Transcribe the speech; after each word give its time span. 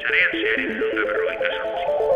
Zarean 0.00 0.30
zearen 0.40 0.78
dute 0.78 1.02
berrogeita 1.08 1.50
sortzi. 1.58 2.11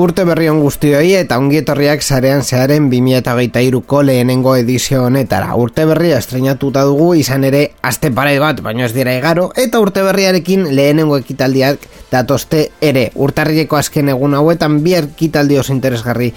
Urte 0.00 0.24
berri 0.24 0.46
on 0.48 0.62
guztioi 0.64 1.10
eta 1.18 1.36
ongietorriak 1.36 2.00
zarean 2.00 2.40
zearen 2.40 2.86
2008ko 2.88 4.00
lehenengo 4.08 4.54
edizio 4.56 5.02
honetara. 5.04 5.50
Urte 5.60 5.84
berria 5.84 6.16
estrenatuta 6.22 6.86
dugu 6.88 7.10
izan 7.20 7.44
ere 7.44 7.66
aste 7.84 8.08
pare 8.08 8.38
bat, 8.40 8.62
baino 8.64 8.86
ez 8.86 8.94
dira 8.96 9.12
egaro, 9.12 9.50
eta 9.60 9.80
urte 9.84 10.00
berriarekin 10.06 10.70
lehenengo 10.72 11.18
ekitaldiak 11.20 11.84
datoste 12.10 12.62
ere. 12.80 13.10
Urtarrileko 13.14 13.76
azken 13.76 14.08
egun 14.14 14.34
hauetan 14.38 14.78
bi 14.84 14.94
ekitaldi 14.98 15.58
oso 15.60 15.74
interesgarri 15.74 16.30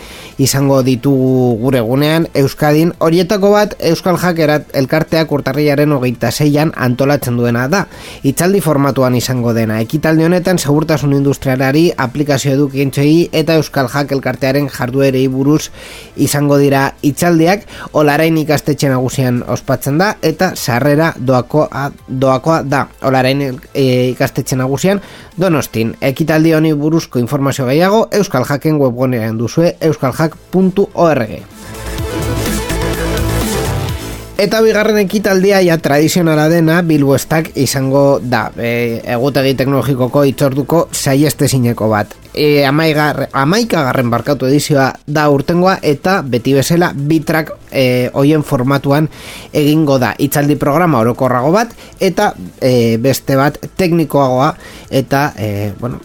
izango 0.44 0.82
ditugu 0.84 1.56
gure 1.62 1.82
gunean 1.88 2.28
Euskadin. 2.44 2.92
Horietako 3.00 3.54
bat 3.56 3.78
Euskal 3.80 4.20
Hakerat 4.20 4.76
elkarteak 4.76 5.32
urtarrilaren 5.32 5.96
hogeita 5.96 6.32
zeian 6.32 6.76
antolatzen 6.76 7.40
duena 7.40 7.70
da. 7.72 7.86
Itzaldi 8.28 8.60
formatuan 8.62 9.16
izango 9.16 9.56
dena. 9.56 9.80
Ekitaldi 9.88 10.28
honetan 10.28 10.60
segurtasun 10.60 11.16
industrialari 11.16 11.88
aplikazio 11.98 12.54
edukientzei 12.54 13.30
eta 13.32 13.53
Euskal 13.58 13.88
Hack 13.92 14.12
elkartearen 14.12 14.70
jarduerei 14.70 15.28
buruz 15.28 15.70
izango 16.16 16.58
dira 16.62 16.84
itzaldiak 17.02 17.66
olarain 17.94 18.38
ikastetxe 18.42 18.90
nagusian 18.92 19.44
ospatzen 19.48 19.98
da 20.02 20.14
eta 20.22 20.54
sarrera 20.56 21.14
doakoa, 21.18 21.92
doakoa 22.08 22.62
da. 22.64 22.88
Olarain 23.04 23.42
e, 23.74 23.86
ikastetxe 24.14 24.56
nagusian 24.60 25.02
donostin. 25.40 25.96
Ekitaldi 26.02 26.54
honi 26.54 26.74
buruzko 26.74 27.20
informazio 27.20 27.66
gehiago 27.70 28.08
Euskal 28.12 28.46
Hacken 28.50 28.80
webgunean 28.82 29.38
duzue 29.38 29.76
euskalhack.org 29.82 31.40
Eta 34.44 34.60
bigarren 34.66 34.98
ekitaldia 34.98 35.62
ja 35.62 35.78
tradizionala 35.78 36.48
dena 36.50 36.82
Bilboestak 36.84 37.52
izango 37.64 38.20
da. 38.20 38.48
E, 38.58 39.00
egutegi 39.16 39.54
teknologikoko 39.62 40.26
itzorduko 40.28 40.88
saieste 40.92 41.48
zineko 41.48 41.88
bat 41.94 42.23
e, 42.34 42.66
amaika 42.66 43.84
garren 43.84 44.10
barkatu 44.10 44.48
edizioa 44.50 44.92
da 45.08 45.30
urtengoa 45.30 45.78
eta 45.82 46.22
beti 46.22 46.54
bezala 46.58 46.92
bitrak 46.96 47.54
e, 47.74 48.10
oien 48.14 48.44
formatuan 48.44 49.10
egingo 49.54 50.00
da 50.00 50.14
itzaldi 50.18 50.56
programa 50.62 51.02
orokorrago 51.04 51.52
bat 51.52 51.74
eta 52.00 52.34
e, 52.62 52.98
beste 53.02 53.36
bat 53.40 53.60
teknikoagoa 53.78 54.54
eta 55.02 55.32
e, 55.38 55.74
bueno, 55.80 56.00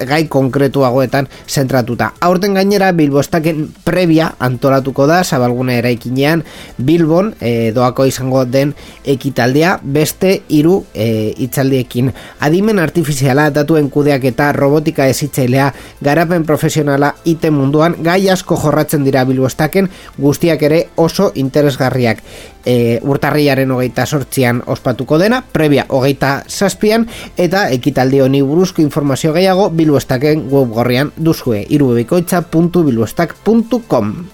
gai 0.00 0.26
konkretuagoetan 0.28 1.28
zentratuta. 1.46 2.12
Aurten 2.20 2.54
gainera 2.54 2.90
Bilbostaken 2.92 3.68
previa 3.84 4.32
antolatuko 4.42 5.06
da 5.06 5.22
zabalgune 5.24 5.78
eraikinean 5.78 6.42
Bilbon 6.78 7.34
e, 7.40 7.70
doako 7.74 8.06
izango 8.10 8.44
den 8.44 8.74
ekitaldea 9.04 9.78
beste 9.82 10.42
hiru 10.48 10.80
e, 10.94 11.34
itzaldiekin. 11.46 12.10
Adimen 12.40 12.78
artifiziala 12.82 13.50
datuen 13.54 13.90
kudeak 13.90 14.24
eta 14.32 14.50
robotika 14.56 15.06
ezitzailea 15.10 15.70
garapen 16.02 16.44
profesionala 16.44 17.14
ite 17.24 17.50
munduan 17.54 17.96
gai 18.02 18.28
asko 18.32 18.58
jorratzen 18.60 19.04
dira 19.04 19.24
bilbostaken 19.28 19.90
guztiak 20.18 20.62
ere 20.62 20.80
oso 20.96 21.13
interesgarriak 21.34 22.18
e, 22.64 23.00
urtarriaren 23.02 23.70
hogeita 23.70 24.06
sortzian 24.06 24.62
ospatuko 24.66 25.18
dena, 25.18 25.44
previa 25.52 25.86
hogeita 25.88 26.42
zazpian 26.48 27.08
eta 27.36 27.68
ekitaldi 27.70 28.20
honi 28.20 28.42
buruzko 28.42 28.82
informazio 28.82 29.32
gehiago 29.32 29.70
bilbostaken 29.70 30.48
web 30.50 30.68
gorrian 30.74 31.12
duzue 31.16 31.66
irubebikoitza.bilbostak.com 31.68 34.33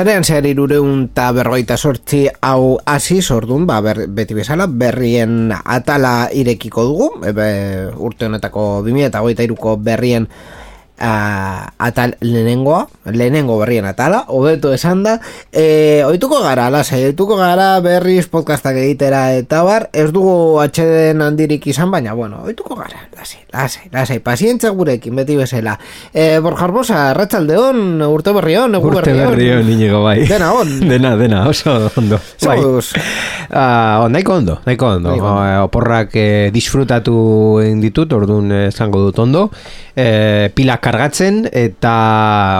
Zarean 0.00 0.24
zehar 0.24 0.46
irureun 0.48 1.02
eta 1.10 1.26
berroita 1.36 1.76
sortzi 1.76 2.22
hau 2.48 2.78
hasi 2.88 3.18
sordun, 3.20 3.66
ba, 3.68 3.82
ber, 3.84 4.06
beti 4.08 4.32
bezala, 4.32 4.64
berrien 4.64 5.52
atala 5.52 6.30
irekiko 6.32 6.84
dugu, 6.88 7.08
ebe, 7.28 7.48
urte 8.00 8.24
honetako 8.30 8.64
2008 8.86 9.44
iruko 9.44 9.74
berrien 9.76 10.24
uh, 11.00 11.66
atal 11.78 12.16
lehenengoa, 12.20 12.88
lehenengo 13.12 13.58
berrien 13.58 13.84
atala, 13.88 14.24
hobeto 14.28 14.72
esan 14.76 15.02
da, 15.02 15.16
e, 15.52 16.02
oituko 16.06 16.42
gara, 16.44 16.68
lasai, 16.70 17.02
oituko 17.08 17.36
gara 17.40 17.72
berriz 17.84 18.26
podcastak 18.28 18.76
egitera 18.82 19.32
eta 19.34 19.62
bar, 19.66 19.88
ez 19.96 20.10
dugu 20.12 20.60
atxeden 20.62 21.22
handirik 21.24 21.66
izan, 21.72 21.90
baina, 21.90 22.12
bueno, 22.14 22.42
oituko 22.44 22.76
gara, 22.78 23.06
lasai, 23.16 23.42
lasai, 23.52 23.88
lasai, 23.92 24.20
pazientza 24.20 24.70
gurekin, 24.76 25.16
beti 25.16 25.38
bezala. 25.40 25.78
E, 26.12 26.38
Borjar 26.44 26.72
Bosa, 26.76 27.02
ratxalde 27.16 27.56
hon, 27.58 27.82
urte 28.06 28.34
berri 28.36 28.58
hon, 28.60 28.76
egu 28.76 28.92
urte 28.92 29.16
berri 29.16 29.50
hon, 29.56 29.72
inigo 29.72 30.04
bai. 30.04 30.20
Dena 30.28 30.52
hon. 30.54 30.76
dena, 30.92 31.16
dena, 31.16 31.46
oso 31.48 31.90
ondo. 31.96 32.20
Bai. 32.44 32.58
Uh, 32.60 34.06
nahiko 34.12 34.36
ondo, 34.38 34.60
nahiko 34.66 34.92
ondo. 34.94 35.10
Nahiko 35.10 35.26
ondo. 35.26 35.40
Uh, 35.40 35.64
oporrak 35.64 36.14
eh, 36.14 36.50
disfrutatu 36.54 37.14
ditut, 37.80 38.12
orduan 38.12 38.52
esango 38.68 39.02
dut 39.08 39.18
ondo. 39.18 39.48
Eh, 39.96 40.50
pila 40.54 40.78
kargatzen 40.82 41.44
eta 41.50 41.94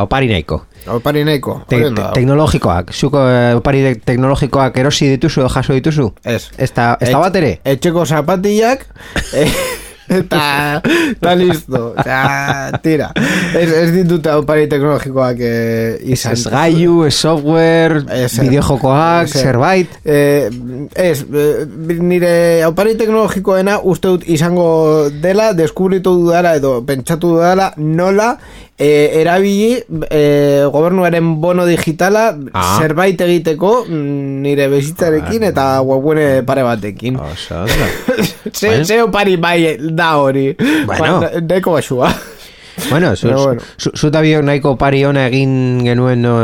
opari 0.04 0.30
nahiko. 0.30 0.64
Opari 0.91 1.24
nahiko. 1.24 1.60
Te 1.68 1.82
teknologikoak. 2.14 2.94
Zuko 2.96 3.22
eh, 3.28 3.52
opari 3.58 3.84
teknologikoak 4.04 4.80
erosi 4.80 5.10
dituzu 5.14 5.46
jaso 5.48 5.76
dituzu? 5.76 6.08
Ez. 6.24 6.50
Ez 6.58 6.72
da 6.74 6.96
bat 6.96 7.36
ere? 7.36 7.58
Etxeko 7.64 8.06
zapatillak... 8.06 8.86
eh, 9.34 9.50
eta 10.10 10.82
eta 11.15 11.34
listo. 11.38 11.94
Sea, 12.03 12.78
tira. 12.82 13.10
Ez, 13.54 13.69
ez 13.71 13.88
dituta 13.94 14.37
opari 14.41 14.66
teknologikoak 14.71 15.43
eh, 15.47 15.98
izan. 16.15 16.37
Ez 16.37 16.47
gaiu, 16.50 17.04
ez 17.06 17.15
software 17.15 18.03
ez, 18.15 18.32
bideojokoak, 18.38 19.31
zerbait. 19.31 19.98
eh, 20.04 20.51
ez, 20.95 21.24
nire 22.01 22.33
opari 22.68 22.97
teknologikoena 23.01 23.78
uste 23.83 24.16
dut 24.16 24.27
izango 24.30 25.09
dela 25.22 25.53
deskubritu 25.57 26.16
dudala 26.24 26.57
edo 26.59 26.78
pentsatu 26.86 27.36
dudala 27.36 27.72
nola 27.78 28.34
e, 28.80 29.21
erabili 29.21 29.77
e, 30.09 30.65
gobernuaren 30.72 31.34
bono 31.41 31.66
digitala 31.68 32.30
ah. 32.53 32.78
zerbait 32.80 33.21
egiteko 33.21 33.84
mm, 33.84 34.41
nire 34.47 34.71
bezitzarekin 34.72 35.44
eta 35.53 35.68
webune 35.84 36.42
pare 36.48 36.65
batekin. 36.65 37.21
Osa, 37.21 37.66
ze, 38.59 38.80
ze 38.84 39.03
opari 39.04 39.36
bai 39.36 39.77
da 39.78 40.16
hori. 40.16 40.54
Bueno. 40.88 41.21
Neko 41.44 41.77
basua 41.77 42.12
Bueno, 42.88 43.15
zu, 43.16 43.28
bueno. 43.28 43.60
zu, 43.77 43.91
zu, 43.94 44.10
nahiko 44.10 44.77
pari 44.78 45.04
ona 45.04 45.26
egin 45.26 45.84
genuen 45.84 46.22
no, 46.22 46.34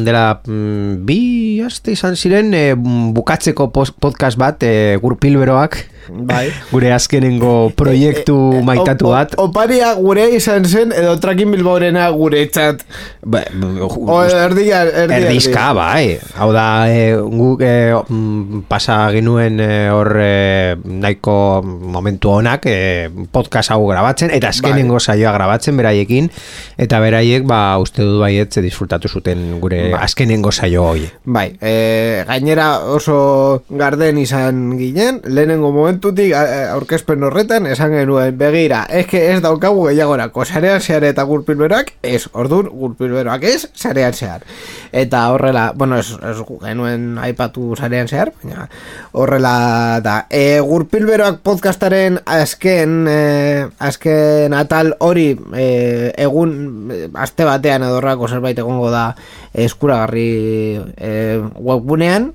dela 0.00 0.40
mm, 0.46 1.04
bi 1.04 1.60
aste 1.60 1.92
izan 1.92 2.16
ziren 2.16 2.54
e, 2.54 2.74
bukatzeko 2.74 3.68
podcast 3.72 4.38
bat 4.38 4.62
e, 4.62 4.96
gurpilberoak 5.02 5.76
Bai. 6.08 6.50
Gure 6.72 6.90
azkenengo 6.92 7.70
proiektu 7.78 8.34
maitatu 8.66 9.12
bat. 9.12 9.36
Oparia 9.40 9.92
gure 9.94 10.24
izan 10.34 10.66
zen, 10.66 10.92
edo 10.96 11.14
trakin 11.22 11.52
bilbaurena 11.54 12.08
gure 12.16 12.42
txat. 12.50 12.82
Ba, 13.22 13.44
O 13.52 14.18
erdia, 14.26 14.82
erdia. 14.82 15.20
Erdizka, 15.20 15.68
bai. 15.76 16.18
Hau 16.40 16.50
da, 16.54 16.66
e, 16.90 17.14
guk 17.14 17.62
e, 17.62 17.72
pasa 18.68 18.96
genuen 19.14 19.60
e, 19.62 19.70
hor 19.94 20.10
e, 20.18 20.74
nahiko 20.82 21.36
momentu 21.62 22.32
honak 22.34 22.66
e, 22.66 22.76
podcast 23.32 23.70
hau 23.74 23.84
grabatzen, 23.86 24.32
eta 24.34 24.50
azkenengo 24.50 24.98
saioa 24.98 25.32
grabatzen 25.36 25.78
beraiekin, 25.78 26.30
eta 26.82 27.00
beraiek, 27.02 27.46
ba, 27.48 27.78
uste 27.82 28.02
dut 28.02 28.20
baiet, 28.24 28.52
ze 28.52 28.64
disfrutatu 28.64 29.08
zuten 29.08 29.60
gure 29.62 29.84
azkenengo 29.98 30.52
saio 30.52 30.88
hoi. 30.90 31.06
Bai, 31.24 31.52
e, 31.62 32.24
gainera 32.26 32.72
oso 32.96 33.62
garden 33.70 34.18
izan 34.18 34.64
ginen, 34.80 35.22
lehenengo 35.24 35.72
momentutik 35.92 36.32
aurkezpen 36.72 37.22
horretan 37.26 37.66
esan 37.68 37.92
genuen 37.92 38.36
begira, 38.38 38.86
eske 38.88 39.20
ez 39.32 39.40
daukagu 39.44 39.84
gehiagorako, 39.88 40.44
sarean 40.44 40.80
zehar 40.80 41.04
eta 41.04 41.24
gurpilberoak 41.28 41.92
ez, 42.02 42.28
orduan 42.32 42.70
gurpilberoak 42.72 43.44
ez, 43.44 43.66
sarean 43.74 44.12
zehar. 44.12 44.42
Eta 44.92 45.26
horrela, 45.32 45.72
bueno, 45.76 45.98
ez, 45.98 46.08
ez 46.16 46.36
genuen 46.62 47.18
aipatu 47.18 47.76
sarean 47.76 48.08
zehar, 48.08 48.32
baina 48.42 48.68
horrela 49.12 50.00
da. 50.04 50.16
E, 50.30 50.60
gurpilberoak 50.60 51.42
podcastaren 51.44 52.20
azken, 52.24 53.06
e, 53.08 53.68
azken 53.78 54.56
atal 54.56 54.94
hori 55.00 55.32
e, 55.52 56.12
egun 56.16 56.92
e, 56.92 57.02
aste 57.14 57.44
batean 57.48 57.84
edorrako 57.88 58.28
zerbait 58.28 58.58
egongo 58.58 58.90
da 58.92 59.10
eskuragarri 59.52 60.30
e, 60.96 61.12
webgunean 61.60 62.32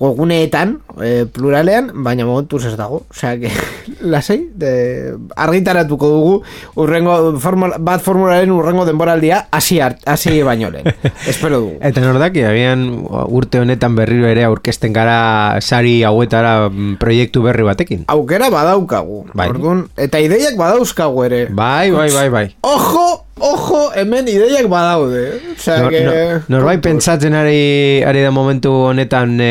webguneetan, 0.00 0.78
e, 1.04 1.26
pluralean, 1.28 1.90
baina 2.04 2.26
momentuz 2.26 2.64
ez 2.70 2.76
dago. 2.80 3.04
Osea, 3.12 3.36
que, 3.38 3.52
lasei, 4.00 4.48
de, 4.54 5.14
argitaratuko 5.36 6.08
dugu 6.08 6.34
urrengo, 6.80 7.38
formula, 7.40 7.78
bat 7.78 8.02
formularen 8.04 8.52
urrengo 8.52 8.86
denboraldia 8.88 9.46
hasi 9.50 9.80
hasi 9.80 10.42
baino 10.42 10.70
lehen. 10.70 10.88
Espero 11.30 11.60
dugu. 11.60 11.78
Eta 11.80 12.04
nordak, 12.04 12.36
agian 12.50 12.86
urte 13.28 13.60
honetan 13.60 13.96
berriro 13.98 14.28
ere 14.30 14.44
aurkezten 14.48 14.92
gara 14.96 15.60
sari 15.60 16.00
hauetara 16.06 16.68
mm, 16.68 16.98
proiektu 17.00 17.42
berri 17.44 17.66
batekin. 17.66 18.04
Aukera 18.12 18.50
badaukagu. 18.52 19.24
Bai. 19.34 19.50
Orduan, 19.52 19.86
eta 20.00 20.20
ideiak 20.22 20.58
badauzkagu 20.60 21.26
ere. 21.28 21.42
Bai, 21.50 21.90
bai, 21.94 22.08
bai, 22.14 22.28
bai. 22.32 22.46
Ojo, 22.66 23.24
ojo, 23.40 23.80
hemen 23.96 24.28
ideiak 24.28 24.68
badaude. 24.70 25.24
Osea, 25.56 25.78
Nor, 25.82 25.90
que... 25.92 26.02
no, 26.04 26.56
norbait 26.56 26.82
pentsatzen 26.84 27.34
ari, 27.36 28.02
ari 28.06 28.24
da 28.24 28.32
momentu 28.34 28.72
honetan 28.90 29.36
e, 29.42 29.50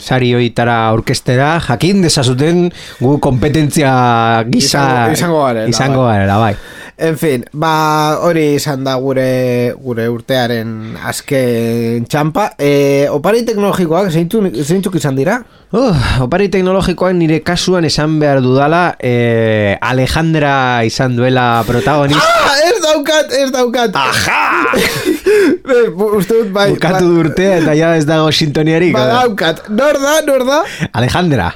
sari 0.00 0.32
hoitara 0.36 0.78
aurkestera, 0.92 1.56
jakin 1.66 2.02
desazuten 2.04 2.70
gu 3.00 3.16
kompetentzia 3.56 4.44
gisa 4.48 5.12
Izango- 5.12 5.44
garela, 5.46 5.68
izango 5.68 6.02
bai. 6.04 6.16
garela, 6.18 6.38
bai. 6.38 6.56
En 6.98 7.16
fin, 7.18 7.44
ba, 7.52 8.18
hori 8.24 8.54
izan 8.56 8.82
da 8.84 8.94
gure 8.96 9.74
gure 9.76 10.08
urtearen 10.08 10.96
azken 11.04 12.06
txampa. 12.08 12.54
E, 12.58 13.06
opari 13.12 13.44
teknologikoak 13.44 14.08
zeintzuk, 14.10 14.94
izan 14.96 15.14
dira? 15.16 15.42
Uh, 15.72 15.92
opari 16.24 16.48
teknologikoak 16.48 17.12
nire 17.12 17.42
kasuan 17.42 17.84
esan 17.84 18.18
behar 18.18 18.40
dudala 18.40 18.94
eh, 19.00 19.76
Alejandra 19.82 20.84
izan 20.86 21.16
duela 21.16 21.62
protagonista 21.66 22.22
Ah, 22.22 22.56
ez 22.64 22.80
daukat, 22.80 23.32
ez 23.32 23.50
daukat. 23.50 23.92
Aja! 23.92 24.40
Uste 26.16 26.34
dut, 26.44 26.52
bai. 26.54 26.70
Bukatu 26.70 27.04
du 27.04 27.20
urtea 27.26 27.58
eta 27.58 27.74
ja 27.76 27.92
ez 27.96 28.06
dago 28.06 28.30
sintoniarik 28.32 28.94
Ba, 28.94 29.04
daukat. 29.26 29.66
Nor 29.68 30.00
da, 30.00 30.20
nor 30.24 30.46
da? 30.48 30.62
Alejandra 30.94 31.52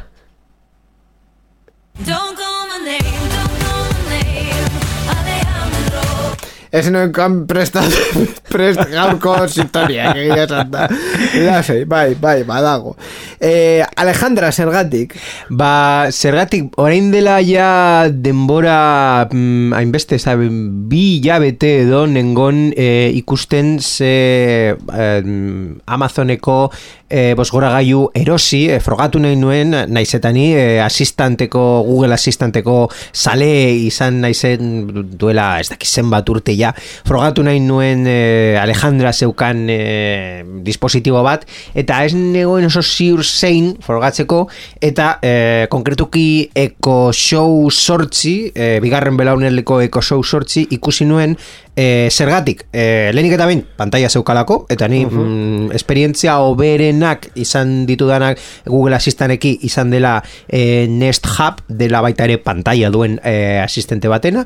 E 6.71 6.87
se 6.87 6.91
non 6.95 7.11
can 7.11 7.51
prestado 7.51 7.91
prestado 8.55 9.19
con 9.19 9.51
sintonía, 9.51 10.15
que 10.15 10.47
santa. 10.47 10.87
Ya 11.35 11.67
sei, 11.67 11.83
vai, 11.83 12.15
vai, 12.15 12.47
badago. 12.47 12.95
Eh, 13.41 13.83
Alejandra, 13.97 14.53
zergatik? 14.53 15.15
Ba, 15.49 16.13
zergatik, 16.13 16.75
orain 16.77 17.09
dela 17.09 17.39
ja 17.41 18.05
denbora 18.13 19.29
mm, 19.33 19.73
hainbeste, 19.73 20.19
zabe, 20.21 20.51
bi 20.53 21.23
jabete 21.25 21.71
edo 21.87 22.05
nengon 22.05 22.67
eh, 22.77 23.09
ikusten 23.17 23.79
ze 23.81 24.77
eh, 24.77 25.23
Amazoneko 25.89 26.59
eh, 27.09 27.33
bosgoragailu 27.35 28.11
erosi, 28.15 28.67
eh, 28.71 28.79
frogatu 28.85 29.19
nahi 29.25 29.41
nuen, 29.41 29.73
naizetani, 29.89 30.45
eh, 30.55 30.85
asistanteko, 30.85 31.65
Google 31.89 32.15
asistanteko 32.15 32.91
sale 33.13 33.49
izan 33.73 34.21
naizen 34.21 35.17
duela, 35.17 35.59
ez 35.61 35.69
dakiz 35.73 35.91
zenbat 35.91 36.29
urte 36.29 36.55
ja, 36.57 36.75
frogatu 37.09 37.43
nahi 37.43 37.61
nuen 37.65 38.05
eh, 38.05 38.61
Alejandra 38.61 39.13
zeukan 39.13 39.65
eh, 39.73 40.45
dispositibo 40.63 41.25
bat, 41.25 41.49
eta 41.75 42.05
ez 42.05 42.13
negoen 42.15 42.69
oso 42.71 42.85
ziur 42.85 43.25
zein 43.31 43.75
frogatzeko, 43.85 44.43
eta 44.83 45.13
eh, 45.23 45.67
konkretuki 45.71 46.51
Eco 46.55 47.13
Show 47.13 47.71
sortzi, 47.71 48.53
eh, 48.55 48.79
bigarren 48.83 49.17
belauneleko 49.21 49.81
Eco 49.87 50.03
Show 50.03 50.23
sortzi, 50.25 50.67
ikusi 50.77 51.07
nuen 51.09 51.37
eh, 51.77 52.09
zergatik, 52.11 52.67
eh, 52.73 53.11
lehenik 53.15 53.35
eta 53.37 53.47
bain, 53.47 53.63
pantalla 53.77 54.09
zeukalako, 54.09 54.67
eta 54.71 54.89
ni 54.89 55.05
mm, 55.07 55.71
esperientzia 55.77 56.39
oberenak 56.45 57.31
izan 57.41 57.87
ditudanak 57.89 58.39
Google 58.67 58.97
Assistanteki 58.97 59.59
izan 59.69 59.91
dela 59.91 60.19
eh, 60.49 60.87
Nest 60.89 61.27
Hub, 61.27 61.63
dela 61.69 62.03
baita 62.05 62.27
ere 62.29 62.39
pantalla 62.39 62.91
duen 62.91 63.19
eh, 63.25 63.61
asistente 63.63 64.09
batena, 64.09 64.45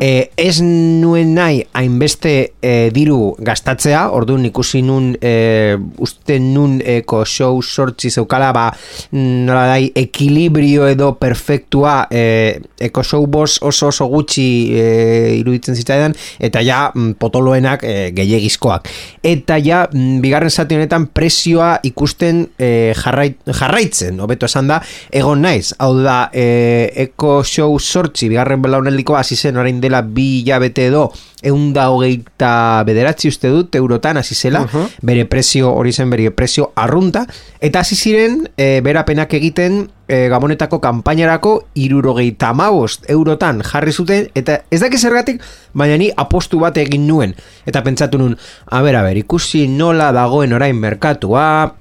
eh, 0.00 0.30
ez 0.36 0.60
nuen 0.62 1.34
nahi 1.36 1.62
hainbeste 1.76 2.34
eh, 2.62 2.90
diru 2.94 3.34
gastatzea, 3.38 4.06
orduan 4.16 4.46
ikusi 4.48 4.82
nun 4.86 5.12
eh, 5.20 5.76
uste 6.02 6.38
nun 6.40 6.78
eko 6.84 7.24
show 7.24 7.60
sortzi 7.62 8.10
zeukala 8.10 8.52
ba 8.52 8.66
nola 9.12 9.66
dai 9.70 9.90
ekilibrio 9.94 10.86
edo 10.88 11.12
perfektua 11.20 12.06
eh, 12.10 12.60
eko 12.88 13.04
show 13.04 13.22
boss 13.26 13.60
oso 13.62 13.90
oso 13.92 14.08
gutxi 14.12 14.46
eh, 14.72 15.36
iruditzen 15.40 15.78
zitzaidan 15.78 16.16
eta 16.38 16.62
ja 16.66 16.90
mm, 16.92 17.14
potoloenak 17.20 17.84
eh, 17.86 18.10
gehiegizkoak. 18.16 18.90
Eta 19.22 19.58
ja 19.62 19.84
mm, 19.86 20.18
bigarren 20.24 20.50
zati 20.50 20.76
honetan 20.78 21.08
prezioa 21.14 21.76
ikusten 21.86 22.42
eh, 22.58 22.92
jarrait, 22.96 23.38
jarraitzen 23.46 24.20
hobeto 24.20 24.50
esan 24.50 24.70
da 24.70 24.80
egon 25.14 25.44
naiz. 25.46 25.72
Hau 25.78 25.92
da 26.02 26.26
eh, 26.34 26.90
eko 27.06 27.38
show 27.46 27.78
sortzi 27.78 28.30
bigarren 28.32 28.62
belauneliko 28.62 29.16
hasi 29.18 29.36
zen 29.36 29.56
orain 29.60 29.80
dela 29.80 30.02
bi 30.02 30.42
hilabete 30.42 30.90
edo 30.90 31.08
eunda 31.42 31.90
hogeita 31.92 32.82
bederatzi 32.88 33.28
uste 33.28 33.50
dut 33.52 33.74
eurotan 33.76 34.16
hasi 34.16 34.34
zela 34.34 34.64
bere 35.02 35.26
prezio 35.28 35.72
hori 35.74 35.92
zen 35.92 36.10
bere 36.10 36.30
prezio 36.30 36.72
arrunta 36.74 37.26
eta 37.60 37.80
hasi 37.80 37.96
ziren 37.96 38.46
e, 38.56 38.80
berapenak 38.80 39.34
egiten 39.36 39.86
e, 40.08 40.28
gabonetako 40.32 40.80
kanpainarako 40.80 41.54
irurogeita 41.74 42.50
amabost 42.54 43.04
eurotan 43.10 43.62
jarri 43.62 43.92
zuten 43.92 44.28
eta 44.34 44.62
ez 44.70 44.80
dakiz 44.80 45.02
zergatik 45.02 45.42
baina 45.74 45.98
ni 46.00 46.10
apostu 46.16 46.60
bat 46.62 46.76
egin 46.78 47.06
nuen. 47.06 47.34
Eta 47.66 47.82
pentsatu 47.84 48.18
nun 48.18 48.36
a 48.70 48.82
ber, 48.82 48.96
a 48.96 49.02
ber, 49.02 49.16
ikusi 49.20 49.66
nola 49.68 50.12
dagoen 50.16 50.56
orain 50.56 50.76
merkatua 50.78 51.74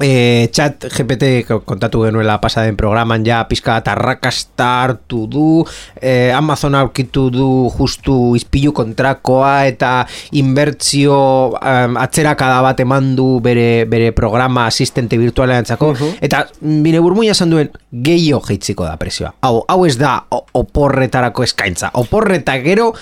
E, 0.00 0.48
chat 0.56 0.86
GPT 0.88 1.44
ko- 1.44 1.60
kontatu 1.68 2.00
genuela 2.06 2.38
pasaden 2.40 2.78
programan 2.80 3.26
ja 3.26 3.42
pizka 3.44 3.74
bat 3.76 3.90
arrakasta 3.92 4.68
hartu 4.86 5.26
du 5.28 5.66
e, 6.00 6.32
Amazon 6.32 6.74
aurkitu 6.74 7.26
du 7.30 7.48
justu 7.76 8.32
izpilu 8.34 8.72
kontrakoa 8.72 9.66
eta 9.68 10.06
inbertzio 10.32 11.18
um, 11.52 11.98
atzerakada 12.00 12.62
bat 12.64 12.80
eman 12.80 13.12
du 13.18 13.40
bere, 13.44 13.84
bere 13.84 14.14
programa 14.16 14.64
asistente 14.66 15.20
virtualean 15.20 15.68
txako 15.68 15.92
eta 16.24 16.46
bine 16.60 16.98
burmuina 17.04 17.36
esan 17.36 17.52
duen 17.52 17.70
gehiago 17.92 18.46
jeitziko 18.48 18.88
da 18.88 18.96
presioa 18.96 19.34
hau, 19.44 19.60
hau 19.68 19.84
ez 19.84 19.98
da 20.00 20.22
oporretarako 20.56 21.44
eskaintza. 21.44 21.90
Oporreta 22.00 22.56
gero 22.64 22.94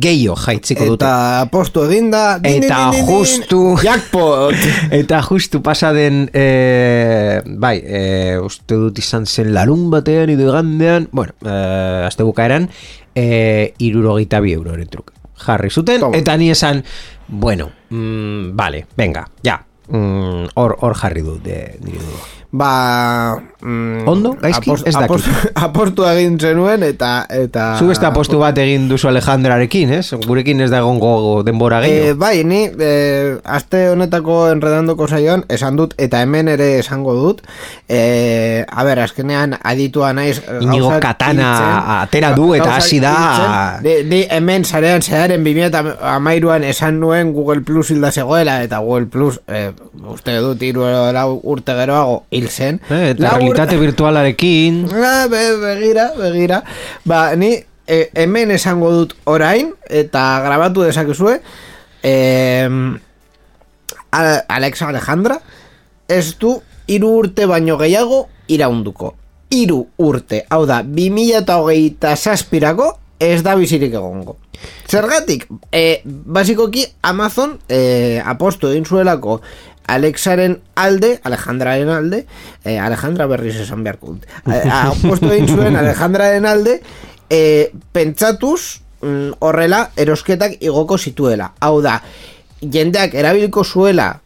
gehiago 0.00 0.36
jaitziko 0.36 0.84
dute 0.84 1.04
Eta 1.06 1.48
postu 1.50 1.84
eginda. 1.86 2.38
din, 2.38 2.62
Eta 2.64 2.90
din, 2.92 3.00
din, 3.00 3.06
justu 3.08 3.76
Jackpot. 3.82 4.54
Eta 5.00 5.22
justu 5.22 5.62
pasaden 5.64 6.26
e, 6.32 7.40
Bai, 7.46 7.76
e, 7.80 8.38
uste 8.42 8.76
dut 8.76 8.98
izan 8.98 9.26
zen 9.26 9.52
larun 9.54 9.88
batean 9.90 10.30
Ido 10.30 10.50
egandean 10.52 11.08
Bueno, 11.12 11.32
e, 11.42 11.56
azte 12.06 12.24
bukaeran 12.26 12.68
e, 13.14 13.72
Irurogeita 13.78 14.40
bi 14.44 14.52
euroren 14.52 14.88
truk 14.92 15.12
Jarri 15.36 15.68
zuten, 15.70 16.00
Toma. 16.00 16.16
eta 16.16 16.36
ni 16.36 16.50
esan 16.50 16.84
Bueno, 17.28 17.70
mm, 17.90 18.54
vale, 18.56 18.86
venga, 18.96 19.26
ja 19.44 19.58
mm, 19.88 20.52
Hor 20.54 20.76
hor 20.80 20.94
jarri 20.96 21.22
dut 21.22 21.42
de, 21.44 21.60
nire 21.84 21.98
dugu. 22.00 22.24
Ba... 22.52 23.36
Mm, 23.60 24.06
Ondo? 24.08 24.36
Gaizki? 24.40 24.70
Ez 24.70 24.94
dakit. 24.94 25.02
apostu, 25.02 25.30
apostu 25.66 26.04
egin 26.06 26.36
zenuen 26.38 26.82
eta... 26.86 27.26
eta 27.32 27.64
Zu 27.80 27.88
beste 27.88 28.06
apostu 28.06 28.38
bat 28.38 28.56
egin 28.62 28.84
duzu 28.88 29.08
Alejandrarekin, 29.10 29.90
ez? 29.96 30.12
Gurekin 30.26 30.60
ez 30.62 30.70
da 30.70 30.78
egongo 30.84 31.42
denbora 31.46 31.80
E, 31.84 31.88
gehiago. 31.90 32.18
bai, 32.20 32.44
ni 32.44 32.60
e, 32.68 32.90
aste 33.44 33.88
honetako 33.90 34.36
enredandoko 34.52 35.08
saioan 35.08 35.42
esan 35.52 35.76
dut 35.80 35.94
eta 35.98 36.20
hemen 36.22 36.48
ere 36.52 36.78
esango 36.78 37.14
dut 37.16 37.42
e, 37.88 38.64
a 38.68 38.84
ber, 38.86 39.00
azkenean 39.02 39.56
aditua 39.62 40.12
naiz 40.16 40.38
Inigo 40.60 40.90
gauzak 40.92 41.02
Katana 41.02 41.50
hiltzen. 41.50 41.90
atera 41.96 42.32
du 42.36 42.52
eta 42.54 42.76
hasi 42.76 43.00
da-. 43.02 43.80
Ni, 43.82 43.96
ni 44.08 44.22
hemen 44.30 44.64
sarean 44.64 45.02
zeharen 45.02 45.42
2008an 45.44 46.64
esan 46.70 47.00
nuen 47.00 47.32
Google 47.34 47.60
Plus 47.66 47.90
hilda 47.90 48.12
zegoela 48.12 48.60
eta 48.62 48.78
Google 48.84 49.06
Plus 49.10 49.40
e, 49.48 49.70
uste 50.06 50.38
dut 50.44 50.62
hiru 50.62 50.86
urte 51.42 51.74
geroago 51.80 52.22
hil 52.36 52.48
zen 52.52 52.80
Eh, 52.90 53.10
eta 53.14 53.32
realitate 53.38 53.76
virtualarekin... 53.80 54.84
Ah, 55.06 55.26
be, 55.32 55.42
begira, 55.62 56.10
begira. 56.18 56.62
Ba, 57.04 57.30
ni 57.36 57.54
e, 57.86 58.00
hemen 58.14 58.50
esango 58.54 58.90
dut 58.94 59.16
orain 59.24 59.72
eta 59.88 60.26
grabatu 60.44 60.84
dezakezue. 60.86 61.40
Ale- 64.10 64.44
Alexa 64.48 64.88
Alejandra 64.88 65.40
ez 66.08 66.36
du 66.38 66.60
hiru 66.86 67.10
urte 67.22 67.46
baino 67.50 67.76
gehiago 67.80 68.26
iraunduko. 68.48 69.14
Hiru 69.50 69.80
urte, 70.02 70.44
hau 70.50 70.64
da, 70.66 70.80
2008 70.82 72.14
zazpirako 72.16 72.92
ez 73.22 73.42
da 73.42 73.54
bizirik 73.58 73.94
egongo. 73.94 74.36
Zergatik, 74.88 75.46
e, 75.72 76.00
basikoki 76.04 76.86
Amazon 77.02 77.56
e, 77.68 78.20
apostu 78.24 78.70
egin 78.70 78.86
zuelako 78.86 79.40
Alexaren 79.86 80.60
alde, 80.74 81.20
Alejandraren 81.24 81.88
alde, 81.88 82.26
e, 82.64 82.78
Alejandra 82.78 83.26
berriz 83.26 83.54
esan 83.60 83.84
beharko 83.84 84.14
dut. 84.16 84.26
A- 84.46 84.88
Apostu 84.90 85.30
egin 85.32 85.48
zuen 85.48 85.76
Alejandraren 85.80 86.46
alde, 86.46 86.80
e, 87.30 87.70
pentsatuz 87.92 88.80
mm, 89.02 89.38
horrela 89.40 89.90
erosketak 89.96 90.58
igoko 90.60 90.98
zituela. 90.98 91.52
Hau 91.60 91.80
da, 91.82 92.00
jendeak 92.60 93.14
erabiliko 93.14 93.64
zuela 93.64 94.20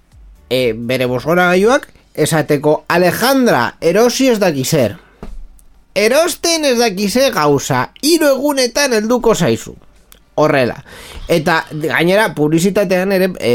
e, 0.49 0.73
bere 0.73 1.07
bosgora 1.07 1.49
gaiuak, 1.53 1.89
esateko 2.15 2.85
Alejandra 2.89 3.75
erosi 3.81 4.29
ez 4.33 4.39
daki 4.43 4.65
zer. 4.65 4.97
Erosten 5.95 6.65
ez 6.65 6.77
daki 6.79 7.09
zer 7.11 7.33
gauza, 7.35 7.91
hiru 8.03 8.29
egunetan 8.37 8.93
helduko 8.95 9.35
zaizu. 9.35 9.75
Horrela. 10.41 10.79
Eta 11.31 11.61
gainera 11.71 12.31
publizitatean 12.35 13.13
ere 13.15 13.29
e, 13.39 13.53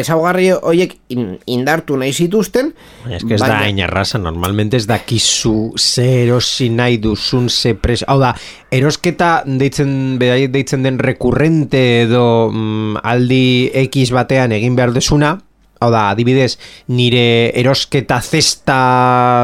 ezaugarri 0.00 0.48
horiek 0.54 0.94
in- 1.12 1.36
indartu 1.52 1.98
nahi 2.00 2.12
zituzten. 2.12 2.72
Es 3.10 3.24
que 3.24 3.34
ez 3.36 3.42
da 3.42 3.58
hain 3.66 3.78
erraza, 3.84 4.18
normalmente 4.18 4.78
ez 4.80 4.86
dakizu 4.88 5.74
ze 5.76 6.22
erosi 6.24 6.70
nahi 6.70 6.96
duzun 7.02 7.50
ze 7.50 7.74
pres... 7.74 8.04
Hau 8.08 8.18
da, 8.22 8.32
erosketa 8.70 9.42
deitzen, 9.46 10.18
deitzen 10.18 10.82
den 10.86 10.98
rekurrente 10.98 12.02
edo 12.06 12.50
mm, 12.50 13.02
aldi 13.02 13.70
X 13.90 14.10
batean 14.14 14.52
egin 14.56 14.76
behar 14.78 14.94
duzuna, 14.96 15.36
hau 15.82 15.90
da, 15.92 16.08
adibidez, 16.12 16.56
nire 16.88 17.50
erosketa 17.58 18.20
zesta 18.22 18.78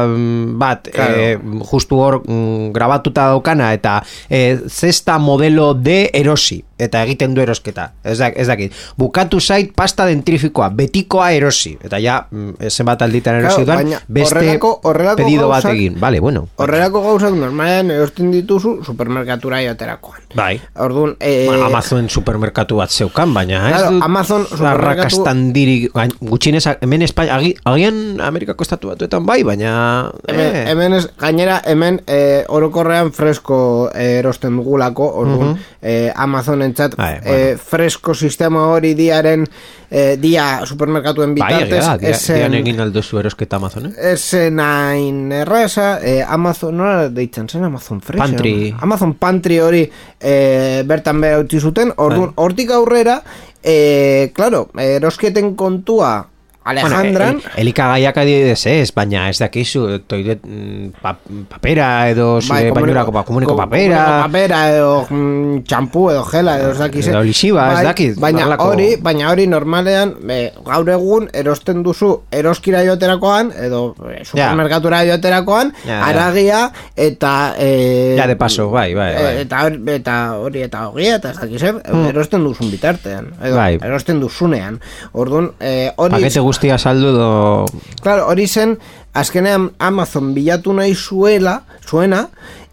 mm, 0.07 0.57
bat, 0.59 0.87
Claro. 0.93 1.15
eh, 1.15 1.37
justu 1.71 1.99
hor 1.99 2.21
mm, 2.25 2.71
grabatuta 2.75 3.27
daukana, 3.33 3.73
eta 3.75 3.99
eh, 4.29 4.57
zesta 4.67 5.17
modelo 5.19 5.73
de 5.73 6.09
erosi, 6.13 6.61
eta 6.79 7.03
egiten 7.03 7.33
du 7.35 7.41
erosketa. 7.43 7.89
Ez, 8.03 8.17
da, 8.21 8.29
ez 8.31 8.47
dakit. 8.47 8.73
Bukatu 8.97 9.39
zait 9.43 9.73
pasta 9.75 10.05
dentrifikoa, 10.07 10.69
betikoa 10.75 11.31
erosi, 11.35 11.75
eta 11.83 11.99
ja, 11.99 12.21
mm, 12.31 12.69
zenbat 12.71 13.01
alditan 13.05 13.39
erosi 13.41 13.65
Claro, 13.65 13.83
baina 13.83 13.99
beste 14.07 14.35
horrelako- 14.39 14.79
horrelako 14.83 15.17
pedido 15.23 15.49
bat 15.51 15.63
gauzak- 15.63 15.75
egin. 15.75 15.99
Vale, 15.99 16.19
bueno. 16.23 16.47
Horrelako 16.55 17.01
gauzak 17.03 17.33
normalean 17.35 17.91
erosten 17.91 18.31
dituzu 18.31 18.79
supermerkatura 18.85 19.61
joterakoan. 19.65 20.21
Bai. 20.35 20.59
Orduan, 20.75 21.15
eh, 21.19 21.45
Bueno, 21.47 21.65
Amazon 21.65 22.07
supermerkatu 22.09 22.77
bat 22.77 22.89
zeukan, 22.91 23.33
baina 23.33 23.69
ez 23.69 23.75
Claro, 23.75 23.99
Amazon 24.05 24.45
supermerkatu- 24.45 24.69
arrakastandiri 24.69 25.89
gain- 25.93 26.13
gutxienez 26.29 26.63
hemen 26.81 27.01
España 27.01 27.35
agi, 27.35 27.55
agian 27.65 28.19
Amerikako 28.21 28.63
estatu 28.63 28.87
batuetan 28.91 29.25
bai, 29.25 29.41
baina 29.43 30.11
Hemen, 30.27 30.55
eh, 30.55 30.63
hemen 30.71 30.93
ez, 30.93 31.07
gainera 31.19 31.61
hemen 31.65 32.01
eh, 32.07 32.43
orokorrean 32.47 33.11
fresko 33.13 33.89
eh, 33.93 34.19
erosten 34.19 34.55
dugulako, 34.57 35.07
orduan 35.23 35.57
eh, 35.81 36.11
Amazon 36.15 36.61
entzat 36.61 36.95
Bai, 36.99 37.15
bueno. 37.23 37.37
eh, 37.37 37.57
fresko 37.57 38.13
sistema 38.13 38.67
hori 38.73 38.93
diaren 38.95 39.45
eh, 39.89 40.15
dia 40.21 40.65
supermerkatuen 40.69 41.33
bai, 41.35 41.47
bitartez 41.49 41.83
da, 41.85 41.97
dia- 41.97 42.13
esen- 42.15 42.37
dian 42.43 42.53
egin 42.59 42.79
alduzu 42.85 43.19
erosketa 43.23 43.57
Amazon, 43.57 43.87
eh? 43.89 44.13
Esen 44.13 44.59
hain 44.59 45.31
erraza, 45.31 45.99
eh, 46.03 46.23
Amazon, 46.27 46.77
nola 46.77 47.09
deitzen 47.09 47.47
zen 47.49 47.63
Amazon 47.63 48.01
Fresh? 48.01 48.19
Pantry. 48.21 48.73
Amazon 48.81 49.13
Pantry 49.15 49.57
hori 49.59 49.83
eh, 50.19 50.83
bertan 50.85 51.21
behar 51.21 51.45
utzi 51.45 51.59
zuten, 51.59 51.93
orduan, 51.97 52.33
Bai. 52.35 52.43
hortik 52.45 52.71
aurrera, 52.75 53.21
eh, 53.63 54.31
claro, 54.33 54.69
erosketen 54.77 55.55
kontua 55.55 56.29
Alejandran, 56.69 57.33
Bueno, 57.39 57.49
el, 57.55 57.61
elikagaiak 57.61 58.17
adibidez 58.17 58.65
ez, 58.69 58.91
baina 58.95 59.27
ez 59.29 59.37
dakizu 59.41 59.99
toilet 60.07 60.39
mm, 60.45 60.89
pa, 61.01 61.15
papera 61.49 61.87
edo 62.11 62.39
Bai, 62.47 62.69
bainurako 62.75 63.11
pa, 63.15 63.23
komuneko 63.27 63.55
ko- 63.55 63.57
papera. 63.63 64.03
papera 64.27 64.59
edo 64.75 64.91
mm, 65.09 65.63
txampu 65.67 66.09
edo 66.11 66.23
gela 66.29 66.57
edo 66.59 66.71
ez 66.71 66.77
dakiz 66.77 67.07
Edo 67.07 67.21
lixiba, 67.25 67.65
ez 67.79 67.83
dakit, 67.87 68.19
baina 68.19 68.45
horrelako- 68.45 68.67
hori 68.73 68.89
baina 69.01 69.29
hori 69.31 69.47
normalean 69.47 70.13
e, 70.29 70.39
gaur 70.65 70.89
egun 70.93 71.29
erosten 71.33 71.81
duzu 71.83 72.11
eroskira 72.31 72.83
joaterakoan 72.85 73.51
edo 73.57 73.95
e, 74.09 74.23
supermerkatura 74.25 75.03
joaterakoan 75.09 75.73
Ja, 75.85 75.89
ja. 75.99 76.05
aragia 76.11 76.61
eta 76.95 77.55
e, 77.57 78.15
Ja, 78.19 78.27
de 78.27 78.35
paso, 78.35 78.69
bai, 78.69 78.93
bai, 78.93 79.13
bai. 79.15 79.23
e, 79.37 79.41
eta, 79.47 79.65
eta 79.95 80.17
hori 80.37 80.61
eta 80.67 80.85
hogia 80.89 81.15
eta 81.19 81.31
ez 81.31 81.39
dakiz 81.39 81.59
zer, 81.61 81.81
erosten 82.09 82.43
duzun 82.43 82.69
bitartean 82.71 83.31
edo 83.41 83.55
Bai. 83.55 83.77
erosten 83.81 84.19
duzunean. 84.21 84.79
Orduan 85.13 85.51
e, 85.59 85.91
hori 85.95 86.13
Pakete 86.19 86.39
guztia 86.59 86.77
saldu 86.77 87.13
do... 87.15 87.65
Claro, 88.03 88.27
hori 88.27 88.45
zen, 88.47 88.75
azkenean 89.15 89.69
Amazon 89.79 90.33
bilatu 90.35 90.73
nahi 90.75 90.91
zuela, 90.93 91.61
zuena, 91.87 92.27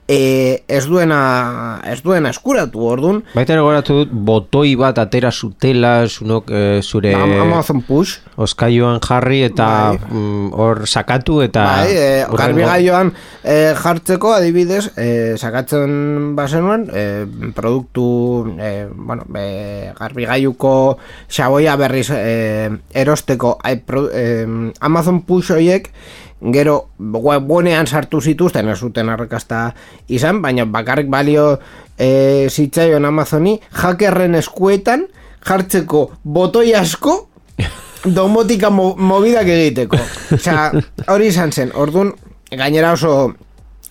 e, 0.09 0.63
ez 0.69 0.85
duena 0.87 1.81
ez 1.85 2.01
duena 2.03 2.31
eskuratu, 2.31 2.83
orduan, 2.87 3.23
Baita 3.35 3.57
goratu 3.61 4.01
dut, 4.03 4.13
botoi 4.13 4.75
bat 4.79 4.99
atera 5.03 5.33
zutela, 5.33 6.07
zunok, 6.07 6.51
eh, 6.51 6.81
zure 6.83 7.15
Am- 7.15 7.35
Amazon 7.47 7.83
Push, 7.83 8.21
oskailuan 8.37 9.01
jarri 9.03 9.43
eta 9.49 9.69
Bai. 9.97 9.99
mm, 10.11 10.53
hor 10.55 10.87
sakatu 10.87 11.41
eta 11.43 11.65
bai, 11.65 11.91
e, 11.91 12.25
garbigaioan 12.39 13.13
e, 13.43 13.75
jartzeko 13.83 14.33
adibidez, 14.37 14.93
e, 14.97 15.35
sakatzen 15.37 16.35
bazenuen, 16.37 16.89
e, 16.93 17.27
produktu, 17.55 18.55
e, 18.61 18.87
bueno, 18.95 19.27
e, 19.35 19.93
garbigailuko 19.99 20.99
xaboia 21.29 21.77
berriz 21.77 22.11
e, 22.15 22.71
erosteko. 22.95 23.59
E, 23.65 23.77
pro, 23.77 24.07
e, 24.13 24.47
Amazon 24.81 25.23
Push 25.23 25.51
horiek, 25.57 25.91
gero 26.41 26.91
webgunean 26.99 27.87
sartu 27.87 28.21
zituzten 28.21 28.69
ez 28.69 28.79
zuten 28.79 29.09
arrakasta 29.09 29.71
izan, 30.09 30.43
baina 30.43 30.67
bakarrik 30.69 31.09
balio 31.09 31.59
e, 31.99 32.49
zitzaion 32.51 33.05
Amazoni 33.09 33.57
hackerren 33.83 34.35
eskuetan 34.35 35.07
jartzeko 35.47 36.11
botoi 36.25 36.75
asko 36.75 37.17
domotika 38.17 38.71
mo 38.71 38.95
mobidak 38.99 39.49
egiteko. 39.49 39.99
Osea, 40.37 40.71
hori 41.09 41.33
izan 41.33 41.53
zen. 41.53 41.73
Orduan, 41.75 42.13
gainera 42.53 42.93
oso 42.93 43.33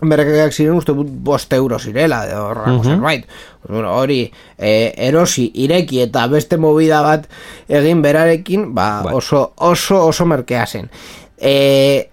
berkeak 0.05 0.53
ziren 0.53 0.75
uste 0.75 0.93
dut 0.93 1.07
bost 1.07 1.53
euro 1.55 1.79
zirela 1.79 2.21
horrako 2.37 2.83
zerbait. 2.83 3.25
Orduan, 3.65 3.89
hori 3.89 4.21
e, 4.57 4.93
erosi 5.07 5.49
ireki 5.65 6.03
eta 6.05 6.27
beste 6.31 6.59
movida 6.61 7.01
bat 7.01 7.25
egin 7.67 8.03
berarekin, 8.05 8.73
ba, 8.75 9.01
Bai. 9.07 9.15
oso, 9.17 9.47
oso, 9.57 10.03
oso 10.11 10.27
merkea 10.29 10.67
zen. 10.67 10.91
E, 11.39 12.11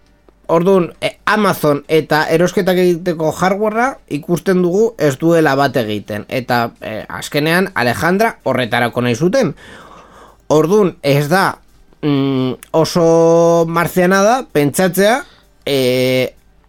Orduan, 0.52 0.90
e, 1.00 1.14
Amazon 1.32 1.80
eta 1.88 2.26
erosketak 2.34 2.76
egiteko 2.82 3.30
hardwarea 3.32 3.94
ikusten 4.12 4.60
dugu 4.64 4.90
ez 5.00 5.14
duela 5.20 5.54
bat 5.56 5.76
egiten. 5.80 6.26
Eta 6.28 6.66
e, 6.80 6.98
azkenean 7.08 7.70
Alejandra 7.74 8.34
horretarako 8.44 9.04
nahi 9.06 9.16
zuten. 9.16 9.54
Orduan, 10.52 10.96
ez 11.00 11.30
da 11.32 11.46
mm, 12.02 12.76
oso 12.76 13.64
marziana 13.68 14.20
da 14.26 14.36
pentsatzea 14.52 15.22
e, 15.64 15.78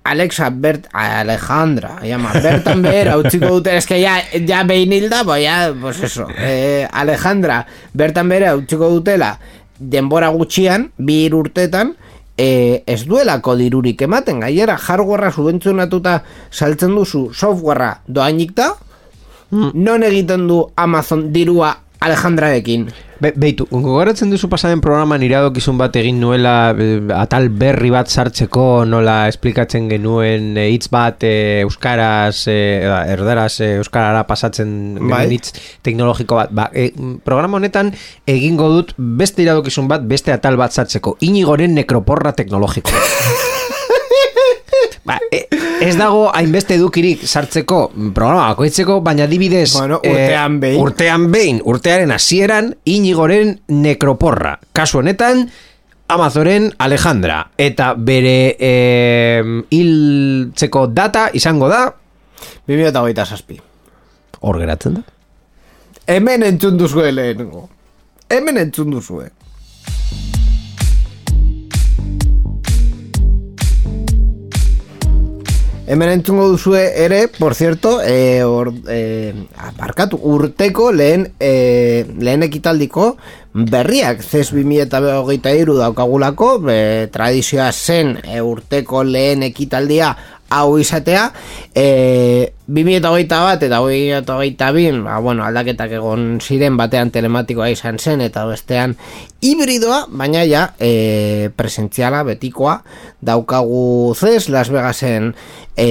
Alexa 0.03 0.49
Bert 0.49 0.87
Alejandra 0.91 1.97
llama, 2.03 2.33
bertan 2.43 2.81
behera 2.83 3.17
utziko 3.19 3.51
dute 3.57 3.75
eske 3.79 3.99
ja, 4.01 4.17
ja 4.47 4.63
behin 4.67 4.91
hilda 4.91 5.23
ba, 5.23 5.37
ja, 5.39 5.73
pues 5.79 6.01
eso, 6.03 6.27
e, 6.37 6.87
Alejandra 6.91 7.61
bertan 7.93 8.31
behera 8.31 8.55
utziko 8.59 8.89
dutela 8.91 9.37
denbora 9.79 10.29
gutxian, 10.35 10.89
bi 10.97 11.25
urtetan 11.33 11.95
e, 12.37 12.83
ez 12.85 13.03
duelako 13.05 13.55
dirurik 13.59 14.01
ematen. 14.01 14.41
Gainera 14.43 14.77
hardwarea 14.77 15.31
subentzionatuta 15.31 16.19
saltzen 16.51 16.95
duzu 16.95 17.29
softwarea 17.33 17.99
doainik 18.07 18.55
da? 18.57 18.73
Non 19.53 20.01
egiten 20.03 20.47
du 20.49 20.63
Amazon 20.75 21.27
dirua 21.33 21.75
Alejandrarekin 22.01 22.87
Be, 23.23 23.29
beitu, 23.39 23.63
gogoratzen 23.71 24.31
duzu 24.33 24.49
pasaden 24.51 24.81
programan 24.83 25.21
iradokizun 25.23 25.77
bat 25.79 25.95
egin 25.95 26.17
nuela 26.19 26.73
atal 27.15 27.47
berri 27.61 27.87
bat 27.93 28.11
sartzeko 28.11 28.83
nola 28.89 29.29
esplikatzen 29.31 29.87
genuen 29.87 30.57
eh, 30.59 30.65
hitz 30.73 30.89
bat 30.91 31.23
eh, 31.23 31.61
euskaraz, 31.63 32.49
eh, 32.51 32.83
erderaz 33.13 33.53
eh, 33.63 33.77
euskarara 33.79 34.25
pasatzen 34.27 34.73
Bai. 35.07 35.23
hitz 35.37 35.53
teknologiko 35.87 36.41
bat. 36.41 36.51
Ba, 36.51 36.67
eh, 36.75 36.89
programa 37.23 37.61
honetan 37.61 37.93
egingo 38.27 38.67
dut 38.75 38.91
beste 38.97 39.45
iradokizun 39.45 39.87
bat, 39.87 40.03
beste 40.03 40.35
atal 40.35 40.59
bat 40.59 40.75
sartzeko. 40.75 41.15
Inigoren 41.23 41.79
nekroporra 41.79 42.35
teknologiko. 42.35 42.91
Ba, 45.03 45.17
e, 45.31 45.47
ez 45.83 45.97
dago 45.99 46.29
hainbeste 46.31 46.77
edukirik 46.77 47.25
sartzeko 47.27 47.89
programa 48.15 48.45
bakoitzeko, 48.53 49.01
baina 49.03 49.25
adibidez 49.27 49.73
Bueno, 49.75 49.99
eh, 50.03 50.11
urtean 50.13 50.59
behin. 50.61 50.79
urtean 50.79 51.25
behin, 51.31 51.59
urtearen 51.65 52.11
hasieran 52.15 52.69
inigoren 52.85 53.57
nekroporra. 53.67 54.59
Kasu 54.71 54.99
honetan, 55.01 55.49
Amazoren 56.07 56.71
Alejandra. 56.77 57.49
Eta 57.57 57.93
bere 57.97 58.55
eh, 58.59 59.43
hiltzeko 59.71 60.87
data 60.87 61.29
izango 61.33 61.67
da, 61.71 61.83
2008 62.67 63.25
zazpi. 63.25 63.59
hor 64.39 64.59
geratzen 64.59 64.93
da. 64.99 65.03
Hemen 66.07 66.43
entzun 66.43 66.77
duzue 66.77 67.11
lehenengo. 67.11 67.69
Hemen 68.29 68.57
entzun 68.57 68.91
duzue. 68.91 69.29
Hemen 75.85 76.09
entzungo 76.09 76.47
duzue 76.47 77.03
ere, 77.03 77.27
por 77.27 77.55
cierto, 77.55 78.01
e, 78.01 78.41
or, 78.43 78.71
e, 78.87 79.33
aparkatu, 79.57 80.15
urteko 80.15 80.93
lehen, 80.95 81.33
e, 81.43 82.05
lehen 82.23 82.45
ekitaldiko 82.47 83.17
berriak, 83.53 84.23
zez 84.23 84.47
2008 84.55 85.51
iru 85.59 85.75
daukagulako, 85.81 86.53
e, 86.71 87.09
tradizioa 87.11 87.67
zen 87.73 88.15
e, 88.23 88.39
urteko 88.39 89.03
lehen 89.03 89.43
ekitaldia 89.43 90.13
hau 90.53 90.77
izatea, 90.79 91.31
e, 91.73 92.53
2008 92.67 93.39
bat 93.43 93.65
eta 93.65 93.81
2008 93.81 94.69
bin, 94.75 95.01
ba, 95.07 95.17
bueno, 95.23 95.43
aldaketak 95.45 95.97
egon 95.97 96.37
ziren 96.41 96.77
batean 96.77 97.11
telematikoa 97.11 97.71
izan 97.73 97.99
zen 97.99 98.21
eta 98.21 98.45
bestean 98.49 98.95
hibridoa, 99.41 100.05
baina 100.09 100.45
ja 100.49 100.67
e, 100.79 101.49
presentziala, 101.57 102.23
betikoa, 102.27 102.79
daukagu 103.21 104.13
zez, 104.15 104.49
Las 104.49 104.69
Vegasen 104.69 105.33
e, 105.75 105.89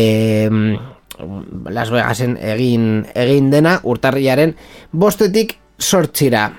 Las 1.70 1.90
Vegasen 1.90 2.38
egin, 2.40 3.06
egin 3.14 3.50
dena 3.52 3.78
urtarriaren 3.82 4.56
bostetik 4.92 5.58
sortzira 5.78 6.50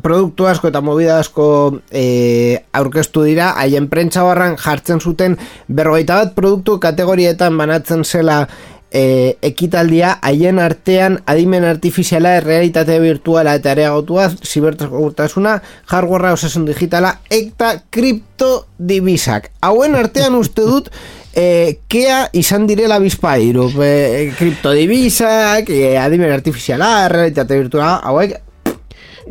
produktu 0.00 0.46
asko 0.48 0.70
eta 0.72 0.80
movida 0.80 1.18
asko 1.20 1.46
e, 1.90 2.62
aurkeztu 2.72 3.26
dira, 3.28 3.52
haien 3.60 3.88
prentsa 3.92 4.24
barran 4.24 4.56
jartzen 4.56 5.00
zuten 5.00 5.36
berrogeita 5.68 6.22
bat 6.22 6.36
produktu 6.36 6.78
kategorietan 6.80 7.58
banatzen 7.58 8.04
zela 8.04 8.46
e, 8.92 9.36
ekitaldia, 9.42 10.18
haien 10.22 10.60
artean 10.62 11.18
adimen 11.26 11.64
artifiziala, 11.64 12.38
realitate 12.44 12.98
virtuala 13.02 13.56
eta 13.58 13.72
areagotua, 13.72 14.28
zibertasuna, 14.44 15.56
hardwarea 15.90 16.36
osasun 16.36 16.68
digitala, 16.68 17.16
eta 17.32 17.74
kriptodibisak. 17.90 19.50
Hauen 19.64 19.96
artean 19.98 20.36
uste 20.38 20.68
dut 20.68 20.92
e, 21.34 21.80
kea 21.88 22.26
izan 22.36 22.68
direla 22.68 23.00
bizpairu, 23.02 23.70
e, 23.82 24.30
kriptodibisak, 24.38 25.72
e, 25.72 25.96
adimen 25.98 26.32
artifiziala, 26.32 27.08
realitate 27.12 27.58
virtuala, 27.58 27.96
hauek 28.04 28.36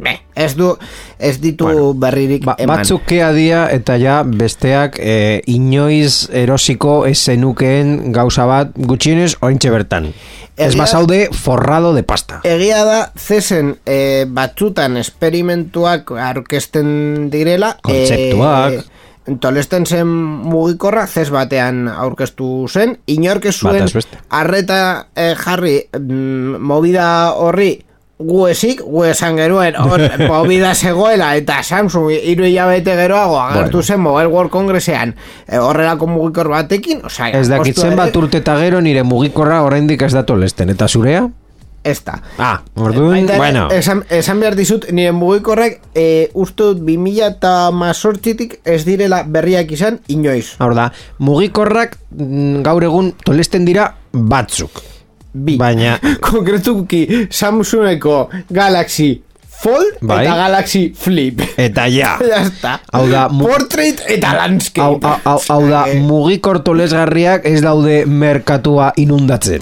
Be, 0.01 0.15
ez 0.33 0.55
du 0.57 0.71
ez 1.21 1.35
ditu 1.37 1.69
berririk 2.01 2.45
Ba, 2.45 2.55
eman. 2.57 2.81
batzuk 2.81 3.05
dia 3.35 3.67
eta 3.69 3.97
ja 4.01 4.23
besteak 4.25 4.97
eh, 4.97 5.41
inoiz 5.45 6.27
erosiko 6.33 7.05
ez 7.05 7.19
zenukeen 7.19 8.11
gauza 8.11 8.47
bat 8.49 8.71
gutxienez 8.75 9.35
oraintxe 9.41 9.69
bertan. 9.69 10.09
Ez 10.57 10.75
basaude 10.75 11.29
forrado 11.33 11.93
de 11.93 12.03
pasta. 12.03 12.41
Egia 12.45 12.83
da, 12.85 13.11
zezen 13.17 13.75
e, 13.85 14.25
batzutan 14.27 14.97
esperimentuak 14.97 16.11
aurkezten 16.11 17.29
direla. 17.33 17.75
Kontzeptuak. 17.81 18.81
E, 18.81 19.37
tolesten 19.41 19.85
zen 19.85 20.09
mugikorra, 20.51 21.05
zez 21.07 21.29
batean 21.33 21.87
aurkeztu 21.89 22.67
zen. 22.69 22.97
Inork 23.09 23.47
zuen 23.53 23.87
arreta 24.29 24.81
e, 25.15 25.31
jarri 25.39 25.77
mm, 25.97 26.61
movida 26.61 27.07
horri 27.37 27.71
gu 28.27 28.47
esik, 28.51 28.81
gu 28.85 29.05
esan 29.09 29.37
geruen 29.39 29.77
hor 29.79 30.03
movida 30.31 30.73
zegoela 30.75 31.33
eta 31.39 31.61
Samsung 31.63 32.11
hiru 32.11 32.45
hilabete 32.47 32.95
geroago 32.99 33.39
agertu 33.41 33.81
Bueno. 33.81 33.83
zen 33.83 34.01
Mobile 34.01 34.27
World 34.27 34.51
Congressean 34.51 35.15
e, 35.47 35.57
horrelako 35.57 36.07
mugikor 36.07 36.49
batekin, 36.49 37.05
osea, 37.05 37.31
Ez 37.37 37.47
dakitzen 37.49 37.95
bat 37.95 38.15
urte 38.15 38.41
eta 38.41 38.57
gero 38.59 38.81
nire 38.81 39.03
mugikorra 39.03 39.61
oraindik 39.63 40.01
ez 40.01 40.13
da 40.13 40.25
tolesten. 40.27 40.69
Eta 40.73 40.87
zurea? 40.87 41.27
Ez 41.83 42.03
da. 42.05 42.19
Ah, 42.37 42.61
orduan, 42.77 43.25
bueno. 43.25 43.65
esan, 43.73 44.03
esan 44.13 44.39
behar 44.39 44.53
dizut, 44.55 44.85
nire 44.93 45.15
mugikorrek 45.17 45.79
e, 45.97 46.29
uste 46.37 46.67
dut 46.69 46.83
2000 46.85 47.25
eta 47.31 47.53
mazortzitik 47.73 48.59
ez 48.69 48.83
direla 48.85 49.23
berriak 49.25 49.73
izan 49.73 49.97
inoiz. 50.13 50.59
Hor 50.61 50.77
da, 50.77 50.91
mugikorrak 51.17 51.97
mm, 52.11 52.61
gaur 52.67 52.85
egun 52.85 53.13
tolesten 53.25 53.65
dira 53.65 53.95
batzuk. 54.13 54.83
Bi. 55.33 55.57
Baina, 55.57 55.97
Konkretuki 56.27 57.27
Samsungeko 57.29 58.29
Galaxy 58.51 59.21
Fold 59.61 59.99
Bai. 60.01 60.23
eta 60.25 60.35
Galaxy 60.35 60.93
Flip. 60.97 61.41
eta 61.57 61.85
ja. 61.87 62.15
está. 62.41 62.79
Hau 62.91 63.05
da, 63.09 63.27
Portrait 63.29 64.01
eta 64.09 64.33
landscape. 64.39 65.05
Hau, 65.05 65.19
hau, 65.23 65.37
hau, 65.37 65.39
hau 65.47 65.69
da, 65.69 65.85
Eh, 65.87 65.99
mugikor 66.01 66.63
tolesgarriak 66.65 67.45
ez 67.45 67.61
daude 67.61 68.05
merkatua 68.05 68.91
inundatzen. 68.97 69.61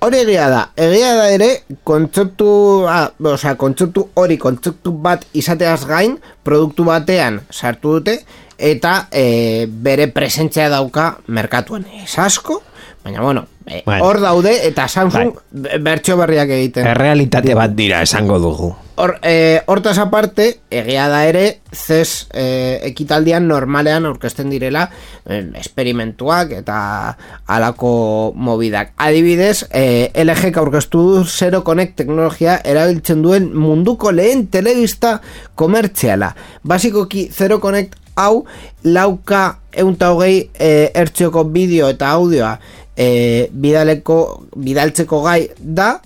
Hori 0.00 0.22
egia 0.22 0.46
da, 0.48 0.60
egia 0.80 1.10
da 1.18 1.26
ere, 1.34 1.48
kontzeptu, 1.84 2.46
ah, 2.88 3.10
osea, 3.20 3.56
kontzeptu 3.60 4.06
hori, 4.16 4.38
kontzeptu 4.40 4.94
bat 4.96 5.26
izateaz 5.36 5.82
gain, 5.84 6.14
produktu 6.46 6.86
batean 6.88 7.42
sartu 7.52 7.98
dute, 7.98 8.14
eta 8.56 9.08
e, 9.12 9.66
bere 9.68 10.06
presentzia 10.08 10.70
dauka 10.72 11.18
merkatuan. 11.28 11.84
Ez 12.00 12.14
asko, 12.16 12.62
baina 13.04 13.22
bueno, 13.22 13.46
e, 13.66 13.82
Bueno. 13.86 14.04
hor 14.04 14.20
daude, 14.20 14.66
eta 14.66 14.88
Samsung 14.88 15.34
bai. 15.50 15.78
bertso 15.80 16.16
berriak 16.16 16.50
egiten. 16.50 16.86
Errealitate 16.86 17.54
bat 17.54 17.72
dira 17.72 18.02
esango 18.02 18.38
dugu. 18.38 18.74
Hor, 19.00 19.14
e, 19.22 19.62
hortaz 19.64 19.96
aparte, 19.98 20.58
egia 20.68 21.06
da 21.08 21.22
ere, 21.24 21.60
zez 21.72 22.26
e, 22.34 22.80
ekitaldian 22.90 23.46
normalean 23.48 24.04
aurkezten 24.04 24.50
direla 24.52 24.90
e, 25.24 25.38
esperimentuak 25.56 26.52
eta 26.52 27.16
alako 27.46 28.34
mobidak. 28.36 28.92
Adibidez, 28.98 29.64
e, 29.72 30.10
LG 30.14 30.52
aurkeztu 30.60 31.24
Zero 31.24 31.62
Connect 31.64 31.96
teknologia 31.96 32.58
erabiltzen 32.64 33.22
duen 33.22 33.48
munduko 33.56 34.12
lehen 34.12 34.48
telebista 34.52 35.22
komertziala. 35.54 36.34
Basikoki 36.62 37.30
Zero 37.32 37.60
Connect 37.60 37.96
hau 38.20 38.44
lauka 38.84 39.60
eunta 39.72 40.10
hogei 40.12 40.50
e, 40.58 40.90
ertzioko 40.94 41.44
bideo 41.54 41.88
eta 41.88 42.10
audioa 42.10 42.58
e, 42.96 43.48
bidaleko, 43.52 44.20
bidaltzeko 44.56 45.22
gai 45.24 45.50
da 45.58 46.00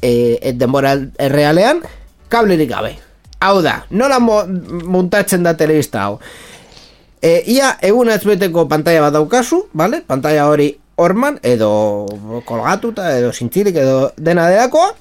e, 0.00 0.38
e, 0.40 0.52
denbora 0.52 0.96
errealean 1.18 1.82
kablerik 2.28 2.70
gabe. 2.70 2.96
Hau 3.40 3.60
da, 3.62 3.82
nola 3.90 4.18
mo, 4.18 4.42
muntatzen 4.88 5.44
da 5.44 5.56
telebista 5.56 6.06
hau. 6.06 6.18
E, 7.20 7.42
ia 7.52 7.76
egun 7.84 8.08
beteko 8.24 8.66
pantalla 8.68 9.08
bat 9.08 9.12
daukazu, 9.12 9.66
vale? 9.72 10.02
Pantalla 10.06 10.48
hori 10.48 10.70
orman, 10.96 11.38
edo 11.42 12.06
kolgatuta, 12.44 13.10
edo 13.18 13.32
zintzilik, 13.32 13.76
edo 13.76 14.12
dena 14.16 14.48
delakoa. 14.48 14.94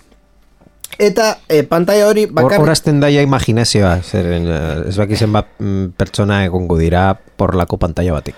Eta 0.99 1.39
e, 1.49 1.63
pantalla 1.67 2.07
hori 2.07 2.25
Hor, 2.25 2.33
bakar... 2.33 2.61
horazten 2.63 3.01
daia 3.03 3.21
imaginazioa, 3.25 3.97
zeren 4.03 4.47
eh, 4.47 4.89
ez 4.89 4.95
bakizen 4.95 5.33
bat 5.35 5.49
mm, 5.59 5.95
pertsona 5.99 6.45
egongo 6.45 6.77
dira 6.79 7.09
porlako 7.15 7.77
pantalla 7.81 8.15
batek. 8.15 8.37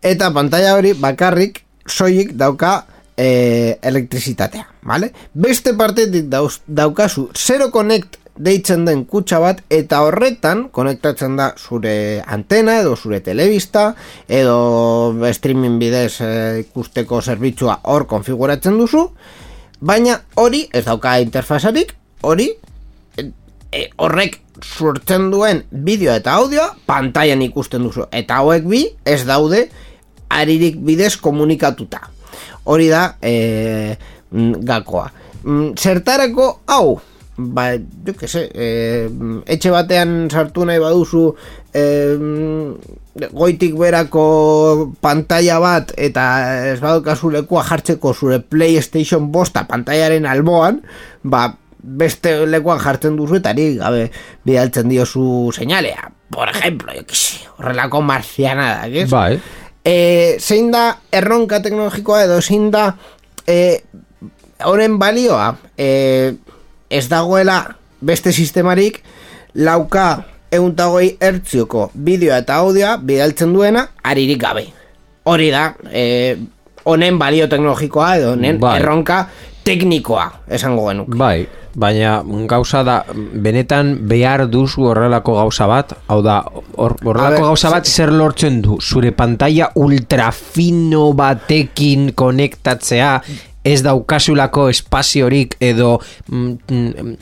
Eta 0.00 0.30
pantalla 0.32 0.76
hori 0.78 0.94
bakarrik 0.96 1.67
soilik 1.88 2.32
dauka 2.38 2.86
e, 3.16 3.78
elektrizitatea, 3.82 4.66
vale? 4.86 5.12
Beste 5.34 5.74
partetik 5.76 6.30
dauz, 6.30 6.60
daukazu 6.66 7.28
Zero 7.34 7.70
Connect 7.74 8.18
deitzen 8.38 8.84
den 8.86 9.04
kutsa 9.10 9.40
bat 9.42 9.60
eta 9.74 10.00
horretan 10.06 10.68
konektatzen 10.74 11.36
da 11.38 11.50
zure 11.58 12.22
antena 12.26 12.78
edo 12.82 12.94
zure 12.96 13.20
telebista 13.24 13.90
edo 14.28 15.14
streaming 15.34 15.78
bidez 15.82 16.20
e, 16.22 16.30
ikusteko 16.62 17.20
zerbitzua 17.20 17.80
hor 17.90 18.06
konfiguratzen 18.10 18.78
duzu 18.78 19.08
baina 19.80 20.20
hori 20.38 20.66
ez 20.72 20.84
dauka 20.86 21.18
interfazarik 21.24 21.94
hori 22.22 22.48
e, 23.18 23.88
horrek 23.98 24.40
sortzen 24.62 25.28
duen 25.30 25.64
bideo 25.70 26.14
eta 26.14 26.38
audioa 26.38 26.70
pantailan 26.86 27.42
ikusten 27.46 27.84
duzu 27.86 28.06
eta 28.12 28.40
hauek 28.42 28.66
bi 28.70 28.84
ez 29.04 29.24
daude 29.26 29.66
aririk 30.28 30.76
bidez 30.84 31.16
komunikatuta 31.16 32.00
hori 32.64 32.88
da 32.88 33.16
e, 33.22 33.96
mm, 34.30 34.64
gakoa 34.64 35.10
Mm, 35.48 35.76
zertarako 35.78 36.48
hau 36.66 36.98
ba, 37.38 37.70
jo 37.78 38.12
que 38.18 38.26
se, 38.26 38.48
e, 38.50 39.06
etxe 39.46 39.70
batean 39.70 40.26
sartu 40.28 40.64
nahi 40.66 40.80
baduzu 40.82 41.22
e, 41.72 41.84
goitik 43.30 43.76
berako 43.78 44.24
pantalla 45.00 45.60
bat 45.62 45.94
eta 45.94 46.24
ez 46.72 46.80
badukazu 46.82 47.30
lekua 47.36 47.62
jartzeko 47.68 48.12
zure 48.12 48.40
Playstation 48.42 49.30
bosta 49.30 49.62
pantaiaren 49.70 50.26
alboan, 50.26 50.82
ba, 51.22 51.46
beste 51.78 52.34
lekuan 52.50 52.82
jartzen 52.82 53.14
duzu 53.16 53.38
eta 53.38 53.54
ari 53.54 53.70
gabe 53.78 54.08
bidaltzen 54.44 54.90
diozu 54.90 55.52
seinalea. 55.54 56.10
Por 56.34 56.50
ejemplo, 56.50 56.92
jo 56.92 57.06
que 57.06 57.14
se, 57.14 57.38
horrelako 57.56 58.02
marcianada, 58.02 58.88
ez? 58.90 59.08
Bai. 59.08 59.38
E, 59.88 60.36
zein 60.40 60.70
da 60.72 60.98
erronka 61.12 61.62
teknologikoa 61.64 62.24
edo 62.26 62.40
zein 62.42 62.68
da 62.74 62.90
e, 63.48 63.80
honen 64.68 64.98
balioa? 65.00 65.54
E, 65.78 66.34
ez 66.90 67.06
dagoela 67.08 67.62
beste 68.00 68.32
sistemarik 68.32 69.00
lauka 69.54 70.22
euntagoi 70.52 71.16
ertzioko 71.20 71.90
bideoa 71.92 72.40
eta 72.44 72.60
audioa 72.62 72.96
bidaltzen 73.00 73.52
duena 73.52 73.86
aririk 74.04 74.40
gabe. 74.40 74.66
Hori 75.28 75.50
da 75.52 75.72
e, 75.92 76.36
honen 76.88 77.18
balio 77.20 77.48
teknologikoa 77.48 78.14
edo 78.20 78.32
honen 78.36 78.60
Bai. 78.60 78.78
erronka 78.80 79.26
teknikoa 79.64 80.28
esango 80.56 80.88
genuk. 80.88 81.16
Bai, 81.16 81.46
baina 81.78 82.16
gauza 82.50 82.82
da, 82.86 82.96
benetan 83.14 83.94
behar 84.10 84.46
duzu 84.50 84.88
horrelako 84.90 85.36
gauza 85.38 85.66
bat, 85.70 85.92
hau 86.10 86.20
da, 86.26 86.40
hor- 86.76 86.96
horrelako 87.04 87.38
ber, 87.38 87.46
gauza 87.52 87.70
bat 87.70 87.86
zer 87.86 88.10
lortzen 88.12 88.60
du, 88.64 88.78
zure 88.82 89.12
pantalla 89.14 89.70
ultrafino 89.78 91.12
batekin 91.18 92.10
konektatzea, 92.18 93.12
ez 93.68 93.80
daukasulako 93.84 94.68
espaziorik 94.72 95.56
edo 95.60 95.98
mm, 96.30 96.52
mm, 96.70 97.14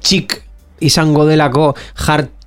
txik 0.00 0.36
izango 0.82 1.24
delako 1.28 1.72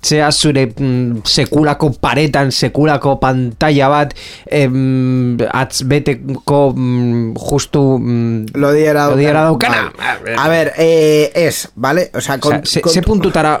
jartzea 0.06 0.30
zure 0.32 0.66
mm, 0.78 1.22
sekulako 1.24 1.90
paretan, 2.00 2.50
sekulako 2.52 3.16
pantalla 3.20 3.88
bat 3.90 4.14
em, 4.46 5.36
atzbeteko 5.50 6.72
mm, 6.74 7.34
justu 7.36 7.98
mm, 7.98 8.54
Lodiera 8.54 9.08
lodiera 9.10 9.46
daukan. 9.50 9.72
daukana. 9.72 10.18
Bai. 10.24 10.34
A 10.38 10.48
ver, 10.48 10.72
eh, 10.78 11.32
ez, 11.34 11.68
vale? 11.74 12.10
O 12.14 12.20
sea, 12.20 12.38
Osea, 12.42 12.62
ze, 12.64 12.82
ze 12.86 13.02
puntutara 13.02 13.60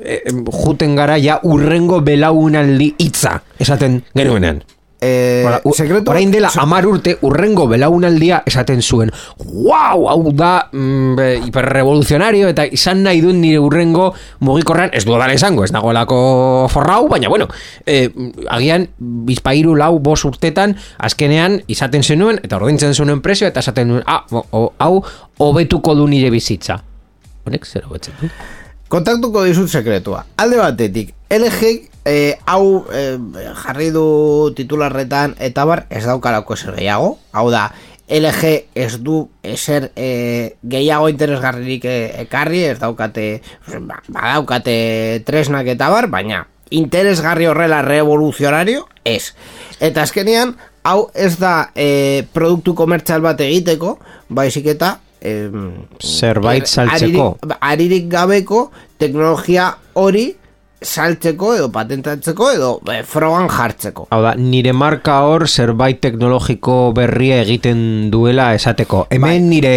eh, 0.00 0.22
juten 0.64 0.96
gara 0.96 1.18
ja 1.18 1.40
urrengo 1.42 2.00
belaunaldi 2.00 2.94
hitza 2.98 3.42
esaten 3.58 4.02
genuenean. 4.14 4.62
Eh, 5.02 5.42
Ora, 5.46 5.58
u- 5.66 5.72
sekretu- 5.74 6.10
orain 6.12 6.30
dela 6.30 6.48
amar 6.62 6.86
urte 6.86 7.16
urrengo 7.26 7.66
belaunaldia 7.66 8.42
esaten 8.46 8.80
zuen 8.82 9.10
wow, 9.42 10.06
hau 10.08 10.30
da 10.32 10.68
mm, 10.70 11.18
e, 11.18 11.26
hiperrevoluzionario 11.48 12.48
eta 12.52 12.64
izan 12.70 13.02
nahi 13.02 13.20
duen 13.24 13.40
nire 13.42 13.58
urrengo 13.58 14.12
mugikorran 14.40 14.90
ez 14.94 15.02
dudan 15.04 15.30
esango, 15.34 15.64
ez 15.66 15.72
nagoelako 15.74 16.68
forrau, 16.70 17.08
baina 17.10 17.28
bueno 17.28 17.48
e, 17.84 18.08
agian 18.48 18.86
bizpairu 18.98 19.74
lau 19.74 19.98
bos 19.98 20.20
urtetan 20.24 20.76
azkenean 20.98 21.60
izaten 21.66 22.02
zenuen 22.06 22.38
eta 22.42 22.56
ordaintzen 22.62 22.94
zenuen 22.94 23.20
prezio 23.26 23.48
eta 23.50 23.60
esaten 23.60 23.88
nuen 23.88 24.02
ah, 24.06 24.22
hau 24.78 25.02
hobetuko 25.42 25.94
du 25.98 26.06
nire 26.06 26.30
bizitza 26.30 26.78
honek 27.44 27.66
zer 27.66 27.88
hobetzen 27.90 28.14
du? 28.20 28.28
Kontaktuko 28.92 29.42
dizut 29.48 29.70
sekretua. 29.72 30.20
Alde 30.36 30.58
batetik, 30.60 31.14
LG 31.32 31.70
eh, 32.04 32.38
hau 32.46 32.84
eh, 32.92 33.16
jarri 33.64 33.90
du 33.94 34.52
titularretan 34.56 35.36
eta 35.38 35.64
bar 35.64 35.86
ez 35.90 36.04
daukalako 36.04 36.54
eser 36.54 36.74
gehiago. 36.76 37.18
Hau 37.32 37.50
da, 37.50 37.68
LG 38.12 38.50
ez 38.74 38.98
du 39.00 39.28
eser 39.42 39.90
eh, 39.96 40.56
gehiago 40.62 41.08
interesgarririk 41.08 41.84
ekarri, 41.86 42.64
ez 42.64 42.78
daukate, 42.82 43.42
ba, 43.86 44.00
badaukate 44.08 45.22
tresnak 45.26 45.66
eta 45.72 45.88
bar, 45.90 46.08
baina 46.12 46.46
interesgarri 46.72 47.46
horrela 47.46 47.82
revoluzionario 47.82 48.86
ez. 49.04 49.34
Eta 49.80 50.02
azkenean, 50.06 50.56
hau 50.88 51.10
ez 51.14 51.36
da 51.38 51.70
eh, 51.76 52.24
produktu 52.32 52.74
komertzial 52.74 53.20
bat 53.24 53.40
egiteko, 53.44 53.98
baizik 54.28 54.66
eta 54.74 54.96
em, 55.20 55.72
Zerbait 56.00 56.64
er- 56.64 56.68
saltzeko. 56.68 57.26
aririk, 57.42 57.58
aririk 57.60 58.08
gabeko 58.10 58.70
teknologia 58.98 59.68
hori 59.94 60.32
saltzeko 60.82 61.54
edo 61.54 61.70
patentatzeko 61.72 62.50
edo 62.52 62.70
eh, 62.92 63.02
frogan 63.04 63.48
jartzeko. 63.48 64.08
Hau 64.10 64.22
da, 64.22 64.34
nire 64.36 64.72
marka 64.72 65.20
hor 65.28 65.48
zerbait 65.48 66.00
teknologiko 66.00 66.92
berria 66.96 67.40
egiten 67.42 68.10
duela 68.10 68.54
esateko. 68.54 69.06
Hemen 69.10 69.48
nire 69.50 69.76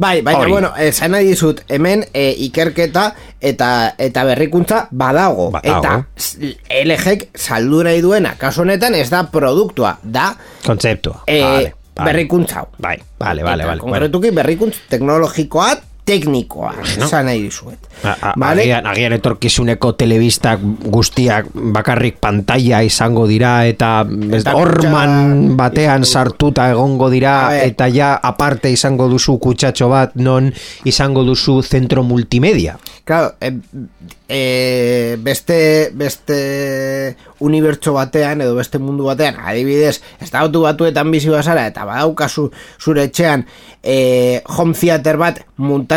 Bai, 0.00 0.22
baina, 0.22 0.38
Hori. 0.40 0.52
bueno, 0.52 0.70
esan 0.80 1.10
nahi 1.12 1.26
dizut, 1.28 1.58
hemen 1.68 2.06
e, 2.16 2.30
ikerketa 2.46 3.10
eta 3.44 3.94
eta 4.00 4.22
berrikuntza 4.24 4.86
badago. 4.90 5.50
Badago. 5.52 5.82
Eta 5.82 6.06
s- 6.16 6.38
LG 6.86 7.26
saldu 7.34 7.82
nahi 7.84 8.00
duena, 8.00 8.32
kasu 8.40 8.62
honetan 8.62 8.94
ez 8.96 9.10
da 9.12 9.26
produktua, 9.30 9.98
da 10.02 10.30
kontzeptua. 10.64 11.24
e, 11.26 11.42
Vale, 11.42 11.74
vale. 11.96 12.06
berrikuntza. 12.12 12.64
Bai, 12.78 12.96
vale, 13.18 13.42
vale, 13.44 13.62
Eta 13.62 13.68
vale. 13.74 13.80
Konkretuki 13.80 14.30
berrikuntz 14.30 14.78
teknologikoa, 14.88 15.68
teknikoa, 16.10 16.74
esan 16.98 17.28
nahi 17.30 17.44
dizuet. 17.46 17.88
Vale? 18.40 18.64
agian, 18.64 18.86
agian 18.88 19.14
etorkizuneko 19.14 19.92
telebistak 20.00 20.62
guztiak 20.90 21.50
bakarrik 21.76 22.18
pantalla 22.22 22.80
izango 22.86 23.26
dira 23.30 23.60
eta 23.68 23.90
Eta 24.40 24.54
orman 24.56 25.56
batean 25.58 26.06
sartuta 26.08 26.70
egongo 26.72 27.10
dira 27.12 27.34
eta 27.60 27.90
ja 27.92 28.14
aparte 28.16 28.72
izango 28.72 29.08
duzu 29.12 29.36
kutsatxo 29.42 29.90
bat 29.92 30.16
non 30.16 30.50
izango 30.88 31.24
duzu 31.26 31.60
zentro 31.62 32.02
multimedia. 32.06 32.78
Claro, 33.04 33.34
e, 33.40 33.52
e, 34.28 35.16
beste 35.20 35.90
beste 35.92 37.16
unibertso 37.40 37.92
batean 37.96 38.44
edo 38.44 38.54
beste 38.54 38.78
mundu 38.78 39.08
batean, 39.08 39.40
adibidez, 39.42 40.00
estatu 40.22 40.62
batuetan 40.66 41.10
bizi 41.10 41.32
bazara 41.32 41.66
eta 41.70 41.86
badaukazu 41.88 42.50
zure 42.80 43.08
etxean 43.08 43.46
e, 43.82 44.42
home 44.46 44.76
theater 44.76 45.18
bat 45.20 45.42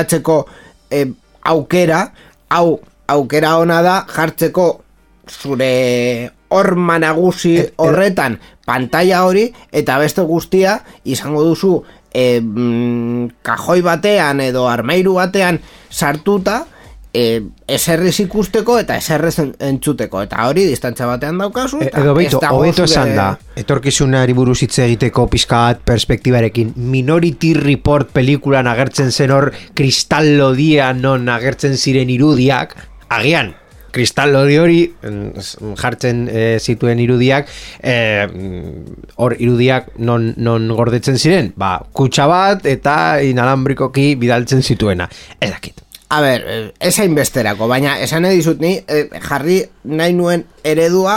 muntatzeko 0.04 0.48
e, 0.92 1.06
aukera, 1.44 2.12
hau 2.50 2.80
aukera 3.08 3.58
ona 3.60 3.82
da 3.82 4.06
jartzeko 4.08 4.84
zure 5.28 6.30
horma 6.50 7.00
nagusi 7.00 7.58
horretan 7.78 8.38
pantalla 8.66 9.24
hori 9.26 9.52
eta 9.72 9.98
beste 10.00 10.22
guztia 10.22 10.80
izango 11.06 11.44
duzu 11.44 11.84
e, 12.14 12.40
mm, 12.40 13.40
kajoi 13.42 13.82
batean 13.82 14.42
edo 14.42 14.68
armairu 14.68 15.16
batean 15.16 15.60
sartuta 15.90 16.66
e, 17.14 17.42
eserrez 17.68 18.20
ikusteko 18.26 18.80
eta 18.82 18.98
eserrez 18.98 19.38
en- 19.40 19.54
entzuteko 19.60 20.24
eta 20.26 20.48
hori 20.50 20.66
distantza 20.66 21.06
batean 21.06 21.38
daukazu 21.38 21.80
E- 21.82 21.88
eta 21.88 22.02
Edo 22.02 22.16
beito, 22.18 22.40
ez 22.42 22.50
hobeto 22.52 22.84
esan 22.90 23.16
da, 23.16 23.28
etorkizunari 23.56 24.34
buruz 24.34 24.60
hitz 24.66 24.80
egiteko 24.80 25.28
pizka 25.30 25.62
bat 25.68 25.84
perspektibarekin. 25.86 26.74
Minority 26.76 27.54
Report 27.54 28.10
pelikulan 28.12 28.68
agertzen 28.68 29.12
zen 29.12 29.32
hor 29.32 29.52
kristal 29.78 30.38
lodia 30.38 30.92
non 30.94 31.30
agertzen 31.30 31.78
ziren 31.78 32.10
irudiak, 32.10 32.76
agian, 33.14 33.54
kristal 33.94 34.34
lodi 34.34 34.58
hori 34.58 34.80
mm, 34.90 35.76
jartzen 35.78 36.26
eh, 36.32 36.58
zituen 36.60 37.00
irudiak, 37.04 37.48
eh, 37.84 38.26
mm, 38.26 39.14
hor 39.22 39.38
irudiak 39.38 39.94
non, 40.00 40.32
non 40.38 40.68
gordetzen 40.74 41.22
ziren, 41.22 41.54
ba, 41.56 41.78
kutsa 41.94 42.26
bat 42.28 42.66
eta 42.66 43.22
inalambrikoki 43.22 44.16
bidaltzen 44.18 44.66
zituena. 44.66 45.10
Ez 45.40 45.52
dakit. 45.52 45.83
A 46.14 46.22
ber, 46.22 46.44
eh, 46.46 46.74
ez 46.80 47.00
hainbesterako, 47.02 47.66
baina 47.66 47.96
esan 48.06 48.22
nahi 48.22 48.38
dizut 48.38 48.60
ni, 48.62 48.76
eh, 48.86 49.08
jarri 49.24 49.56
nahi 49.84 50.14
nuen 50.14 50.44
eredua 50.62 51.16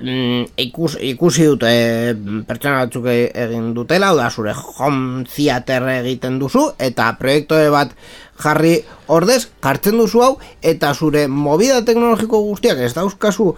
mm, 0.00 0.56
ikus, 0.64 0.96
ikusi 0.98 1.46
dut 1.46 1.62
eh, 1.68 2.10
pertsona 2.48 2.80
batzuk 2.80 3.06
e- 3.12 3.30
egin 3.44 3.68
dutela, 3.76 4.08
da 4.18 4.26
zure 4.34 4.56
home 4.56 5.22
theater 5.30 5.86
egiten 5.92 6.40
duzu, 6.42 6.64
eta 6.88 7.12
proiektu 7.20 7.60
bat 7.70 7.94
jarri 8.42 8.74
ordez, 9.06 9.44
jartzen 9.62 10.02
duzu 10.02 10.26
hau, 10.26 10.32
eta 10.74 10.90
zure 10.90 11.28
movida 11.28 11.78
teknologiko 11.86 12.42
guztiak 12.48 12.82
ez 12.82 12.90
dauzkazu 12.98 13.52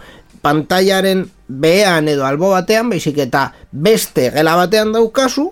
pantaiaren 0.44 1.25
behean 1.49 2.12
edo 2.12 2.29
albo 2.29 2.53
batean, 2.53 2.92
baizik 2.92 3.25
eta 3.25 3.55
beste 3.73 4.29
gela 4.37 4.61
batean 4.61 4.92
daukazu, 4.92 5.49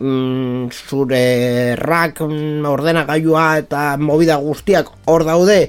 mm, 0.00 0.70
zure 0.72 1.76
rak 1.76 2.20
mm, 2.24 2.66
ordenagailua 2.66 3.46
eta 3.62 3.96
movida 4.00 4.36
guztiak 4.40 4.90
hor 5.06 5.24
daude 5.28 5.60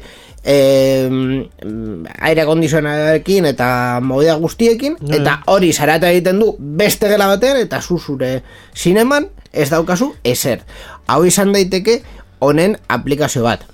e, 0.43 0.55
aire 2.19 2.45
kondizionarekin 2.45 3.45
eta 3.51 3.99
movida 4.01 4.35
guztiekin 4.41 4.97
eta 5.11 5.41
hori 5.51 5.73
zarata 5.73 6.09
egiten 6.09 6.39
du 6.41 6.55
beste 6.59 7.11
gela 7.11 7.27
batean 7.27 7.61
eta 7.61 7.81
zu 7.81 7.99
zure 7.99 8.41
zineman 8.75 9.29
ez 9.51 9.69
daukazu 9.69 10.13
ezer. 10.23 10.63
Hau 11.07 11.23
izan 11.27 11.51
daiteke 11.53 12.01
honen 12.39 12.77
aplikazio 12.87 13.43
bat. 13.43 13.65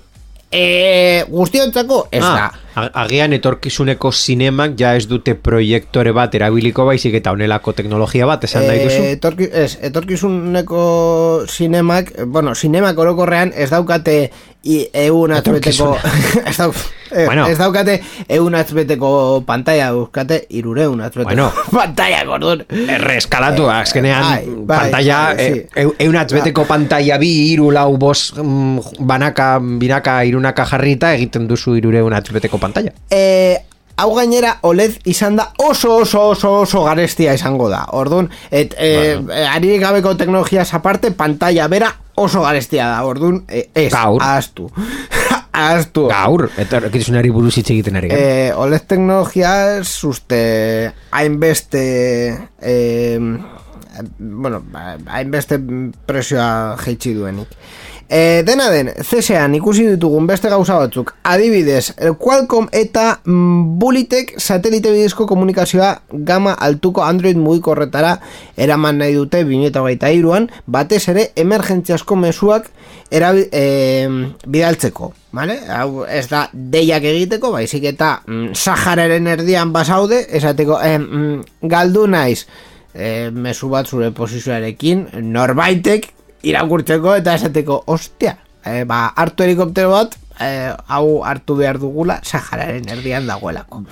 E, 0.50 1.24
guztiontzako 1.28 2.08
ez 2.10 2.24
Ah, 2.24 2.34
da 2.34 2.67
Agian 2.94 3.32
etorkizuneko 3.32 4.12
zinemak 4.12 4.76
ja 4.78 4.94
ez 4.96 5.06
dute 5.08 5.34
proiektore 5.34 6.12
bat 6.12 6.34
erabiliko 6.34 6.84
baizik 6.88 7.14
eta 7.20 7.32
honelako 7.34 7.72
teknologia 7.72 8.26
bat 8.26 8.44
esan 8.44 8.66
nahi 8.66 8.84
duzu? 8.84 9.02
Eh, 9.02 9.12
etorki, 9.16 9.48
ez, 9.52 9.78
etorkizuneko 9.82 11.44
sinemak, 11.48 12.12
bueno, 12.26 12.54
sinemak 12.54 12.98
orokorrean 12.98 13.52
ez 13.56 13.70
daukate 13.70 14.30
i, 14.68 14.82
eun 14.92 15.32
atzbeteko 15.32 15.92
ez, 16.48 16.56
dau, 16.58 16.72
eh, 17.12 17.24
Bueno. 17.24 17.46
ez 17.48 17.56
daukate 17.58 18.00
eun 18.28 18.54
atzbeteko 18.58 19.42
pantalla 19.46 19.86
daukate 19.94 20.40
irureun 20.50 21.00
atzbeteko 21.00 21.28
Bueno. 21.30 21.50
pantalla, 21.72 22.24
gordun 22.26 22.64
Erreskalatu, 22.68 23.68
azkenean 23.70 24.24
bai, 24.26 24.42
bai, 24.66 24.78
pantalla, 24.82 25.20
bai, 25.34 25.46
sí. 25.46 25.62
eh, 25.74 25.84
eu- 25.84 25.94
eunatz 26.08 26.32
beteko 26.34 26.66
pantalla 26.68 27.18
bi, 27.22 27.30
iru, 27.52 27.70
lau, 27.72 27.96
bos, 27.96 28.32
mm, 28.36 28.98
banaka, 29.08 29.58
binaka, 29.62 30.18
irunaka 30.28 30.66
jarrita 30.66 31.14
egiten 31.14 31.46
duzu 31.48 31.76
irure 31.78 32.02
eunatz 32.02 32.28
beteko 32.34 32.58
pantalla. 32.68 32.92
eh, 33.10 33.64
hau 33.98 34.12
gainera 34.14 34.58
OLED 34.62 35.00
izan 35.10 35.36
da 35.40 35.48
oso 35.58 35.96
oso 36.04 36.28
oso 36.30 36.52
oso 36.60 36.84
garestia 36.86 37.34
izango 37.34 37.68
da. 37.68 37.84
Orduan, 37.98 38.30
et, 38.50 38.74
eh, 38.78 39.16
bueno. 39.18 39.48
ari 39.50 39.78
gabeko 39.82 40.14
teknologiaz 40.16 40.72
aparte, 40.74 41.10
pantalla 41.10 41.66
bera 41.68 41.96
oso 42.14 42.42
garestia 42.46 42.86
da. 42.92 43.02
Orduan, 43.04 43.42
eh, 43.48 43.68
ez, 43.74 43.90
Gaur. 43.92 44.22
ahaztu. 44.22 44.70
ahaztu. 45.52 46.06
Gaur, 46.12 46.46
eta 46.56 46.78
etorkizunari 46.78 47.30
buruz 47.34 47.56
hitz 47.58 47.70
egiten 47.74 47.96
ari 47.98 48.12
gara. 48.12 48.22
Eh, 48.22 48.52
OLED 48.54 48.86
teknologiaz 48.86 50.04
uste 50.06 50.92
hainbeste 51.10 52.38
eh, 52.62 53.18
bueno, 54.18 54.62
ba, 54.70 54.96
hainbeste 55.10 55.58
presioa 56.06 56.76
jeitsi 56.84 57.14
duenik. 57.18 57.48
E, 58.08 58.40
dena 58.40 58.70
den, 58.72 58.88
CSAan 59.04 59.52
ikusi 59.58 59.82
ditugun 59.84 60.24
beste 60.28 60.48
gauza 60.48 60.78
batzuk, 60.80 61.10
adibidez, 61.28 61.90
eh, 61.98 62.14
Qualcomm 62.16 62.70
eta 62.72 63.18
mm, 63.20 63.76
Bulitek 63.82 64.32
satelite 64.40 64.94
bidezko 64.94 65.26
komunikazioa 65.28 65.90
gama 66.30 66.54
altuko 66.56 67.04
Android 67.04 67.36
mugikorretara 67.36 68.14
eraman 68.56 69.02
nahi 69.02 69.12
dute 69.12 69.42
2023an, 69.44 70.48
batez 70.64 71.02
ere 71.12 71.26
emergentziasko 71.36 72.16
mezuak 72.16 72.72
erabi, 73.12 73.44
e, 73.52 74.08
bidaltzeko. 74.46 75.12
Vale? 75.36 75.60
Hau 75.68 76.06
ez 76.08 76.24
da 76.32 76.46
deiak 76.52 77.04
egiteko, 77.04 77.52
baizik 77.52 77.84
eta 77.92 78.22
mm, 78.24 78.56
Sahararen 78.56 79.28
erdian 79.36 79.76
basaude, 79.76 80.24
esateko, 80.40 80.80
eh, 80.80 80.96
mm, 80.96 81.68
galdu 81.68 82.08
naiz, 82.08 82.46
e, 82.94 83.28
mezu 83.28 83.68
bat 83.68 83.84
zure 83.84 84.14
posizioarekin, 84.16 85.10
norbaitek 85.28 86.14
irakurtzeko 86.42 87.16
eta 87.18 87.34
esateko, 87.38 87.82
ostia, 87.86 88.36
e, 88.64 88.84
ba, 88.88 89.06
hartu 89.16 89.46
helikoptero 89.46 89.90
bat, 89.92 90.16
e, 90.40 90.70
hau 90.86 91.22
hartu 91.26 91.56
behar 91.58 91.78
dugula, 91.82 92.18
Sahararen 92.24 92.88
erdian 92.92 93.26
dagoelako. 93.28 93.82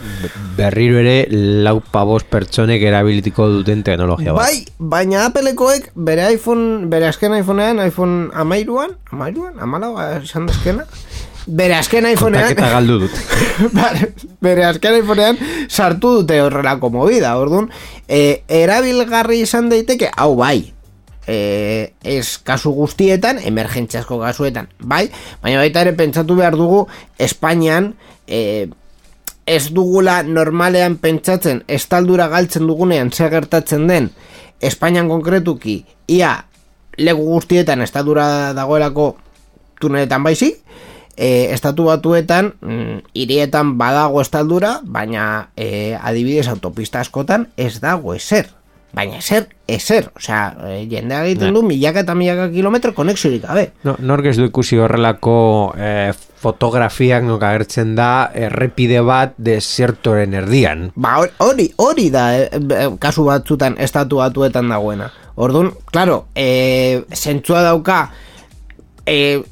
Berriro 0.56 1.00
ere, 1.02 1.26
lau 1.66 1.78
pabos 1.80 2.22
pertsonek 2.30 2.82
erabilitiko 2.86 3.48
duten 3.58 3.82
teknologia 3.86 4.34
bat. 4.36 4.46
Bai, 4.46 4.64
baina 4.78 5.26
Applekoek 5.30 5.90
bere 5.94 6.30
iPhone, 6.34 6.86
bere 6.92 7.10
azken 7.10 7.36
iPhonean, 7.40 7.82
iPhone 7.86 8.30
amairuan, 8.34 8.96
amairuan, 9.12 9.58
amalau, 9.62 9.94
esan 10.20 10.48
dezkena, 10.50 10.86
bere 11.46 11.78
azken 11.78 12.06
iPhonean, 12.12 12.54
galdu 12.76 13.00
dut. 13.06 13.20
Bere 14.46 14.66
azken 14.68 14.98
iPhonean 15.00 15.38
sartu 15.68 16.20
dute 16.20 16.40
horrelako 16.42 16.90
movida, 16.92 17.36
orduan, 17.40 17.70
e, 18.06 18.42
erabilgarri 18.52 19.40
izan 19.46 19.70
daiteke, 19.72 20.10
hau 20.16 20.34
bai, 20.38 20.75
e, 21.26 21.92
ez 22.04 22.38
kasu 22.46 22.72
guztietan, 22.76 23.40
emergentziasko 23.44 24.18
kasuetan, 24.22 24.70
bai, 24.80 25.06
baina 25.42 25.60
baita 25.62 25.84
ere 25.84 25.94
pentsatu 25.98 26.38
behar 26.38 26.56
dugu, 26.58 26.86
Espainian, 27.18 27.92
e, 28.26 28.68
ez 29.46 29.70
dugula 29.74 30.22
normalean 30.26 30.98
pentsatzen, 31.02 31.62
estaldura 31.68 32.26
galtzen 32.32 32.66
dugunean 32.66 33.12
zer 33.12 33.30
gertatzen 33.34 33.86
den, 33.90 34.10
Espainian 34.60 35.08
konkretuki, 35.12 35.82
ia 36.08 36.32
legu 36.96 37.26
guztietan 37.28 37.82
estaldura 37.84 38.54
dagoelako 38.56 39.16
tuneletan 39.80 40.24
baizik, 40.24 40.62
e, 41.16 41.52
estatu 41.52 41.88
batuetan 41.90 42.54
mm, 42.60 43.00
hirietan 43.14 43.76
badago 43.78 44.20
estaldura, 44.20 44.80
baina 44.84 45.50
e, 45.56 45.96
adibidez 45.96 46.48
autopista 46.48 47.00
askotan 47.00 47.48
ez 47.56 47.80
dago 47.80 48.14
ezer. 48.14 48.48
Baina 48.94 49.18
ezer, 49.18 49.48
ezer. 49.68 50.06
Osea, 50.16 50.54
e, 50.70 50.86
jendea 50.88 51.24
egiten 51.26 51.52
du 51.52 51.62
milaka 51.66 52.00
eta 52.00 52.14
milaka 52.16 52.46
kilometro 52.52 52.94
konexiorik 52.94 53.42
gabe. 53.44 53.70
No, 53.84 53.96
nork 53.98 54.24
ez 54.30 54.36
du 54.38 54.46
ikusi 54.48 54.78
horrelako 54.80 55.34
eh, 55.76 56.12
fotografiak 56.40 57.24
nok 57.26 57.42
agertzen 57.42 57.94
da 57.98 58.30
errepide 58.34 59.02
bat 59.04 59.34
desiertoren 59.36 60.32
erdian. 60.40 60.90
Ba, 60.96 61.16
hor- 61.20 61.34
hori, 61.44 61.68
hori 61.76 62.08
da 62.14 62.24
eh, 62.38 62.48
eh, 62.56 62.88
kasu 62.98 63.26
batzutan 63.28 63.76
estatu 63.78 64.22
batuetan 64.22 64.68
dagoena. 64.72 65.10
Orduan, 65.36 65.72
claro, 65.92 66.28
eh, 66.34 67.02
zentzua 67.12 67.60
dauka 67.66 67.98
eh, 69.04 69.42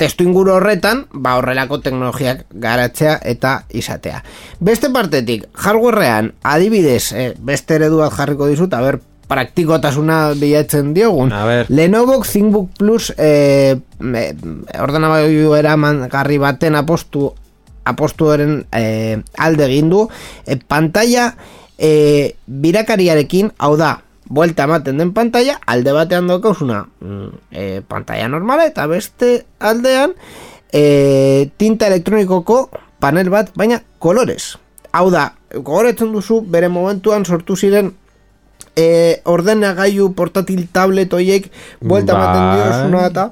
testu 0.00 0.24
inguru 0.24 0.54
horretan, 0.56 1.04
ba 1.12 1.36
horrelako 1.36 1.82
teknologiak 1.84 2.46
garatzea 2.50 3.18
eta 3.28 3.60
izatea. 3.76 4.22
Beste 4.60 4.88
partetik, 4.94 5.46
hardwarean, 5.52 6.32
adibidez, 6.42 7.12
eh, 7.12 7.30
beste 7.36 7.76
eredu 7.76 8.00
bat 8.00 8.16
jarriko 8.16 8.48
dizut, 8.48 8.72
a 8.72 8.80
ber, 8.80 9.00
praktikotasuna 9.30 10.32
bilatzen 10.40 10.94
diogun. 10.96 11.32
A 11.32 11.44
ber. 11.46 11.70
Lenovo 11.70 12.18
ThinkBook 12.24 12.72
Plus 12.78 13.12
eh, 13.16 13.76
eh, 13.76 14.32
ordenagailu 14.80 15.54
eramangarri 15.54 16.40
baten 16.42 16.74
apostu 16.80 17.30
apostuaren 17.84 18.64
eh, 18.76 19.20
alde 19.38 19.66
egin 19.68 19.90
du 19.92 20.04
eh, 20.46 20.58
pantalla 20.58 21.34
eh, 21.78 22.36
birakariarekin 22.46 23.52
hau 23.58 23.76
da 23.80 23.98
buelta 24.30 24.64
ematen 24.64 25.02
den 25.02 25.12
pantalla 25.12 25.58
alde 25.66 25.92
batean 25.92 26.30
daukauzuna 26.30 26.84
mm, 27.00 27.28
eh, 27.50 27.82
pantalla 27.86 28.28
normala 28.30 28.64
eta 28.70 28.86
beste 28.86 29.44
aldean 29.58 30.14
eh, 30.72 31.50
tinta 31.58 31.90
elektronikoko 31.90 32.70
panel 33.02 33.30
bat 33.30 33.50
baina 33.58 33.82
kolorez 33.98 34.54
hau 34.92 35.10
da 35.10 35.32
gogoretzen 35.52 36.12
duzu 36.14 36.40
bere 36.46 36.70
momentuan 36.70 37.26
sortu 37.26 37.56
ziren 37.56 37.90
e, 38.76 39.20
ordenagailu 39.24 40.12
portatil 40.14 40.66
tablet 40.72 41.12
hoiek 41.12 41.50
buelta 41.80 42.14
ematen 42.14 42.46
Bai. 42.46 42.56
diozuna 42.56 43.04
eta 43.10 43.26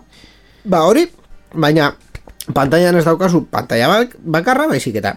ba 0.68 0.82
hori, 0.88 1.06
baina 1.54 1.92
pantailan 2.54 2.98
ez 2.98 3.06
daukazu 3.06 3.44
pantalla 3.50 3.88
bak, 3.88 4.16
bakarra 4.18 4.68
baizik 4.70 4.98
eta 5.00 5.16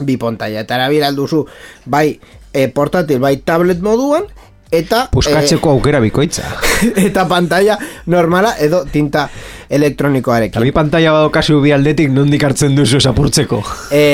bi 0.00 0.16
pantalla 0.16 0.64
eta 0.64 0.78
erabili 0.80 1.12
duzu 1.16 1.44
bai 1.84 2.18
e, 2.52 2.68
portatil 2.68 3.20
bai 3.20 3.36
tablet 3.44 3.82
moduan 3.84 4.28
eta 4.72 5.08
Puskatzeko 5.12 5.70
aukera 5.70 6.00
bikoitza. 6.00 6.42
e, 6.82 7.06
eta 7.08 7.26
pantalla 7.28 7.78
normala 8.06 8.54
edo 8.58 8.84
tinta 8.90 9.28
elektronikoarekin 9.70 10.56
Eta 10.58 10.64
bi 10.64 10.72
pantalla 10.74 11.12
badokazu 11.14 11.60
bi 11.62 11.72
aldetik 11.72 12.10
nondik 12.10 12.42
hartzen 12.44 12.74
duzu 12.76 13.00
zapurtzeko. 13.00 13.62
e, 13.90 14.04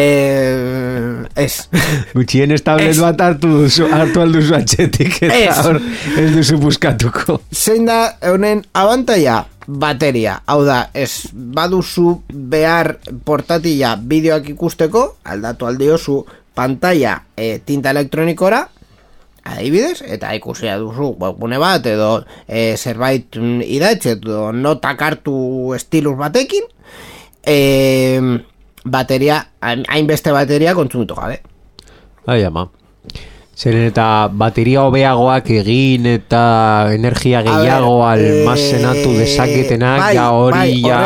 ez 1.36 1.68
Gutxien 2.16 2.52
ez 2.52 2.62
tablet 2.64 2.94
Ez. 2.94 3.00
bat 3.00 3.20
hartu 3.20 3.48
duzu, 3.64 3.88
hartu 3.92 4.20
alduzu 4.24 4.54
atxetik 4.56 5.22
eta 5.22 5.36
Ez. 5.36 5.58
hor 5.66 5.80
ez 6.18 6.30
duzu 6.34 6.58
buskatuko. 6.62 7.40
zein 7.52 7.84
da 7.88 8.16
honen 8.32 8.64
abantaia 8.72 9.44
bateria, 9.66 10.36
hau 10.46 10.60
da, 10.64 10.90
ez 10.94 11.26
baduzu 11.32 12.20
behar 12.30 12.92
portatila 13.26 13.96
bideoak 13.98 14.48
ikusteko, 14.52 15.16
aldatu 15.26 15.66
aldiozu 15.66 16.20
pantalla 16.54 17.16
e, 17.36 17.58
tinta 17.66 17.90
elektronikora, 17.90 18.60
adibidez, 19.52 20.02
eta 20.02 20.32
ikusia 20.34 20.76
duzu 20.78 21.14
webgune 21.20 21.58
bat, 21.62 21.86
edo 21.86 22.24
e, 22.48 22.76
zerbait 22.76 23.36
idatxe, 23.64 24.16
edo 24.18 24.50
notak 24.52 25.02
hartu 25.02 25.36
estilus 25.76 26.16
batekin, 26.18 26.64
e, 27.46 28.20
bateria, 28.84 29.40
hain- 29.60 29.86
hainbeste 29.88 30.32
bateria 30.32 30.74
kontsumitu 30.74 31.14
gabe. 31.14 31.40
Bai, 32.26 32.42
ama. 32.44 32.68
Zeren 33.56 33.86
eta 33.88 34.28
bateria 34.36 34.82
hobeagoak 34.84 35.46
egin 35.62 36.04
eta 36.10 36.90
energia 36.92 37.40
gehiago 37.46 38.02
almazenatu 38.04 39.14
eh, 39.14 39.22
dezaketenak, 39.22 40.00
bai, 40.02 40.10
ja 40.18 40.26
hori 40.36 40.58
bai, 40.58 40.74
ja 40.82 40.98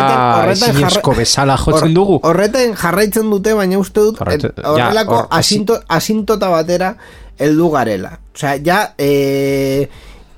ezinezko 0.51 1.13
jarra- 1.13 1.19
bezala 1.21 1.57
jotzen 1.63 1.95
dugu. 1.95 2.17
Horretan 2.27 2.75
jarraitzen 2.75 3.31
dute, 3.31 3.55
baina 3.55 3.79
uste 3.79 4.01
dut 4.03 4.19
et- 4.35 4.49
horrelako 4.67 5.21
ja, 5.21 5.27
asinto, 5.39 5.79
asintota 5.87 6.49
batera 6.51 6.97
heldu 7.41 7.71
garela. 7.73 8.13
Osea, 8.35 8.57
ja, 8.65 8.81
e, 8.99 9.89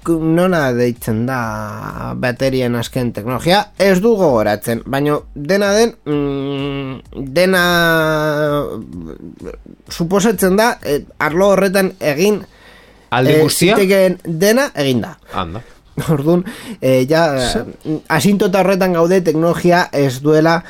nola 0.08 0.72
deitzen 0.74 1.24
da 1.26 2.12
baterien 2.18 2.74
azken 2.74 3.12
teknologia, 3.14 3.60
ez 3.78 4.00
du 4.02 4.16
gogoratzen, 4.18 4.82
baina 4.86 5.18
dena 5.34 5.70
den, 5.76 5.94
mm, 6.06 7.22
dena 7.34 7.62
suposatzen 9.90 10.56
da, 10.58 10.72
e, 10.82 11.02
arlo 11.18 11.52
horretan 11.54 11.92
egin 12.00 12.42
Alde 13.12 13.36
eh, 13.36 13.42
guztia? 13.42 13.76
zitekeen 13.76 14.18
dena 14.24 14.70
egin 14.74 15.04
da. 15.04 15.16
Anda. 15.34 15.62
Orduan, 16.08 16.42
e, 16.80 17.04
ja, 17.08 17.26
asintota 18.08 18.62
horretan 18.62 18.96
gaude 18.96 19.20
teknologia 19.20 19.86
ez 19.92 20.22
duela 20.24 20.62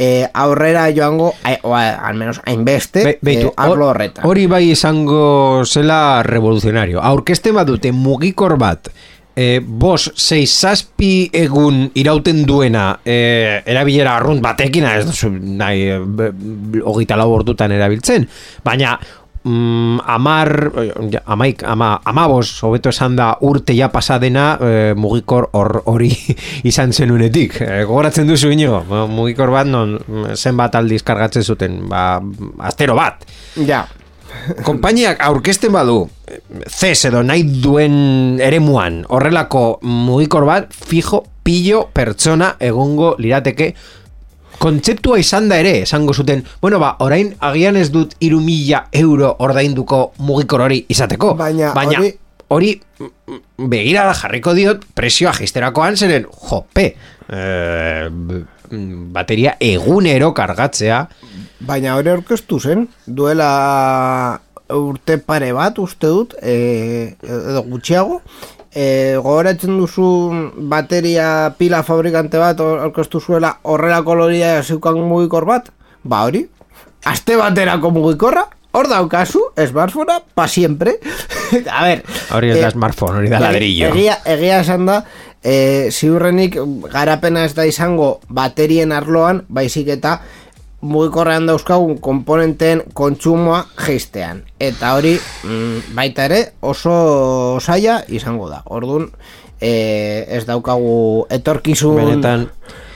eh, 0.00 0.26
aurrera 0.32 0.86
joango, 0.96 1.34
eh, 1.44 1.58
o 1.62 1.74
a- 1.76 1.98
al 2.08 2.14
menos 2.16 2.40
hainbeste, 2.46 3.04
Be, 3.04 3.18
beitu, 3.20 3.48
eh, 3.48 3.52
arlo 3.58 3.74
hor- 3.84 3.90
horretan. 3.90 4.24
hori 4.24 4.46
bai 4.48 4.70
izango 4.72 5.62
zela 5.68 6.22
revoluzionario. 6.24 7.02
Aurkezten 7.04 7.54
badute 7.54 7.92
mugikor 7.92 8.56
bat, 8.56 8.88
e, 9.36 9.60
bos, 9.62 10.10
sei, 10.16 10.46
zazpi 10.46 11.28
egun 11.32 11.90
irauten 11.94 12.42
duena 12.48 12.98
e, 13.04 13.60
erabilera 13.64 14.16
arrunt 14.16 14.40
batekin, 14.42 14.84
ez 14.88 15.04
duzu 15.06 15.30
nahi 15.30 15.82
e, 15.88 15.98
be- 16.00 16.32
hogeita 16.82 17.16
lau 17.20 17.28
ordutan 17.36 17.72
erabiltzen, 17.72 18.24
baina 18.64 18.98
mm, 19.44 20.00
amar, 20.06 20.50
eh, 20.82 20.90
ja, 21.12 21.22
amaik, 21.26 21.62
ama, 21.64 22.00
amabos, 22.04 22.62
hobeto 22.62 22.88
esan 22.92 23.16
da 23.16 23.32
urte 23.40 23.74
ja 23.76 23.88
pasadena 23.92 24.58
e, 24.60 24.72
mugikor 24.96 25.48
hor- 25.52 25.82
hori 25.86 26.10
izan 26.70 26.92
zenunetik. 26.92 27.60
E, 27.60 27.84
gogoratzen 27.84 28.28
duzu 28.28 28.50
inigo, 28.52 28.82
mugikor 29.08 29.50
bat 29.54 29.66
non 29.66 29.96
mm, 30.00 30.34
zenbat 30.36 30.74
aldiz 30.76 31.02
kargatzen 31.02 31.42
zuten, 31.42 31.80
ba, 31.88 32.20
astero 32.68 32.94
bat. 32.98 33.24
Ja, 33.66 33.86
Konpainiak 34.64 35.18
aurkezten 35.26 35.72
badu 35.74 36.04
CES 36.70 37.08
edo 37.08 37.20
nahi 37.26 37.42
duen 37.64 38.38
eremuan 38.40 39.00
horrelako 39.10 39.80
mugikor 39.82 40.46
bat 40.46 40.68
fijo 40.70 41.24
pillo 41.42 41.88
pertsona 41.92 42.52
egongo 42.62 43.16
lirateke 43.18 43.72
kontzeptua 44.60 45.18
izan 45.22 45.48
da 45.48 45.56
ere, 45.62 45.78
esango 45.86 46.12
zuten, 46.14 46.42
bueno 46.60 46.78
ba, 46.82 46.92
orain 47.00 47.32
agian 47.40 47.76
ez 47.80 47.88
dut 47.90 48.12
iru 48.20 48.40
mila 48.44 48.84
euro 48.92 49.32
ordainduko 49.40 50.12
mugikor 50.18 50.66
hori 50.66 50.82
izateko. 50.92 51.32
Baina 51.38 51.72
Baina 51.76 51.98
hori- 52.02 52.14
hori 52.50 52.74
mm, 53.00 53.40
begirada 53.72 54.12
jarriko 54.18 54.52
diot 54.58 54.84
presioa 54.94 55.32
jisterakoan 55.38 55.96
zeren, 55.96 56.26
jope, 56.50 56.90
eh, 57.30 58.08
bateria 59.16 59.56
egunero 59.60 60.32
kargatzea, 60.36 61.00
baina 61.66 61.96
hori 61.98 62.10
aurkeztu 62.12 62.60
zen, 62.60 62.84
duela 63.06 64.40
urte 64.70 65.16
pare 65.18 65.52
bat 65.56 65.78
uste 65.82 66.06
dut, 66.06 66.34
e, 66.42 67.16
edo 67.26 67.62
gutxiago, 67.66 68.20
e, 68.74 69.16
gogoratzen 69.16 69.76
duzu 69.78 70.06
bateria 70.70 71.54
pila 71.58 71.82
fabrikante 71.82 72.38
bat 72.38 72.60
or- 72.60 72.80
aurkeztu 72.86 73.20
zuela 73.20 73.56
horrela 73.62 74.02
koloria 74.02 74.62
zeukan 74.62 75.00
mugikor 75.02 75.46
bat, 75.48 75.70
ba 76.02 76.24
hori, 76.24 76.46
aste 77.04 77.36
baterako 77.36 77.90
mugikorra, 77.90 78.46
hor 78.72 78.88
daukazu, 78.88 79.42
smartphonea, 79.56 80.20
pa 80.34 80.46
siempre. 80.48 80.98
A 81.72 81.84
ver, 81.84 82.04
hori 82.32 82.52
ez 82.52 82.60
da 82.60 82.68
eh, 82.68 82.76
smartphone, 82.76 83.18
hori 83.18 83.32
da 83.32 83.40
ladrillo. 83.42 83.90
Egia, 83.90 84.20
egia 84.30 84.60
esan 84.62 84.86
da, 84.86 85.00
e, 85.42 85.90
ziurrenik 85.90 86.58
garapena 86.92 87.44
ez 87.48 87.54
da 87.56 87.66
izango 87.66 88.20
baterien 88.28 88.92
arloan, 88.92 89.44
baizik 89.48 89.88
eta 89.96 90.20
mugikorrean 90.80 91.46
dauzkagun 91.46 91.98
komponenteen 92.00 92.82
kontsumoa 92.94 93.64
geistean. 93.86 94.44
Eta 94.60 94.94
hori, 94.96 95.16
mm, 95.44 95.94
baita 95.96 96.26
ere, 96.30 96.40
oso 96.60 97.58
zaila 97.60 98.00
izango 98.08 98.48
da. 98.48 98.62
Orduan, 98.66 99.10
e, 99.60 100.24
ez 100.28 100.44
daukagu 100.48 101.26
etorkizun... 101.30 102.00
Benetan, 102.00 102.46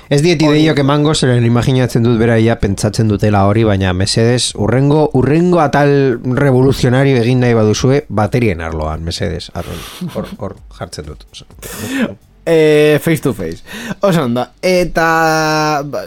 ez 0.08 0.20
diet 0.24 0.42
ideiok 0.42 0.80
emango, 0.84 1.14
zeren 1.14 1.44
imaginatzen 1.44 2.04
dut 2.04 2.18
beraia 2.20 2.56
pentsatzen 2.60 3.08
dutela 3.08 3.44
hori, 3.48 3.64
baina 3.68 3.92
mesedes, 3.96 4.52
urrengo, 4.60 5.08
urrengo 5.20 5.60
atal 5.64 6.20
revoluzionario 6.40 7.20
egin 7.22 7.44
nahi 7.44 7.56
baduzue, 7.56 8.04
baterien 8.08 8.64
arloan, 8.64 9.04
mesedes, 9.04 9.50
hor, 9.54 10.28
hor 10.38 10.56
jartzen 10.78 11.12
dut. 11.12 11.26
E, 12.46 12.98
face 13.00 13.22
to 13.22 13.32
face. 13.32 13.62
Oso 14.00 14.24
ondo. 14.24 14.46
Eta 14.60 15.80
ba, 15.88 16.02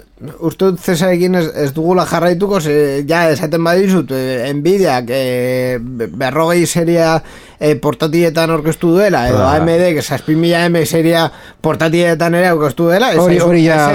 uste 0.45 0.65
dut 0.69 0.79
zesarekin 0.81 1.35
ez, 1.39 1.47
ez 1.65 1.71
dugula 1.73 2.05
jarraituko, 2.05 2.59
ze, 2.61 3.03
ja 3.09 3.23
esaten 3.31 3.63
badizut, 3.65 4.11
e, 4.13 4.51
Nvidiak 4.53 5.09
e, 5.09 5.77
be- 5.81 6.07
berrogei 6.13 6.65
seria 6.69 7.15
e, 7.59 7.73
portatietan 7.81 8.51
orkestu 8.53 8.91
duela, 8.93 9.23
edo 9.29 9.41
Ah. 9.47 9.55
AMD, 9.57 9.93
que 9.95 10.01
zazpi 10.05 10.35
mila 10.35 10.63
M 10.69 10.83
seria 10.85 11.31
portatietan 11.61 12.35
ere 12.37 12.51
orkestu 12.53 12.85
duela, 12.91 13.11
ez 13.13 13.17
Hori, 13.17 13.39
hori 13.41 13.63
ja 13.65 13.89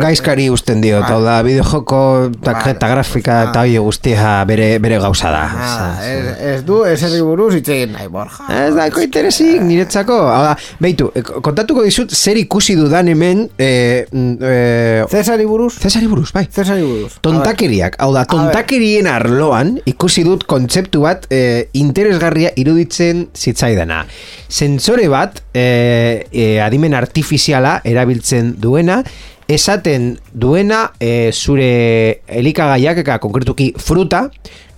gaizkari 0.00 0.50
usten 0.52 0.80
dio, 0.84 1.00
hau 1.04 1.22
da, 1.24 1.38
bideojoko 1.42 2.30
tarjeta 2.44 2.86
Vale. 2.86 2.94
grafika 2.98 3.38
eta 3.48 3.60
Ah. 3.60 3.62
hori 3.64 3.78
guztia 3.78 4.44
bere, 4.44 4.78
bere 4.78 4.98
gauza 5.00 5.30
da. 5.30 5.42
Ah, 5.56 6.04
ez, 6.04 6.36
ez 6.56 6.64
du, 6.68 6.82
ez 6.84 7.00
erri 7.02 7.22
buruz 7.24 7.54
hitz 7.54 7.68
egin 7.68 7.92
nahi, 7.96 8.08
Borja. 8.12 8.44
Ez 8.66 8.74
daiko 8.76 9.00
interesik 9.00 9.60
niretzako. 9.62 10.20
Hau 10.28 10.42
da, 10.50 10.56
beitu, 10.80 11.10
eh, 11.14 11.22
kontatuko 11.62 11.84
dizut 11.86 12.10
zer 12.10 12.38
ikusi 12.40 12.74
dudan 12.74 13.06
hemen 13.06 13.44
eh, 13.58 14.04
mm, 14.10 14.38
eh, 14.42 15.04
Cesari 15.10 15.44
buruz? 15.46 15.76
Cesari 15.78 16.08
buruz, 16.10 16.32
bai. 16.34 16.46
Cesari 16.50 16.82
buruz. 16.82 17.20
Tontakeriak, 17.22 17.98
hau 18.02 18.10
da, 18.14 18.24
tontakerien 18.26 19.06
arloan 19.06 19.76
ikusi 19.86 20.24
dut 20.26 20.42
kontzeptu 20.50 21.04
bat 21.04 21.28
eh, 21.30 21.68
interesgarria 21.78 22.50
iruditzen 22.58 23.28
zitzaidana. 23.30 24.02
Sentsore 24.48 25.06
bat, 25.12 25.38
eh, 25.54 26.26
eh, 26.32 26.58
adimen 26.64 26.98
artifiziala 26.98 27.78
erabiltzen 27.86 28.56
duena, 28.58 29.02
esaten 29.46 30.16
duena 30.34 30.88
eh, 30.98 31.30
zure 31.30 32.22
elikagaiak, 32.26 33.04
eka 33.04 33.20
konkretuki 33.22 33.70
fruta, 33.78 34.26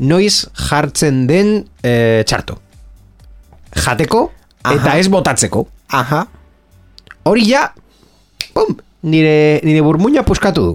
noiz 0.04 0.50
jartzen 0.68 1.24
den 1.30 1.56
eh, 1.80 2.20
txarto. 2.28 2.60
Jateko 3.74 4.26
eta 4.60 4.90
Aha. 4.92 4.98
ez 5.00 5.08
botatzeko. 5.08 5.68
Aha. 5.96 6.26
Hori 7.24 7.46
ja, 7.48 7.70
pum, 8.52 8.76
nire, 9.08 9.60
nire 9.64 9.80
burmuina 9.84 10.22
puskatu 10.26 10.64
du. 10.66 10.74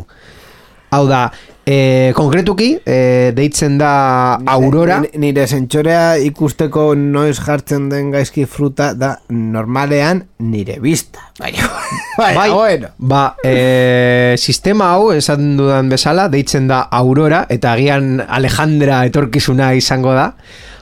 Hau 0.89 1.03
da, 1.05 1.27
e, 1.69 2.09
konkretuki, 2.17 2.71
e, 2.81 3.29
deitzen 3.37 3.75
da 3.77 4.39
Aurora, 4.49 4.95
Ni- 5.03 5.19
Nire 5.21 5.43
zentxorea 5.45 6.15
ikusteko 6.25 6.95
noiz 6.97 7.35
jartzen 7.37 7.85
den 7.91 8.09
gaizki 8.09 8.47
fruta 8.49 8.95
da 8.97 9.11
normalean 9.29 10.23
nire 10.41 10.79
vista. 10.81 11.27
Baina, 11.37 11.69
baina 12.17 12.47
bueno. 12.55 12.89
ba, 12.97 13.35
e, 13.45 14.33
sistema 14.41 14.89
hau, 14.95 15.11
esan 15.13 15.53
dudan 15.59 15.93
bezala, 15.93 16.25
deitzen 16.33 16.65
da 16.67 16.81
Aurora, 16.89 17.43
eta 17.53 17.75
agian 17.77 18.23
Alejandra 18.25 19.03
etorkizuna 19.05 19.75
izango 19.77 20.17
da, 20.17 20.31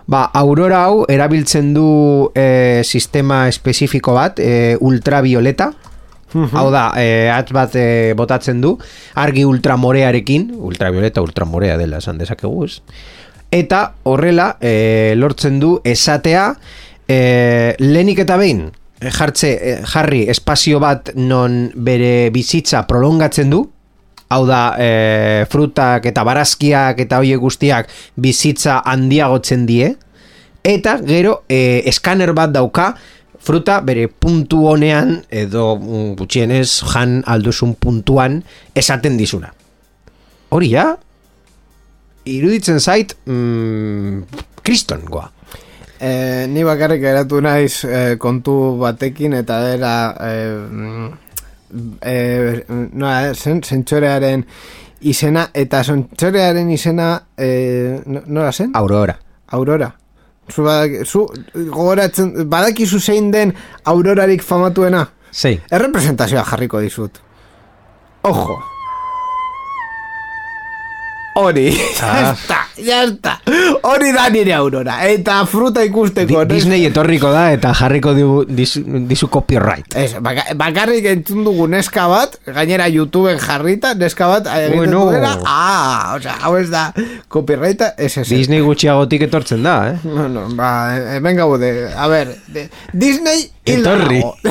ba, 0.08 0.24
Aurora 0.34 0.86
hau 0.88 1.04
erabiltzen 1.12 1.74
du 1.76 2.32
e, 2.36 2.82
sistema 2.84 3.46
espezifiko 3.52 4.16
bat, 4.18 4.40
e, 4.40 4.78
ultravioleta, 4.80 5.74
Hau 6.28 6.68
da, 6.74 6.92
e, 7.00 7.30
atz 7.32 7.54
bat 7.56 7.76
e, 7.80 8.14
botatzen 8.20 8.60
du, 8.62 8.74
argi 9.16 9.46
ultramorearekin, 9.48 10.50
ultravioleta 10.70 11.24
ultramorea 11.24 11.78
dela 11.80 12.02
esan 12.04 12.20
dezakegu, 12.20 12.66
ez? 12.68 12.82
Eta 13.56 13.94
horrela 14.04 14.50
e, 14.60 15.16
lortzen 15.16 15.62
du 15.62 15.78
esatea 15.88 16.50
e, 17.08 17.76
lehenik 17.80 18.26
eta 18.26 18.36
behin 18.40 18.66
e, 18.68 19.08
jartze, 19.08 19.54
e, 19.56 19.78
jarri 19.88 20.26
espazio 20.28 20.82
bat 20.84 21.14
non 21.16 21.70
bere 21.74 22.30
bizitza 22.36 22.84
prolongatzen 22.90 23.56
du, 23.56 23.64
hau 24.30 24.44
da 24.48 24.62
e, 24.80 25.46
frutak 25.52 26.06
eta 26.10 26.24
barazkiak 26.28 27.00
eta 27.06 27.22
hoiek 27.22 27.40
guztiak 27.40 27.92
bizitza 28.16 28.82
handiagotzen 28.86 29.66
die, 29.70 29.94
eta 30.68 30.98
gero 31.06 31.42
e, 31.48 31.84
eskaner 31.88 32.34
bat 32.36 32.52
dauka 32.52 32.92
fruta 33.48 33.80
bere 33.86 34.08
puntu 34.12 34.66
honean 34.68 35.22
edo 35.32 35.78
mm, 35.78 36.16
gutxienez 36.20 36.68
jan 36.92 37.22
alduzun 37.26 37.76
puntuan 37.80 38.42
esaten 38.76 39.18
dizuna. 39.20 39.54
Hori 40.52 40.72
ja, 40.74 40.90
iruditzen 42.28 42.80
zait 42.80 43.16
mm, 43.26 44.24
kriston 44.64 45.08
goa. 45.08 45.30
Eh, 45.98 46.46
ni 46.52 46.62
bakarrik 46.62 47.02
eratu 47.10 47.40
naiz 47.42 47.82
eh, 47.88 48.18
kontu 48.22 48.78
batekin 48.78 49.34
eta 49.34 49.64
dela 49.66 49.94
eh, 50.22 50.54
mm, 50.54 51.08
eh, 52.02 52.64
noa, 52.70 53.34
zen, 53.36 53.62
zentxorearen 53.64 54.46
izena 55.02 55.48
eta 55.54 55.84
zentxorearen 55.84 56.70
izena 56.72 57.10
eh, 57.38 58.00
no- 58.06 58.24
nola 58.26 58.52
zen? 58.52 58.72
Aurora. 58.74 59.18
Aurora. 59.48 59.92
Zu, 60.48 60.64
badak, 60.64 61.06
zu 61.06 61.26
gogoratzen, 61.54 62.34
badakizu 62.50 63.00
zein 63.00 63.32
den 63.32 63.54
aurorarik 63.84 64.42
famatuena? 64.44 65.06
Sei. 65.32 65.58
Errepresentazioa 65.72 66.44
jarriko 66.48 66.80
dizut. 66.80 67.20
Ojo. 68.24 68.58
Hori, 71.38 71.70
Ah. 72.02 72.34
jazta. 72.88 73.34
Hori 73.84 74.12
da 74.14 74.28
nire 74.34 74.54
aurora. 74.54 74.96
Eta 75.10 75.40
fruta 75.50 75.84
ikusteko. 75.86 76.44
Di- 76.46 76.56
Disney 76.56 76.86
etorriko 76.88 77.30
da 77.34 77.52
eta 77.54 77.74
jarriko 77.78 78.14
digu, 78.18 78.44
dizu, 78.48 78.82
dizu 79.10 79.30
copyright. 79.34 79.96
Ez, 79.98 80.16
baka, 80.22 80.48
bakarrik 80.58 81.06
entzun 81.12 81.44
dugu 81.46 81.68
neska 81.70 82.08
bat, 82.10 82.38
gainera 82.46 82.88
YouTubeen 82.90 83.40
jarrita, 83.42 83.94
neska 83.98 84.28
bat 84.32 84.50
egiten 84.56 84.78
Bueno. 84.78 85.06
duena, 85.12 85.36
ah, 85.46 86.16
osea, 86.18 86.38
hau 86.42 86.56
ez 86.58 86.70
da 86.74 86.88
copyrighta, 87.30 87.94
ez 87.98 88.18
ez. 88.18 88.28
Disney 88.30 88.62
gutxiagotik 88.66 89.28
etortzen 89.30 89.64
da, 89.66 89.76
eh? 89.92 89.98
Bueno, 90.04 90.48
ba, 90.58 90.72
hemen 91.18 91.38
gaude, 91.38 91.72
a 91.96 92.08
ber, 92.08 92.34
de, 92.48 92.68
Disney 92.94 93.50
hilda 93.66 93.96
dago. 94.04 94.36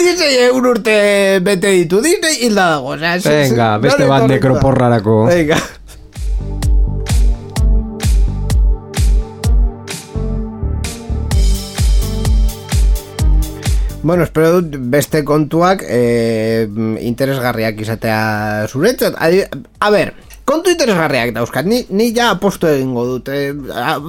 Disney 0.00 0.36
egun 0.46 0.66
urte 0.72 1.40
bete 1.44 1.72
ditu, 1.76 2.00
Disney 2.04 2.40
hilda 2.46 2.70
dago. 2.76 2.94
Osea, 2.96 3.16
ez- 3.16 3.26
ez- 3.26 3.50
Venga, 3.50 3.76
beste 3.78 4.04
nore 4.04 4.12
bat 4.12 4.28
nekroporrarako. 4.30 5.24
Venga. 5.32 5.58
Bueno, 14.06 14.22
espero 14.22 14.60
dut 14.60 14.76
beste 14.86 15.24
kontuak 15.26 15.80
eh, 15.82 16.68
interesgarriak 17.02 17.80
izatea 17.82 18.68
zuretzat. 18.70 19.16
A 19.18 19.88
ber, 19.90 20.12
kontu 20.46 20.70
interesgarriak 20.70 21.32
dauzkat, 21.34 21.66
ni, 21.66 21.80
ni 21.90 22.12
ja 22.14 22.28
aposto 22.36 22.70
egingo 22.70 23.02
dut. 23.08 23.32
Eh, 23.34 23.50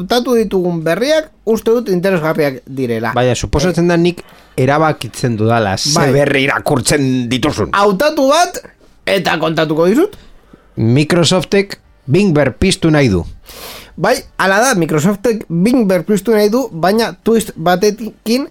tatu 0.06 0.36
ditugun 0.38 0.84
berriak, 0.86 1.32
uste 1.50 1.74
dut 1.80 1.90
interesgarriak 1.90 2.62
direla. 2.70 3.16
Baina, 3.18 3.34
suposatzen 3.34 3.90
da 3.90 3.98
nik 3.98 4.22
erabakitzen 4.54 5.34
dudala, 5.40 5.74
ze 5.82 5.96
Bai. 5.98 6.12
berri 6.14 6.46
irakurtzen 6.46 7.26
dituzun. 7.34 7.74
Hautatu 7.74 8.30
bat, 8.30 8.62
eta 9.18 9.40
kontatuko 9.42 9.90
dizut. 9.90 10.14
Microsoftek 10.78 11.80
Bing 12.06 12.38
berpiztu 12.38 12.94
nahi 12.94 13.10
du. 13.10 13.26
Bai, 13.98 14.14
ala 14.38 14.60
da, 14.62 14.76
Microsoftek 14.78 15.48
Bing 15.50 15.88
berpiztu 15.90 16.36
nahi 16.36 16.52
du, 16.54 16.68
baina 16.70 17.08
twist 17.26 17.56
batekin 17.58 18.44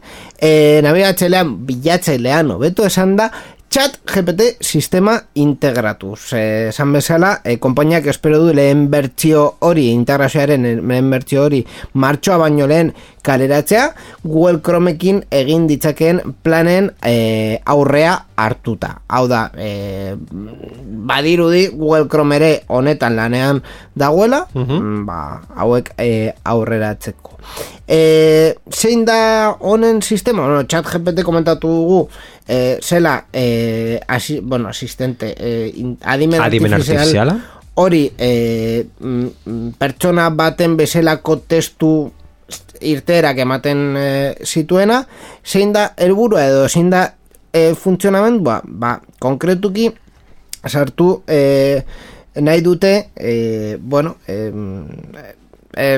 e, 0.42 0.80
nabigatzailean, 0.82 1.52
bilatzailean, 1.68 2.50
hobeto 2.50 2.82
esan 2.88 3.14
da, 3.14 3.28
chat 3.70 4.00
GPT 4.10 4.56
sistema 4.58 5.14
integratuz. 5.38 6.32
Eh, 6.34 6.72
esan 6.72 6.96
bezala, 6.98 7.36
e, 7.44 7.60
konpainiak 7.62 8.08
espero 8.10 8.40
du 8.42 8.50
lehen 8.58 8.88
bertsio 8.90 9.44
hori, 9.68 9.86
integrazioaren 9.94 10.66
lehen 10.80 11.14
bertsio 11.14 11.46
hori, 11.46 11.62
martxoa 11.94 12.40
baino 12.42 12.66
lehen 12.66 12.90
kaleratzea, 13.26 13.88
Google 14.24 14.60
Chromekin 14.62 15.24
egin 15.34 15.66
ditzakeen 15.66 16.20
planen 16.46 16.92
e, 17.02 17.58
aurrea 17.66 18.14
hartuta. 18.38 19.00
Hau 19.10 19.24
da, 19.28 19.48
e, 19.58 20.14
badirudi 21.06 21.68
Google 21.74 22.06
Chrome 22.08 22.36
ere 22.38 22.50
honetan 22.68 23.16
lanean 23.18 23.62
dagoela, 23.98 24.44
mm, 24.54 25.04
ba, 25.08 25.18
hauek 25.56 25.92
e, 25.98 26.32
aurreratzeko. 26.44 27.34
E, 27.86 28.54
zein 28.74 29.04
da 29.06 29.56
honen 29.60 30.00
sistema? 30.02 30.42
Bueno, 30.46 30.64
chat 30.66 30.86
GPT 30.90 31.22
komentatu 31.26 31.68
dugu, 31.70 32.00
e, 32.48 32.78
zela, 32.82 33.24
e, 33.32 34.00
asi, 34.08 34.40
bueno, 34.40 34.68
asistente, 34.68 35.34
e, 35.38 35.68
in- 35.76 35.98
adimen, 36.02 36.40
Adimen 36.42 36.74
artifizial, 36.74 36.98
artifiziala? 37.04 37.38
hori 37.78 38.06
e, 38.16 38.86
pertsona 39.78 40.30
baten 40.32 40.76
bezalako 40.78 41.36
testu 41.46 41.90
irteerak 42.80 43.38
ematen 43.42 43.96
e, 43.96 44.08
zituena, 44.44 45.02
zein 45.44 45.72
da 45.72 45.90
helburua 45.96 46.44
edo 46.46 46.66
zein 46.68 46.90
da 46.90 47.06
e, 47.52 47.74
funtzionamendua, 47.74 48.60
ba, 48.64 48.98
konkretuki 49.22 49.90
sartu 50.66 51.22
e, 51.26 51.82
nahi 52.42 52.60
dute 52.60 52.92
e, 53.16 53.76
bueno 53.80 54.16
e, 54.28 54.50
e, 55.76 55.88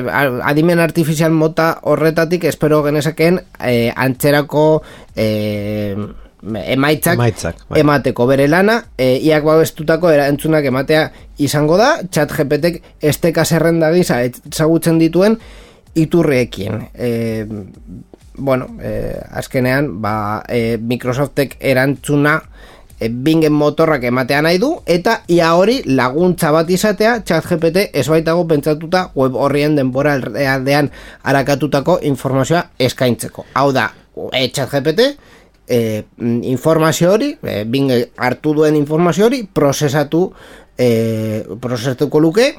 adimen 0.43 0.79
artifizial 0.79 1.31
mota 1.35 1.79
horretatik 1.83 2.45
espero 2.45 2.81
genezakeen 2.83 3.41
e, 3.59 3.91
antzerako 3.95 4.81
e, 5.15 5.97
emaitzak, 6.39 7.17
Emaitzak, 7.17 7.65
bai. 7.67 7.81
emateko. 7.81 8.25
Bere 8.29 8.47
lana, 8.47 8.77
e, 8.97 9.17
iak 9.27 9.43
babestutako 9.43 10.11
erantzunak 10.13 10.63
ematea 10.65 11.09
izango 11.43 11.75
da, 11.77 11.97
chat 12.11 12.31
GPTek 12.31 12.79
esteka 13.03 13.43
zerrenda 13.43 13.91
gisa 13.91 14.21
ezagutzen 14.23 15.01
dituen 15.01 15.35
iturriekin. 15.95 16.89
E, 16.93 17.45
bueno, 18.37 18.67
e, 18.81 19.19
azkenean, 19.31 20.01
ba, 20.01 20.43
e, 20.47 20.77
Microsoftek 20.77 21.57
erantzuna 21.59 22.39
e, 22.99 23.09
bingen 23.09 23.53
motorrak 23.53 24.03
ematea 24.03 24.41
nahi 24.41 24.59
du, 24.61 24.71
eta 24.85 25.21
ia 25.27 25.53
hori 25.55 25.81
laguntza 25.85 26.51
bat 26.55 26.69
izatea, 26.69 27.19
chat 27.25 27.47
GPT 27.47 27.89
ez 27.93 28.07
baitago 28.11 28.45
pentsatuta 28.47 29.09
web 29.15 29.35
horrien 29.35 29.75
denbora 29.75 30.15
aldean 30.53 30.91
arakatutako 31.23 31.99
informazioa 32.09 32.65
eskaintzeko. 32.79 33.45
Hau 33.59 33.71
da, 33.75 33.89
e, 34.31 34.47
chat 34.51 34.71
GPT 34.71 35.09
e, 35.69 36.03
informazio 36.17 37.13
hori, 37.13 37.33
e, 37.43 37.63
bing 37.65 37.93
hartu 38.17 38.55
duen 38.57 38.75
informazio 38.79 39.27
hori, 39.29 39.43
prozesatu 39.53 40.25
e, 40.77 41.45
prozesatuko 41.61 42.19
luke 42.19 42.51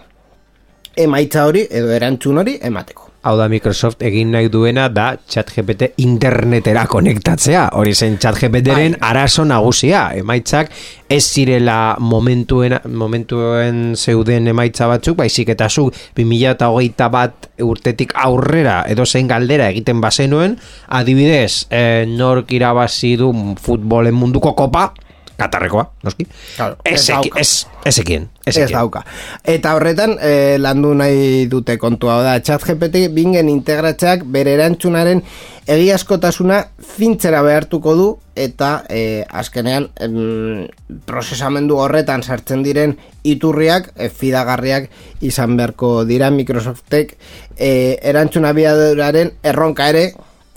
emaitza 0.97 1.47
hori 1.47 1.67
edo 1.71 1.93
erantzun 1.95 2.45
hori 2.45 2.59
emateko. 2.63 3.10
Hau 3.21 3.35
da 3.37 3.51
Microsoft 3.53 4.01
egin 4.01 4.31
nahi 4.33 4.49
duena 4.49 4.87
da 4.89 5.11
ChatGPT 5.29 5.91
internetera 6.01 6.87
konektatzea. 6.89 7.67
Hori 7.77 7.93
zen 7.93 8.17
ChatGPTren 8.17 8.95
Bai. 8.95 9.11
arazo 9.11 9.45
nagusia. 9.45 10.07
Emaitzak 10.17 10.71
ez 11.05 11.21
zirela 11.27 11.99
momentuen, 12.01 12.79
momentuen 12.89 13.83
zeuden 13.95 14.49
emaitza 14.49 14.89
batzuk, 14.89 15.19
baizik 15.21 15.53
eta 15.53 15.69
zu 15.69 15.91
2008 16.17 17.11
bat 17.13 17.51
urtetik 17.61 18.17
aurrera 18.17 18.87
edo 18.89 19.05
zein 19.05 19.29
galdera 19.29 19.69
egiten 19.69 20.01
bazenuen, 20.01 20.57
adibidez, 20.89 21.67
eh, 21.69 22.07
nork 22.09 22.57
irabazi 22.57 23.19
du 23.21 23.35
futbolen 23.61 24.17
munduko 24.17 24.55
kopa, 24.57 24.95
Katarrekoa, 25.41 25.87
noski. 26.05 26.27
Claro, 26.57 26.77
ez 26.85 26.99
ez, 27.01 27.07
dauka. 27.09 27.41
ez, 27.41 27.67
ezekien, 27.89 28.29
Ez 28.45 28.53
ezekien. 28.57 28.77
dauka. 28.77 29.05
Eta 29.45 29.73
horretan, 29.79 30.17
e, 30.21 30.59
landu 30.61 30.93
nahi 30.95 31.47
dute 31.49 31.79
kontua 31.81 32.19
da. 32.27 32.35
Chat 32.45 32.65
GPT 32.69 33.07
bingen 33.17 33.49
integratzeak 33.49 34.27
bere 34.29 34.53
erantzunaren 34.59 35.23
egiazkotasuna 35.71 36.61
fintzera 36.97 37.41
behartuko 37.47 37.95
du 37.97 38.07
eta 38.37 38.71
e, 38.91 39.25
azkenean 39.29 39.89
em, 40.03 40.67
prozesamendu 41.07 41.77
horretan 41.79 42.25
sartzen 42.27 42.65
diren 42.67 42.97
iturriak 43.29 43.93
e, 43.97 44.09
fidagarriak 44.09 44.89
izan 45.21 45.57
beharko 45.61 46.05
dira 46.09 46.31
Microsoftek 46.35 47.15
e, 47.57 47.71
erantzuna 48.03 48.53
biaduraren 48.57 49.35
erronka 49.47 49.89
ere 49.93 50.11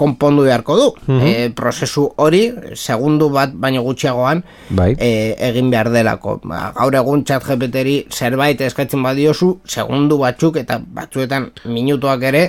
konpondu 0.03 0.43
beharko 0.49 0.75
du. 0.81 0.89
e, 1.23 1.49
prozesu 1.55 2.09
hori, 2.19 2.43
segundu 2.75 3.29
bat 3.31 3.55
baino 3.55 3.81
gutxiagoan, 3.87 4.43
Bai. 4.75 4.91
e, 4.99 5.09
egin 5.49 5.71
behar 5.71 5.89
delako. 5.93 6.37
Ba, 6.43 6.67
gaur 6.75 6.99
egun 6.99 7.23
chat 7.27 7.43
GPT-ri 7.47 7.97
zerbait 8.11 8.59
eskatzen 8.67 9.03
badiozu, 9.03 9.53
segundu 9.65 10.19
batzuk 10.21 10.59
eta 10.59 10.81
batzuetan 10.83 11.51
minutuak 11.71 12.23
ere 12.29 12.43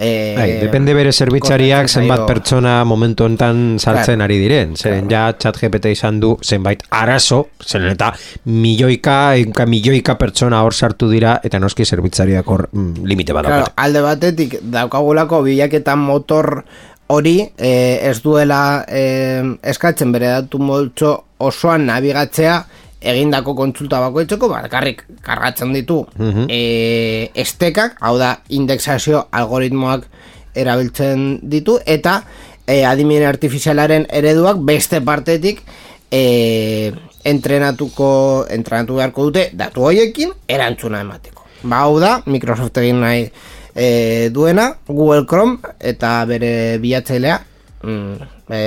e, 0.00 0.10
Bai, 0.36 0.48
depende 0.62 0.94
bere 0.96 1.10
zerbitzariak 1.12 1.90
zenbat 1.92 2.22
pertsona 2.28 2.78
momentu 2.88 3.26
honetan 3.26 3.76
sartzen 3.78 4.14
Claro. 4.20 4.24
ari 4.28 4.38
diren. 4.40 4.76
Zeren 4.80 5.10
ja 5.12 5.26
chat 5.36 5.58
GPT 5.60 5.92
izan 5.92 6.20
du 6.22 6.36
zenbait 6.40 6.82
arazo, 6.96 7.42
zeren 7.60 7.90
eta 7.92 8.12
milioika, 8.48 9.18
enka 9.40 9.66
milioika 9.68 10.16
pertsona 10.20 10.62
hor 10.64 10.72
sartu 10.74 11.10
dira 11.12 11.34
eta 11.44 11.60
noski 11.62 11.84
zerbitzariak 11.84 12.48
hor 12.48 12.68
mm, 12.72 13.04
limite 13.04 13.36
bat 13.36 13.48
Claro, 13.50 13.66
alde 13.76 14.02
batetik 14.04 14.58
daukagulako 14.72 15.42
bilaketa 15.46 15.96
motor 16.00 16.62
hori 17.10 17.40
eh, 17.58 17.98
ez 18.06 18.20
duela 18.22 18.84
eh, 18.88 19.42
eskatzen 19.72 20.12
bere 20.14 20.30
datu 20.36 20.60
moltxo 20.62 21.16
osoan 21.46 21.88
nabigatzea 21.90 22.60
egindako 23.00 23.54
kontsulta 23.56 24.00
bakoitzeko 24.04 24.48
bakarrik 24.50 25.04
kargatzen 25.24 25.72
ditu 25.72 26.02
eh, 26.20 27.30
estekak, 27.34 27.96
hau 28.04 28.16
da 28.20 28.34
indexazio 28.56 29.24
algoritmoak 29.32 30.06
erabiltzen 30.54 31.38
ditu 31.42 31.78
eta 31.86 32.20
eh, 32.66 32.84
adimen 32.86 33.24
artifizialaren 33.26 34.06
ereduak 34.10 34.60
beste 34.66 35.00
partetik 35.00 35.62
eh, 36.10 36.92
entrenatuko 37.24 38.10
entrenatu 38.50 39.00
beharko 39.00 39.28
dute 39.30 39.48
datu 39.54 39.84
hoiekin 39.88 40.32
erantzuna 40.48 41.02
emateko. 41.04 41.46
Ba, 41.62 41.84
hau 41.84 41.98
da, 42.00 42.18
Microsoft 42.26 42.78
egin 42.80 43.02
nahi 43.02 43.26
e, 43.80 44.28
duena, 44.30 44.74
Google 44.86 45.24
Chrome 45.26 45.58
eta 45.80 46.18
bere 46.28 46.76
bilatzailea 46.82 47.38
mm, 47.82 48.28
e, 48.52 48.60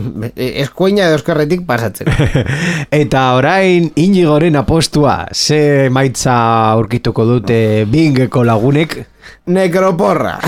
eskuina 0.64 1.10
edo 1.10 1.18
eskerretik 1.20 1.66
pasatzeko. 1.68 2.14
Eta 3.02 3.26
orain 3.36 3.90
inigoren 4.00 4.56
apostua, 4.56 5.26
ze 5.32 5.90
maitza 5.92 6.36
aurkituko 6.72 7.28
dute 7.28 7.58
bingeko 7.92 8.44
lagunek, 8.44 9.02
Nekroporra. 9.46 10.38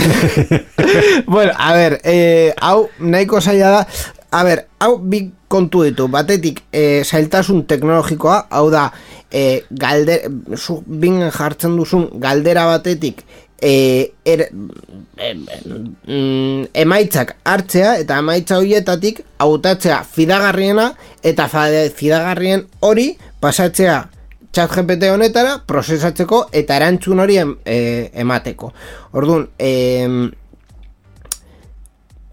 bueno, 1.27 1.53
a 1.59 1.75
ver, 1.75 2.01
eh, 2.05 2.55
hau 2.61 2.89
nahiko 2.99 3.41
zaila 3.41 3.71
da. 3.71 3.83
A 4.33 4.43
ber, 4.45 4.67
hau 4.81 4.97
bi 4.99 5.21
kontu 5.49 5.83
ditu, 5.85 6.09
batetik 6.13 6.63
e, 6.73 7.05
zailtasun 7.05 7.67
teknologikoa, 7.69 8.47
hau 8.51 8.71
da, 8.73 8.89
e, 9.31 9.63
galde, 9.71 10.17
zu 10.57 10.81
bingen 10.87 11.31
jartzen 11.33 11.77
duzun 11.77 12.09
galdera 12.21 12.67
batetik 12.69 13.23
e, 13.63 14.13
er, 14.25 14.49
e, 15.17 15.31
mm, 15.35 16.67
emaitzak 16.75 17.37
hartzea 17.45 17.97
eta 18.03 18.19
emaitza 18.23 18.59
horietatik 18.61 19.23
hautatzea 19.39 20.03
fidagarriena 20.05 20.91
eta 21.23 21.49
fidagarrien 21.49 22.67
hori 22.81 23.13
pasatzea 23.41 24.03
chat 24.57 24.73
GPT 24.73 25.11
honetara 25.13 25.59
prozesatzeko 25.69 26.47
eta 26.53 26.77
erantzun 26.81 27.21
hori 27.21 27.37
em, 27.43 27.57
e, 27.65 28.11
emateko. 28.25 28.73
Orduan, 29.13 29.49
em, 29.59 30.31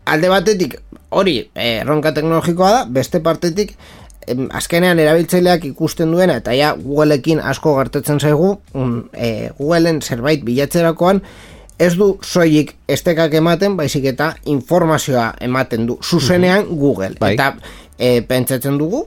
alde 0.06 0.30
batetik 0.32 0.78
hori 1.14 1.38
eh, 1.54 1.80
erronka 1.82 2.14
teknologikoa 2.16 2.72
da, 2.72 2.86
beste 2.90 3.22
partetik 3.24 3.76
em, 3.76 3.78
azkenean 4.52 5.00
erabiltzaileak 5.00 5.66
ikusten 5.72 6.12
duena 6.12 6.38
eta 6.42 6.54
ja 6.58 6.74
Googleekin 6.80 7.40
asko 7.40 7.76
gertatzen 7.78 8.20
zaigu 8.20 8.58
un, 8.74 9.10
e, 9.14 9.50
Googleen 9.60 10.02
zerbait 10.02 10.44
bilatzerakoan 10.46 11.22
ez 11.80 11.96
du 11.98 12.14
soilik 12.22 12.76
estekak 12.88 13.34
ematen, 13.34 13.76
baizik 13.78 14.06
eta 14.14 14.34
informazioa 14.46 15.34
ematen 15.42 15.88
du, 15.88 15.98
zuzenean 16.04 16.68
Google. 16.70 17.16
Bai. 17.20 17.34
Eta 17.34 17.56
e, 17.98 18.22
pentsatzen 18.30 18.78
dugu, 18.78 19.02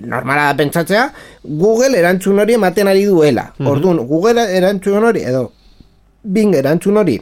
normala 0.00 0.48
da 0.48 0.56
pentsatzea, 0.56 1.04
Google 1.44 1.98
erantzun 2.00 2.40
hori 2.40 2.56
ematen 2.56 2.88
ari 2.88 3.04
duela. 3.04 3.50
Orduan, 3.60 4.00
Google 4.08 4.48
erantzun 4.56 5.04
hori, 5.04 5.22
edo 5.28 5.50
Bing 6.26 6.56
erantzun 6.58 6.96
hori 6.98 7.20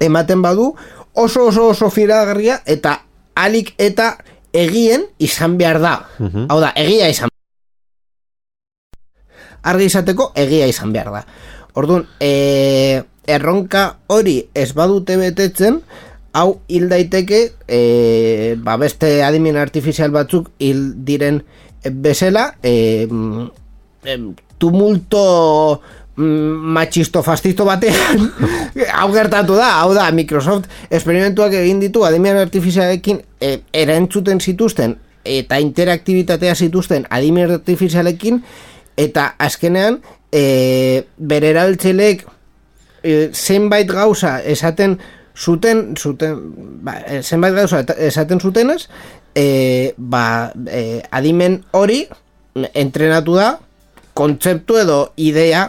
ematen 0.00 0.42
badu, 0.42 0.74
oso 1.16 1.46
oso 1.46 1.68
oso 1.68 1.90
fidagarria 1.90 2.60
eta 2.66 3.00
alik 3.34 3.72
eta 3.78 4.16
egien 4.56 5.06
izan 5.22 5.56
behar 5.60 5.80
da. 5.82 5.96
Hau 6.18 6.60
da, 6.62 6.72
egia 6.76 7.10
izan 7.12 7.32
argi 9.66 9.88
izateko 9.90 10.30
egia 10.38 10.68
izan 10.70 10.92
behar 10.94 11.12
da. 11.14 11.22
Orduan, 11.76 12.06
e, 12.22 13.02
erronka 13.26 13.86
hori 14.12 14.38
ez 14.54 14.70
badute 14.76 15.18
betetzen, 15.20 15.80
hau 16.36 16.60
hil 16.68 16.88
daiteke, 16.92 17.40
e, 17.66 17.80
ba 18.62 18.76
beste 18.80 19.18
adimen 19.26 19.58
artifizial 19.60 20.14
batzuk 20.14 20.52
hil 20.62 20.88
diren 21.08 21.42
bezala, 22.06 22.52
e, 22.62 23.08
em, 24.06 24.26
tumulto 24.58 25.80
machisto 26.16 27.22
fastisto 27.22 27.64
batean 27.64 28.30
hau 28.98 29.08
gertatu 29.12 29.56
da, 29.56 29.80
hau 29.82 29.92
da 29.94 30.10
Microsoft 30.12 30.70
esperimentuak 30.90 31.52
egin 31.58 31.80
ditu 31.80 32.06
adimen 32.08 32.38
artifizialekin 32.40 33.20
e, 33.40 33.58
erantzuten 33.72 34.40
zituzten 34.40 34.96
eta 35.26 35.58
interaktibitatea 35.60 36.54
zituzten 36.54 37.04
adimen 37.10 37.52
artifizialekin 37.58 38.40
eta 38.96 39.34
azkenean 39.38 40.00
e, 40.32 41.04
bere 41.18 41.52
erabiltzaileek 41.52 42.24
e, 43.02 43.28
zenbait 43.32 43.90
gauza 43.90 44.38
esaten 44.40 44.98
zuten 45.36 45.94
zuten 45.96 46.40
ba, 46.80 46.96
e, 47.04 47.20
zenbait 47.22 47.54
gauza 47.54 47.84
esaten 47.98 48.40
zutenez 48.40 48.86
e, 49.36 49.92
ba, 49.98 50.52
e, 50.64 51.02
adimen 51.10 51.60
hori 51.76 52.06
entrenatu 52.72 53.36
da 53.36 53.58
kontzeptu 54.16 54.78
edo 54.80 55.00
idea 55.20 55.68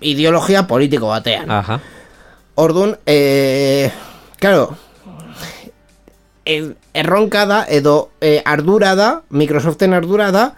ideologia 0.00 0.66
politiko 0.66 1.08
batean. 1.12 1.50
Aha. 1.50 1.80
Orduan, 2.58 2.96
e, 3.06 3.90
claro, 4.38 4.72
erronka 6.44 7.44
da 7.46 7.64
edo 7.68 8.10
e, 8.20 8.40
ardura 8.44 8.94
da, 8.98 9.22
Microsoften 9.30 9.94
ardura 9.94 10.30
da, 10.34 10.52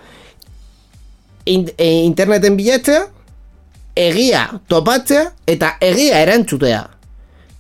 in, 1.45 1.67
e, 1.77 2.05
interneten 2.07 2.57
bilatzea, 2.57 3.07
egia 4.01 4.47
topatzea 4.71 5.27
eta 5.51 5.75
egia 5.85 6.21
erantzutea. 6.23 6.85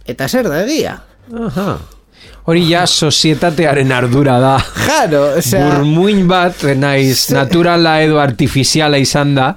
Eta 0.08 0.28
zer 0.28 0.48
da 0.48 0.62
egia? 0.64 0.96
Aha. 1.30 1.72
Hori 2.48 2.62
ja 2.70 2.86
sozietatearen 2.86 3.92
ardura 3.92 4.38
da. 4.40 4.54
Jaro, 4.86 5.20
osea... 5.38 5.60
Burmuin 5.68 6.24
bat, 6.28 6.62
naiz, 6.78 7.28
naturala 7.36 7.98
edo 8.02 8.18
artifiziala 8.22 8.98
izan 8.98 9.34
da, 9.36 9.50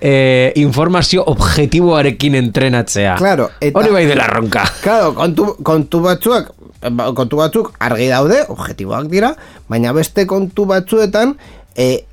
eh, 0.00 0.52
informazio 0.56 1.24
objektiboarekin 1.32 2.34
entrenatzea. 2.38 3.16
Claro, 3.18 3.50
eta- 3.60 3.78
Hori 3.80 3.90
bai 3.92 4.04
dela 4.06 4.26
ronka. 4.30 4.64
Claro, 4.84 5.12
kontu, 5.18 5.48
kontu 5.66 6.00
batzuak 6.06 6.52
ba, 6.94 7.10
kontu 7.12 7.36
batzuk 7.42 7.72
argi 7.82 8.06
daude, 8.12 8.44
objektiboak 8.48 9.08
dira, 9.10 9.32
baina 9.68 9.92
beste 9.92 10.24
kontu 10.30 10.64
batzuetan 10.70 11.34
e, 11.76 12.04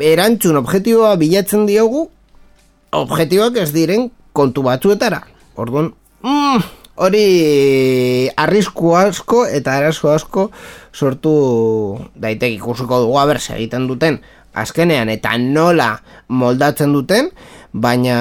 erantzun 0.00 0.58
objektiboa 0.58 1.14
bilatzen 1.20 1.66
diogu 1.70 2.08
objektiboak 2.98 3.56
ez 3.62 3.70
diren 3.72 4.08
kontu 4.34 4.62
batzuetara. 4.66 5.22
Orduan, 5.58 5.92
mm, 6.22 6.62
hori 6.98 8.28
arrisku 8.36 8.96
asko 8.98 9.44
eta 9.46 9.78
arazo 9.78 10.10
asko 10.12 10.50
sortu 10.92 11.32
daitek 12.16 12.58
ikusiko 12.58 13.04
dugu 13.04 13.18
aber 13.18 13.38
egiten 13.38 13.86
duten 13.86 14.18
azkenean 14.58 15.08
eta 15.12 15.36
nola 15.38 15.92
moldatzen 16.28 16.92
duten, 16.92 17.30
baina 17.72 18.18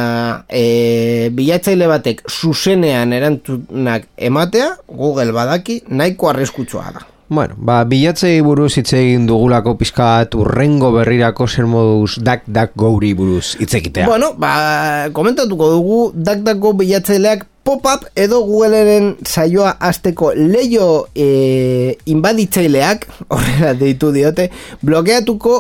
e, 0.49 1.29
bilatzaile 1.35 1.89
batek 1.89 2.23
zuzenean 2.29 3.13
erantzunak 3.15 4.09
ematea, 4.17 4.73
Google 4.87 5.33
badaki, 5.35 5.81
nahiko 5.89 6.31
arriskutsua 6.31 6.91
da. 6.93 7.05
Bueno, 7.27 7.57
ba, 7.59 7.81
bilatzei 7.83 8.37
buruz 8.39 8.77
hitz 8.79 8.93
egin 8.95 9.25
dugulako 9.27 9.73
pizkat 9.75 10.35
urrengo 10.39 10.93
berrirako 10.93 11.47
zer 11.47 11.67
moduz 11.67 12.21
dak 12.23 12.45
dak 12.47 12.71
gouri 12.79 13.11
buruz 13.19 13.57
hitz 13.59 13.73
egitea. 13.81 14.07
Bueno, 14.07 14.31
ba, 14.39 15.09
komentatuko 15.15 15.67
dugu 15.73 15.99
DuckDuckGo 16.15 16.71
bilatzaileak 16.83 17.43
pop-up 17.67 18.05
edo 18.15 18.39
Googleeren 18.47 19.17
saioa 19.27 19.73
azteko 19.83 20.31
leio 20.39 21.09
e, 21.11 21.97
inbaditzaileak, 22.07 23.03
horrela 23.35 23.73
deitu 23.75 24.13
diote, 24.15 24.47
blokeatuko 24.79 25.57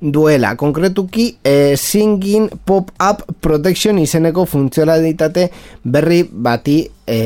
duela. 0.00 0.54
Konkretuki, 0.56 1.36
e, 1.44 1.76
Singing 1.76 2.48
Pop-Up 2.64 3.26
Protection 3.44 4.00
izeneko 4.00 4.46
funtzionalitate 4.48 5.50
berri 5.84 6.22
bati 6.24 6.80
e, 7.04 7.20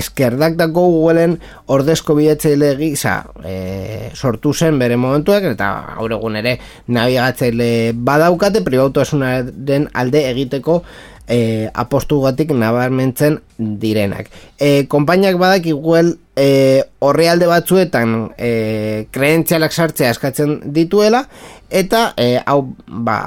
eskerdak 0.00 0.58
dako 0.58 0.88
Googleen 0.96 1.38
ordezko 1.70 2.18
bilatzaile 2.18 2.74
gisa 2.82 3.20
e, 3.46 4.10
sortu 4.14 4.50
zen 4.50 4.82
bere 4.82 4.98
momentuak 4.98 5.52
eta 5.54 5.70
gaur 5.94 6.18
egun 6.18 6.42
ere 6.42 6.58
nabigatzaile 6.90 7.68
badaukate 7.94 8.66
pribautasunaren 8.66 9.92
alde 9.94 10.26
egiteko 10.32 10.82
e, 11.28 11.68
apostugatik 11.74 12.52
nabarmentzen 12.54 13.40
direnak. 13.58 14.30
E, 14.58 14.86
konpainiak 14.88 15.38
badaki 15.40 15.72
Google 15.72 16.16
e, 16.36 16.84
orrialde 17.00 17.48
batzuetan 17.50 18.16
e, 18.38 19.06
kreentzialak 19.14 19.72
sartzea 19.72 20.14
eskatzen 20.14 20.58
dituela 20.74 21.24
eta 21.70 22.12
e, 22.16 22.36
hau 22.46 22.62
ba, 22.86 23.18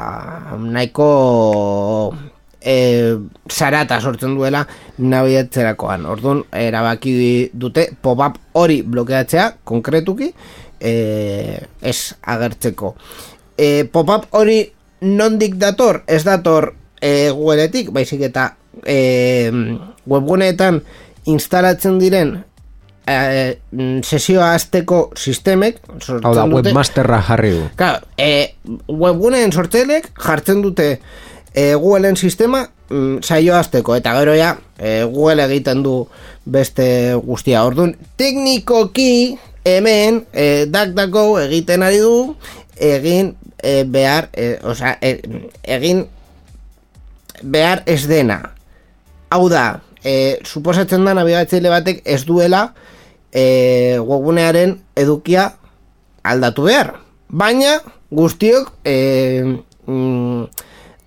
nahiko 0.60 1.10
e, 2.62 3.18
zarata 3.50 4.00
sortzen 4.02 4.36
duela 4.38 4.66
nabiatzerakoan. 4.98 6.06
Orduan, 6.10 6.44
erabaki 6.56 7.14
dute 7.54 7.90
pop-up 8.02 8.40
hori 8.60 8.82
blokeatzea, 8.84 9.52
konkretuki, 9.64 10.32
e, 10.80 10.94
ez 11.82 12.00
agertzeko. 12.24 12.96
E, 13.58 13.86
pop-up 13.92 14.30
hori 14.36 14.62
nondik 15.02 15.56
dator, 15.60 16.04
ez 16.08 16.24
dator 16.28 16.74
e, 17.02 17.30
Googleetik, 17.32 17.92
baizik 17.96 18.22
eta 18.30 18.54
e, 18.86 19.52
webguneetan 20.10 20.82
instalatzen 21.30 22.00
diren 22.00 22.36
e, 23.08 23.58
sesioa 24.04 24.54
azteko 24.54 25.10
sistemek 25.18 25.82
Hau 26.24 26.34
da, 26.36 26.46
dute- 26.46 26.70
webmasterra 26.70 27.22
jarri 27.28 27.52
du. 27.58 27.64
Claro, 27.80 28.06
e, 28.18 28.56
webguneen 28.88 29.52
sortzailek 29.52 30.12
jartzen 30.20 30.62
dute 30.66 30.90
e, 31.54 31.74
Googleen 31.76 32.18
sistema 32.18 32.66
mm, 32.90 33.22
saio 33.24 33.56
azteko 33.58 33.96
eta 34.00 34.16
gero 34.20 34.36
ja 34.38 34.56
e, 34.78 35.04
Google 35.04 35.46
egiten 35.46 35.84
du 35.84 36.08
beste 36.50 37.14
guztia. 37.26 37.64
Orduan, 37.68 37.96
teknikoki 38.18 39.38
hemen 39.68 40.24
e, 40.34 40.66
DuckDuckGo 40.72 41.40
egiten 41.44 41.84
ari 41.86 42.00
du 42.02 42.36
egin 42.80 43.36
e, 43.62 43.84
behar, 43.84 44.30
e, 44.34 44.56
osea, 44.64 44.96
e, 45.02 45.20
egin 45.68 46.06
behar 47.44 47.84
ez 47.86 48.08
dena. 48.08 48.42
Hau 49.30 49.48
da, 49.52 49.82
e, 50.04 50.40
suposatzen 50.46 51.06
da 51.06 51.14
nabigatzaile 51.18 51.72
batek 51.72 52.02
ez 52.06 52.24
duela 52.28 52.70
e, 53.32 54.00
webgunearen 54.00 54.78
edukia 55.00 55.52
aldatu 56.24 56.68
behar. 56.70 56.96
Baina 57.30 57.78
guztiok 58.12 58.72
e, 58.84 58.96
mm, 59.86 60.46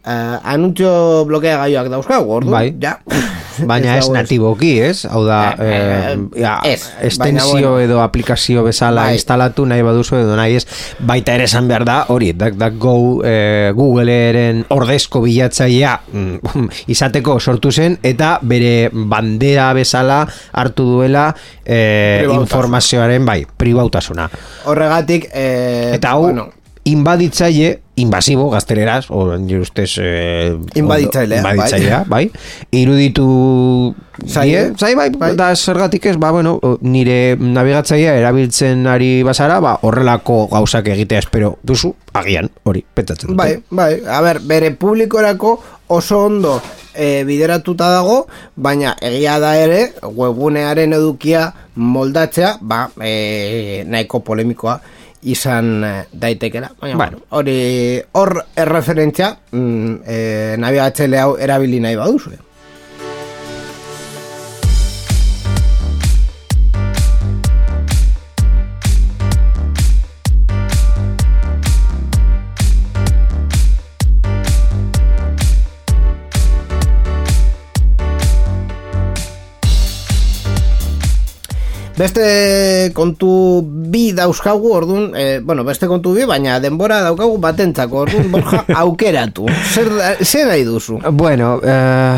uh, 0.07 0.38
anuntzio 0.55 1.24
blokea 1.28 1.59
gaioak 1.64 1.90
dauzkagu, 1.92 2.32
ordu, 2.40 2.50
Bai. 2.50 2.74
ja. 2.80 2.98
Baina 3.68 3.98
ez 3.98 4.07
dago 4.07 4.14
natiboki, 4.16 4.70
ez? 4.80 5.05
Hau 5.12 5.26
da, 5.26 5.40
Eh, 5.61 5.66
eh, 5.68 6.12
eh, 6.14 6.40
ja, 6.40 6.55
ez, 6.64 6.86
estensio 7.05 7.74
edo 7.82 7.98
aplikazio 8.00 8.62
bezala 8.64 9.05
Bai. 9.11 9.18
instalatu 9.18 9.66
nahi 9.68 9.82
baduzu 9.84 10.16
edo 10.22 10.36
nahi 10.38 10.57
ez, 10.57 10.62
baita 10.98 11.34
ere 11.36 11.44
esan 11.44 11.68
behar 11.68 11.84
da, 11.84 11.98
hori, 12.14 12.30
DuckDuckGo 12.32 12.94
eh, 13.28 13.72
Googleeren 13.76 14.64
ordezko 14.72 15.20
bilatzailea 15.26 15.92
mm, 16.12 16.64
izateko 16.94 17.36
sortu 17.40 17.70
zen, 17.70 17.98
eta 18.03 18.38
bere 18.42 18.88
bandera 18.92 19.68
bezala 19.76 20.22
hartu 20.53 20.88
duela 20.96 21.28
eh, 21.64 22.24
informazioaren, 22.32 23.26
bai, 23.28 23.42
pribautasuna. 23.44 24.30
Horregatik, 24.64 25.28
eh, 25.34 25.92
Eta 25.98 26.16
hau, 26.16 26.22
bueno, 26.24 26.48
inbaditzaile, 26.85 27.80
invasibo, 27.97 28.49
gazteleraz, 28.51 29.07
o 29.11 29.37
nire 29.39 29.61
ustez... 29.61 29.99
Eh, 30.01 30.57
Inbaditzailea, 30.74 31.43
bai. 31.43 31.53
inbaditzailea, 31.53 32.05
bai. 32.09 32.30
Iruditu... 32.70 33.95
Zaie, 34.26 34.68
die, 34.70 34.78
zai, 34.78 34.95
bai, 34.95 35.09
bai. 35.11 35.30
da 35.37 35.55
zergatik 35.57 36.07
ez, 36.07 36.16
ba, 36.20 36.30
bueno, 36.35 36.59
nire 36.83 37.37
nabigatzailea 37.39 38.16
erabiltzen 38.20 38.87
ari 38.91 39.22
bazara, 39.26 39.61
ba, 39.62 39.76
horrelako 39.87 40.47
gauzak 40.53 40.91
egitea 40.93 41.22
espero 41.22 41.55
duzu, 41.62 41.95
agian, 42.18 42.51
hori, 42.64 42.85
petatzen 42.95 43.30
dute. 43.33 43.39
Bai, 43.39 43.62
bai, 43.70 44.03
a 44.05 44.20
ber, 44.24 44.43
bere 44.45 44.72
publikorako 44.76 45.57
oso 45.93 46.24
ondo 46.26 46.59
e, 46.95 47.22
bideratuta 47.28 47.89
dago, 47.95 48.26
baina 48.57 48.97
egia 49.01 49.39
da 49.43 49.55
ere, 49.61 49.85
webgunearen 50.03 50.99
edukia 50.99 51.49
moldatzea, 51.76 52.57
ba, 52.61 52.89
e, 53.01 53.85
nahiko 53.89 54.20
polemikoa 54.26 54.80
izan 55.23 55.85
eh, 55.85 56.05
daitekela. 56.12 56.70
Baina, 56.81 56.97
Bueno. 56.97 57.18
bueno, 57.18 57.27
hori 57.31 58.03
hor 58.12 58.45
erreferentzia, 58.57 59.37
mm, 59.53 59.95
e, 60.07 60.57
nabigatzaile 60.59 61.18
hau 61.18 61.37
erabili 61.39 61.81
nahi 61.81 61.97
baduzu. 61.97 62.31
Beste 81.93 82.90
kontu 82.97 83.61
bi 83.93 84.12
dauzkagu, 84.16 84.70
orduan, 84.72 85.11
e, 85.14 85.40
bueno, 85.45 85.62
beste 85.64 85.86
kontu 85.90 86.14
bi, 86.16 86.24
baina 86.26 86.57
denbora 86.62 87.03
daukagu 87.05 87.36
batentzako, 87.43 88.07
orduan, 88.07 88.30
borja, 88.32 88.62
aukeratu. 88.84 89.45
Zer, 89.74 89.90
zer 90.24 90.49
nahi 90.49 90.64
duzu? 90.64 90.99
Bueno, 91.12 91.59
eh, 91.62 92.16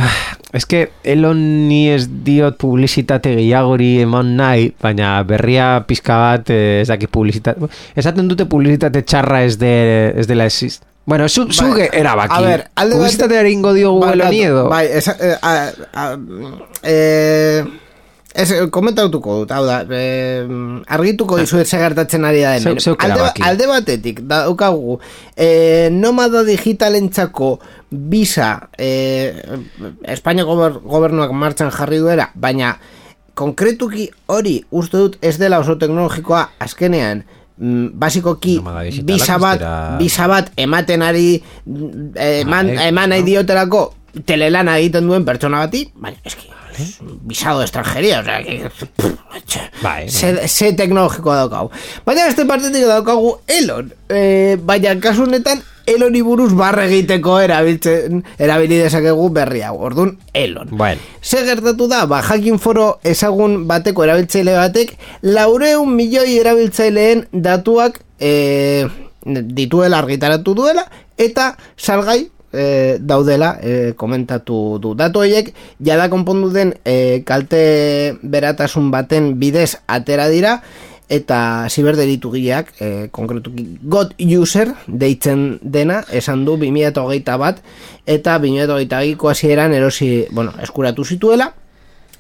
es 0.55 0.64
que 0.70 0.85
Elon 1.03 1.43
ni 1.68 1.89
ez 1.91 2.07
diot 2.25 2.57
publizitate 2.62 3.35
gehiagori 3.35 3.91
eman 4.07 4.37
nahi, 4.39 4.70
baina 4.81 5.16
berria 5.27 5.83
pizka 5.91 6.20
bat 6.22 6.55
eh, 6.55 6.81
ez 6.85 6.89
daki 6.95 7.11
publizitate... 7.11 7.66
Esaten 7.99 8.31
dute 8.31 8.47
publizitate 8.47 9.03
txarra 9.03 9.43
ez, 9.45 9.59
de, 9.59 9.75
ez 10.14 10.29
dela 10.31 10.47
ez... 10.47 10.79
Bueno, 11.05 11.27
zu, 11.29 11.49
zuge 11.53 11.91
erabaki. 11.93 12.33
a 12.33 12.41
ber, 12.41 12.62
alde 12.81 12.95
bate- 12.95 13.01
Publizitateari 13.03 13.51
ingo 13.53 13.75
diogu 13.77 14.07
Eloni 14.09 14.39
edo? 14.47 14.68
Bai, 14.70 14.87
esa, 15.03 15.12
eh, 15.20 15.35
a, 15.43 15.57
a, 15.93 16.12
eh, 16.81 17.64
ez, 18.35 18.49
komentautuko 18.74 19.39
dut, 19.43 19.53
hau 19.55 19.62
da, 19.66 19.78
eh, 19.95 20.43
argituko 20.97 21.39
dizuet 21.39 21.68
ze 21.68 21.78
gertatzen 21.78 22.24
ari 22.26 22.43
da 22.43 22.57
hemen. 22.57 22.78
Alde, 22.78 22.97
erabaki. 23.07 23.43
alde 23.47 23.68
batetik, 23.70 24.20
daukagu, 24.30 24.99
eh, 25.37 25.89
nomada 25.93 26.43
digitalentzako 26.45 27.59
visa 27.91 28.68
eh, 28.76 29.35
Espainiako 30.03 30.55
gober, 30.55 30.80
gobernuak 30.82 31.32
martxan 31.32 31.70
jarri 31.70 31.99
duela, 32.03 32.30
baina 32.35 32.74
konkretuki 33.35 34.09
hori 34.26 34.59
uste 34.70 34.99
dut 34.99 35.16
ez 35.22 35.37
dela 35.39 35.59
oso 35.62 35.76
teknologikoa 35.78 36.43
azkenean 36.62 37.24
mm, 37.59 37.95
basikoki 37.99 38.61
bisa 39.07 39.39
bat, 39.43 39.62
bisa 39.99 40.28
bat 40.30 40.51
ematen 40.57 41.03
ari 41.03 41.43
mm, 41.66 42.14
eman, 42.14 42.74
Vale, 42.74 42.89
eman 42.89 43.14
nahi 43.14 43.24
no. 43.24 43.30
diotelako 43.30 43.85
telelana 44.26 44.78
egiten 44.78 45.11
duen 45.11 45.26
pertsona 45.26 45.64
bati, 45.66 45.89
baina 45.95 46.18
eski 46.24 46.51
un 47.01 47.20
visado 47.22 47.59
de 47.59 47.64
extranjería, 47.64 48.20
o 48.20 48.25
sea, 48.25 48.43
que, 48.43 48.70
Bai, 49.83 50.09
ze, 50.09 50.49
ze 50.49 50.72
teknologikoa 50.72 51.37
daukagu. 51.37 51.70
Baina 52.07 52.27
beste 52.27 52.45
partetik 52.47 52.87
daukagu 52.87 53.39
Elon, 53.47 53.93
e, 54.09 54.57
baina 54.61 54.95
kasu 55.01 55.25
honetan 55.25 55.62
Eloni 55.87 56.22
buruz 56.25 56.55
barre 56.57 56.87
egiteko 56.89 57.37
erabiltzen, 57.45 58.22
erabili 58.41 58.79
dezakegu 58.81 59.29
berri 59.37 59.61
hau, 59.66 59.75
orduan 59.85 60.14
Elon. 60.33 60.70
Bueno. 60.70 61.01
Ze 61.20 61.45
gertatu 61.45 61.89
da, 61.89 62.07
ba, 62.09 62.22
jakin 62.25 62.59
foro 62.59 63.01
ezagun 63.05 63.66
bateko 63.68 64.07
erabiltzaile 64.07 64.57
batek, 64.57 64.95
laureun 65.22 65.93
milioi 65.93 66.39
erabiltzaileen 66.39 67.27
datuak 67.33 68.01
e, 68.18 68.87
dituela 69.25 70.01
argitaratu 70.01 70.55
duela, 70.57 70.87
eta 71.18 71.53
salgai 71.77 72.31
e, 72.55 72.97
daudela 73.01 73.59
e, 73.61 73.93
komentatu 73.99 74.79
du. 74.81 74.95
Datu 74.95 75.25
horiek 75.25 75.53
jada 75.83 76.09
konpondu 76.13 76.53
den 76.55 76.75
e, 76.85 77.23
kalte 77.27 78.17
beratasun 78.23 78.91
baten 78.95 79.35
bidez 79.41 79.75
atera 79.87 80.29
dira, 80.33 80.61
eta 81.09 81.67
ziberderitu 81.69 82.31
gileak, 82.33 82.73
e, 82.81 83.09
konkretuki 83.13 83.67
God 83.83 84.15
User 84.19 84.71
deitzen 84.87 85.59
dena, 85.61 86.03
esan 86.11 86.47
du 86.47 86.57
2008 86.57 87.37
bat, 87.41 87.61
eta 88.07 88.39
2008 88.39 89.19
ko 89.21 89.29
hasieran 89.29 89.75
erosi, 89.77 90.27
bueno, 90.31 90.55
eskuratu 90.63 91.05
zituela, 91.05 91.53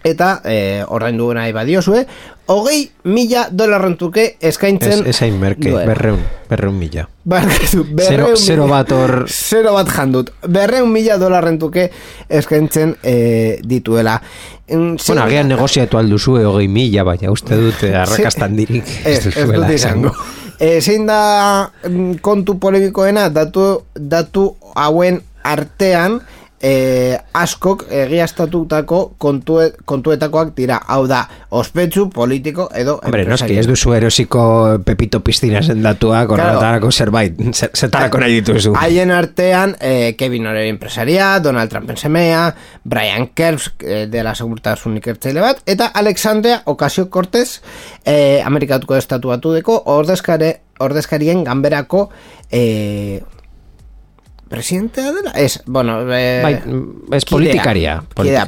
eta 0.04 0.40
e, 0.44 0.84
ordaindu 0.86 1.30
nahi 1.34 1.52
badiozue, 1.56 2.04
hogei 2.52 2.90
mila 3.08 3.46
dolarren 3.50 3.96
eskaintzen 4.40 5.06
ez 5.08 5.16
hain 5.22 5.38
merke, 5.40 5.70
duela. 5.70 5.86
berreun, 5.88 6.20
berreun 6.50 6.76
mila. 6.78 7.06
Barkatu, 7.24 7.84
Zero, 7.84 7.96
berreun 7.96 8.36
zero 8.36 8.66
mila- 8.66 8.76
bat 8.82 8.92
hor... 8.92 9.14
Zero 9.32 9.72
bat 9.72 9.88
jandut. 9.88 10.30
Berreun 10.46 10.92
mila 10.92 11.16
dolarren 11.16 11.58
eskaintzen 12.28 12.96
e, 13.02 13.60
dituela. 13.64 14.20
En, 14.68 14.96
Bueno, 14.96 14.98
zein- 14.98 15.18
agian 15.24 15.48
negoziatu 15.48 15.96
alduzue 15.98 16.44
hogei 16.44 16.68
mila, 16.68 17.02
baina 17.04 17.30
uste 17.32 17.56
dut 17.56 17.82
eh, 17.84 17.96
arrakastan 17.96 18.56
dirik 18.56 18.84
Ez, 19.04 19.26
ez 19.26 19.48
dut 19.48 19.70
izango. 19.70 20.12
E, 20.60 20.80
zein 20.80 21.06
da 21.08 21.70
mm, 21.88 22.20
kontu 22.20 22.58
polemikoena 22.60 23.30
datu, 23.32 23.82
datu 23.96 24.50
hauen 24.76 25.22
artean 25.44 26.20
e, 26.64 27.18
askok 27.36 27.82
egiaztatutako 27.92 29.00
kontue, 29.20 29.66
kontuetakoak 29.84 30.54
dira. 30.56 30.78
Hau 30.88 31.02
da, 31.10 31.26
ospetsu 31.52 32.06
politiko 32.10 32.70
edo 32.74 32.94
Hombre, 33.04 33.26
noski, 33.28 33.58
ez 33.60 33.66
duzu 33.68 33.92
erosiko 33.92 34.44
Pepito 34.84 35.20
Piztina 35.20 35.60
datuak, 35.60 36.28
Claro. 36.28 36.42
horretarako 36.54 36.90
zerbait, 36.92 37.36
zer- 37.52 37.70
zertarako 37.76 38.22
nahi 38.22 38.40
dituzu. 38.40 38.72
Haien 38.80 39.10
artean, 39.12 39.76
eh, 39.80 40.14
Kevin 40.16 40.46
Oreri 40.46 40.70
empresaria, 40.72 41.38
Donald 41.40 41.68
Trumpen 41.70 41.96
semea, 42.00 42.54
Brian 42.84 43.28
Kerbs 43.34 43.72
eh, 43.80 44.06
de 44.10 44.22
la 44.24 44.34
segurtasun 44.34 44.96
ikertzaile 44.96 45.40
bat, 45.44 45.60
eta 45.66 45.90
Alexandria 45.94 46.62
Ocasio-Cortez, 46.64 47.60
eh, 48.04 48.40
Amerikatuko 48.44 48.96
estatuatu 48.96 49.52
deko, 49.52 49.82
ordezkare, 49.86 50.60
ordezkarien 50.80 51.44
ganberako 51.44 52.08
eh, 54.54 54.56
presidentea 54.56 55.12
dela? 55.12 55.32
Ez, 55.34 55.60
bueno, 55.66 56.00
eh, 56.14 56.40
Bai, 56.42 56.54
ez 57.16 57.24
politikaria, 57.26 58.02
Kidea, 58.14 58.46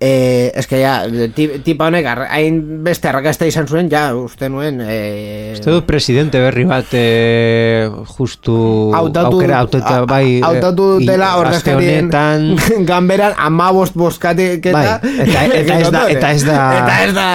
Eh, 0.00 0.52
es 0.54 0.68
que 0.68 0.80
ja, 0.80 1.02
ti- 1.34 1.58
tipa 1.64 1.88
honek 1.88 2.06
hain 2.30 2.84
beste 2.84 3.08
arrakasta 3.08 3.46
izan 3.50 3.66
zuen, 3.66 3.88
ja, 3.90 4.14
uste 4.14 4.46
nuen... 4.48 4.78
Eh, 4.84 5.54
Uste 5.56 5.72
dut 5.74 5.86
presidente 5.88 6.38
berri 6.38 6.62
bat 6.70 6.86
eh, 6.94 7.88
justu 8.14 8.92
hautatu, 8.94 9.32
aukera 9.40 9.58
hauteta 9.58 9.96
a- 9.96 10.04
bai 10.06 10.36
eh, 10.38 10.44
aste 10.44 11.40
ordezkarien 11.40 12.04
honetan 12.12 12.84
ganberan 12.92 13.34
amabost 13.38 13.96
bozkatiketa 13.98 15.00
Bai, 15.02 15.16
eta- 15.26 15.44
eta 15.64 15.78
ez 15.82 15.90
da- 15.90 16.04
eta 16.14 16.30
ez 16.30 16.44
da- 16.46 16.68
eta 16.78 16.94
ez 17.08 17.14
da 17.14 17.26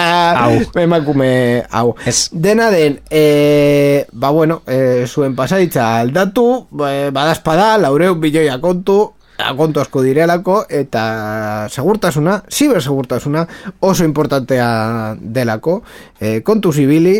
Hau. 0.44 0.54
emakume 0.86 1.64
hau 1.70 1.94
Ez. 2.06 2.30
dena 2.32 2.70
den 2.70 2.96
e, 3.10 4.06
ba 4.12 4.30
bueno 4.30 4.62
e, 4.66 5.04
zuen 5.06 5.36
pasaditza 5.36 5.98
aldatu 6.00 6.66
e, 6.80 7.10
badazpada 7.12 7.76
laureun 7.76 8.20
bilioia 8.24 8.56
kontu 8.58 9.12
kontu 9.56 9.80
asko 9.82 10.02
direlako 10.02 10.62
eta 10.70 11.66
segurtasuna, 11.70 12.42
zibersegurtasuna 12.50 13.46
oso 13.80 14.04
importantea 14.04 15.16
delako 15.20 15.82
e, 16.20 16.40
kontu 16.46 16.72
zibili 16.72 17.18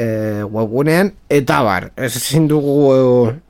e, 0.00 0.42
webgunean, 0.44 1.12
eta 1.30 1.60
bar, 1.66 1.90
ez 1.96 2.14
ezin 2.16 2.46
dugu 2.48 2.74
e, 2.94 3.00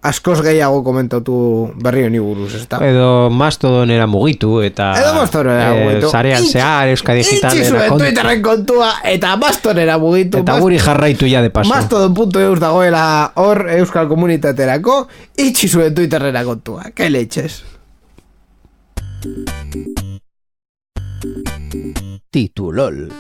askoz 0.09 0.41
gehiago 0.45 0.83
komentatu 0.85 1.35
berri 1.83 2.07
honi 2.09 2.23
buruz, 2.23 2.55
ez? 2.57 2.65
Edo 2.87 3.31
mastodonera 3.31 4.07
mugitu 4.11 4.61
eta 4.65 4.91
Edo 4.99 5.15
Mastodonera 5.19 5.71
eh, 5.75 5.85
mugitu. 5.85 6.11
Zarean 6.11 6.47
zehar, 6.47 6.89
Euska 6.89 7.15
kontu. 7.15 8.05
Twitterren 8.05 8.43
kontua 8.43 8.93
eta 9.05 9.37
Mastonera 9.41 9.99
mugitu. 9.99 10.41
Eta 10.41 10.59
guri 10.61 10.79
jarraitu 10.79 11.29
ja 11.31 11.43
de 11.43 11.51
paso. 11.51 11.71
Mastodon.eus 11.71 12.61
dagoela 12.61 13.05
hor 13.37 13.67
euskal 13.77 14.09
komunitaterako 14.09 15.03
itxi 15.37 15.69
zuen 15.69 15.95
Twitterrera 15.95 16.45
kontua. 16.45 16.91
Ke 16.95 17.11
leitxez. 17.11 17.80
Titulol. 22.31 23.13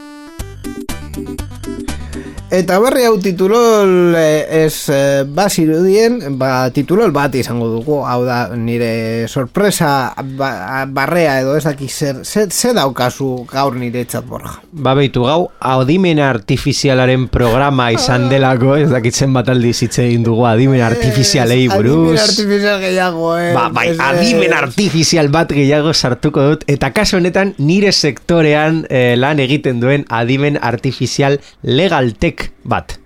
Eta 2.50 2.80
berri 2.82 3.04
hau 3.06 3.14
titulol 3.22 4.16
eh, 4.18 4.64
ez 4.64 4.90
eh, 4.90 5.22
bazirudien, 5.22 6.16
ba, 6.34 6.66
titulol 6.74 7.12
bat 7.14 7.36
izango 7.38 7.68
dugu, 7.70 8.00
hau 8.02 8.24
da 8.26 8.56
nire 8.58 9.28
sorpresa 9.30 10.10
ba, 10.34 10.82
barrea 10.90 11.36
edo 11.44 11.54
ez 11.54 11.62
daki 11.62 11.86
zer, 11.86 12.24
zer, 12.26 12.48
zer 12.50 12.74
daukazu 12.74 13.44
gaur 13.52 13.76
nire 13.78 14.02
txat 14.02 14.26
borja. 14.26 14.56
Ba 14.72 14.96
beitu 14.98 15.22
gau, 15.28 15.44
adimen 15.62 16.18
artifizialaren 16.26 17.28
programa 17.30 17.92
izan 17.94 18.26
delako, 18.32 18.74
ez 18.82 18.90
dakitzen 18.90 19.30
bat 19.38 19.52
aldiz 19.54 19.76
hitz 19.86 20.00
egin 20.02 20.26
dugu 20.26 20.42
adimen 20.50 20.82
artifizialei 20.82 21.68
buruz. 21.70 21.94
Adimen 22.00 22.20
artifizial 22.24 22.82
gehiago, 22.82 23.30
eh? 23.38 23.54
Ba, 23.54 23.68
bai, 23.78 23.86
Ez, 23.92 23.96
adimen 24.08 24.50
eh, 24.50 24.58
artifizial 24.58 25.30
bat 25.30 25.54
gehiago 25.54 25.94
sartuko 25.94 26.50
dut, 26.50 26.66
eta 26.66 26.90
kaso 26.98 27.22
honetan 27.22 27.54
nire 27.62 27.94
sektorean 27.94 28.82
eh, 28.90 29.14
lan 29.14 29.38
egiten 29.38 29.78
duen 29.78 30.02
adimen 30.10 30.58
artifizial 30.58 31.38
legaltek 31.62 32.39
bat. 32.64 32.96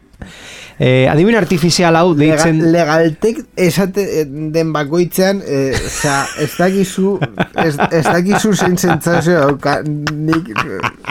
Eh, 0.79 1.07
adimen 1.07 1.37
artifizial 1.39 1.95
hau 1.95 2.15
deitzen... 2.19 2.57
Legal, 2.73 2.73
legaltek 3.05 3.37
esate 3.63 4.25
den 4.27 4.73
bakoitzean, 4.75 5.39
eh, 5.47 5.71
ez 6.43 6.49
dakizu, 6.59 7.13
ez, 7.63 7.77
ez 7.93 8.03
dakizu 8.09 8.55
zein 8.57 8.75
sentsazio 8.83 9.39
dauka, 9.39 9.77
nik, 9.85 10.51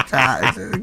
oza, 0.03 0.25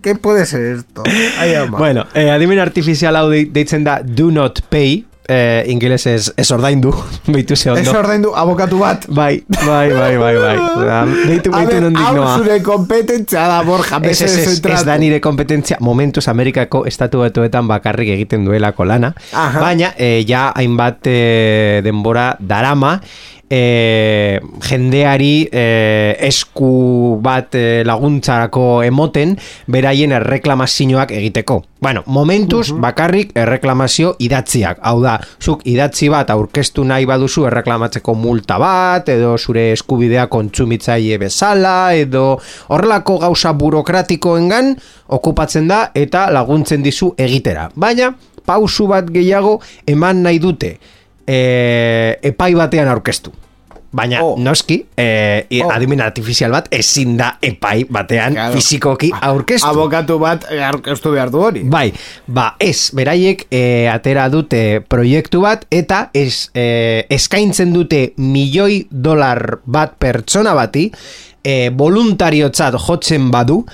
¿qué 0.01 0.15
puede 0.15 0.47
ser 0.47 0.79
esto? 0.79 1.05
Ai, 1.39 1.55
ama. 1.57 1.77
Bueno, 1.77 2.07
eh, 2.15 2.31
adimen 2.33 2.59
artifizial 2.65 3.17
hau 3.21 3.29
dei- 3.29 3.51
deitzen 3.53 3.85
da 3.85 4.01
do 4.03 4.31
not 4.33 4.63
pay, 4.73 5.05
eh, 5.31 5.63
ingeles 5.71 6.05
ez, 6.11 6.33
ez 6.37 6.49
ordaindu, 6.51 6.91
beitu 7.35 7.55
ze 7.57 7.71
Ez 7.71 7.79
ondo. 7.87 7.95
ordaindu 8.01 8.33
abokatu 8.35 8.79
bat. 8.83 9.07
Bai, 9.09 9.45
bai, 9.49 9.89
bai, 9.95 10.17
bai, 10.19 10.35
bai. 10.43 10.57
Beitu 11.31 11.53
ber, 11.55 11.81
nondik 11.87 12.03
hau 12.03 12.17
noa. 12.19 12.37
zure 12.39 12.59
kompetentzia 12.67 13.47
da, 13.49 13.63
Borja, 13.65 14.01
Ez, 14.03 14.21
ez, 14.23 14.31
ez, 14.33 14.39
ez 14.39 14.55
zentratu. 14.57 14.85
da 14.91 14.97
nire 14.99 15.21
kompetentzia 15.21 15.77
momentuz 15.81 16.27
Amerikako 16.29 16.85
estatu 16.91 17.23
batuetan 17.23 17.69
bakarrik 17.71 18.09
egiten 18.17 18.45
duelako 18.45 18.85
lana 18.85 19.13
Aha. 19.33 19.61
baina 19.61 19.93
eh, 19.97 20.25
ja 20.29 20.51
hainbat 20.57 21.07
eh, 21.07 21.81
denbora 21.85 22.33
darama 22.41 22.97
eh, 23.51 24.41
jendeari 24.69 25.49
eh, 25.51 26.15
esku 26.31 27.19
bat 27.23 27.55
eh, 27.59 27.83
laguntzarako 27.85 28.83
emoten 28.87 29.35
beraien 29.67 30.15
erreklamazioak 30.17 31.11
egiteko 31.19 31.65
Bueno, 31.81 32.03
momentuz 32.07 32.75
bakarrik 32.77 33.31
erreklamazio 33.41 34.11
idatziak. 34.21 34.83
Hau 34.85 34.99
da, 35.01 35.15
zuk 35.41 35.63
idatzi 35.65 36.11
bat 36.13 36.29
aurkeztu 36.29 36.85
nahi 36.85 37.07
baduzu 37.09 37.47
erreklamatzeko 37.49 38.13
multa 38.21 38.59
bat, 38.61 39.09
edo 39.09 39.33
zure 39.39 39.71
eskubidea 39.73 40.27
kontsumitzaile 40.29 41.17
bezala, 41.23 41.95
edo 41.97 42.37
horrelako 42.69 43.17
gauza 43.25 43.55
burokratikoengan 43.57 44.75
okupatzen 45.17 45.73
da 45.73 45.87
eta 45.97 46.29
laguntzen 46.37 46.85
dizu 46.85 47.15
egitera. 47.17 47.71
Baina, 47.73 48.13
pausu 48.45 48.91
bat 48.93 49.09
gehiago 49.09 49.57
eman 49.89 50.21
nahi 50.27 50.39
dute 50.39 50.77
e, 51.31 52.19
epai 52.33 52.55
batean 52.59 52.89
aurkeztu. 52.91 53.33
Baina, 53.93 54.21
Oh. 54.23 54.37
noski, 54.39 54.85
e, 54.97 55.43
Oh. 55.65 55.71
adimen 55.75 56.01
artifizial 56.01 56.53
bat 56.55 56.69
ezin 56.71 57.17
da 57.19 57.33
epai 57.43 57.87
batean 57.91 58.35
Claro. 58.37 58.55
fizikoki 58.55 59.11
aurkeztu. 59.21 59.67
Abokatu 59.67 60.19
bat 60.23 60.45
eh, 60.51 60.61
aurkeztu 60.63 61.11
behar 61.11 61.31
du 61.31 61.39
hori. 61.43 61.63
Bai, 61.65 61.93
ba, 62.27 62.55
ez, 62.61 62.93
beraiek 62.95 63.47
e, 63.51 63.89
atera 63.91 64.29
dute 64.31 64.81
proiektu 64.89 65.41
bat 65.43 65.67
eta 65.71 66.05
ez, 66.15 66.51
e, 66.55 67.05
eskaintzen 67.11 67.73
dute 67.75 68.13
milioi 68.17 68.87
dolar 68.91 69.59
bat 69.67 69.97
pertsona 69.99 70.55
bati 70.55 70.93
e, 71.43 71.71
voluntariotzat 71.75 72.79
jotzen 72.79 73.31
badu 73.33 73.65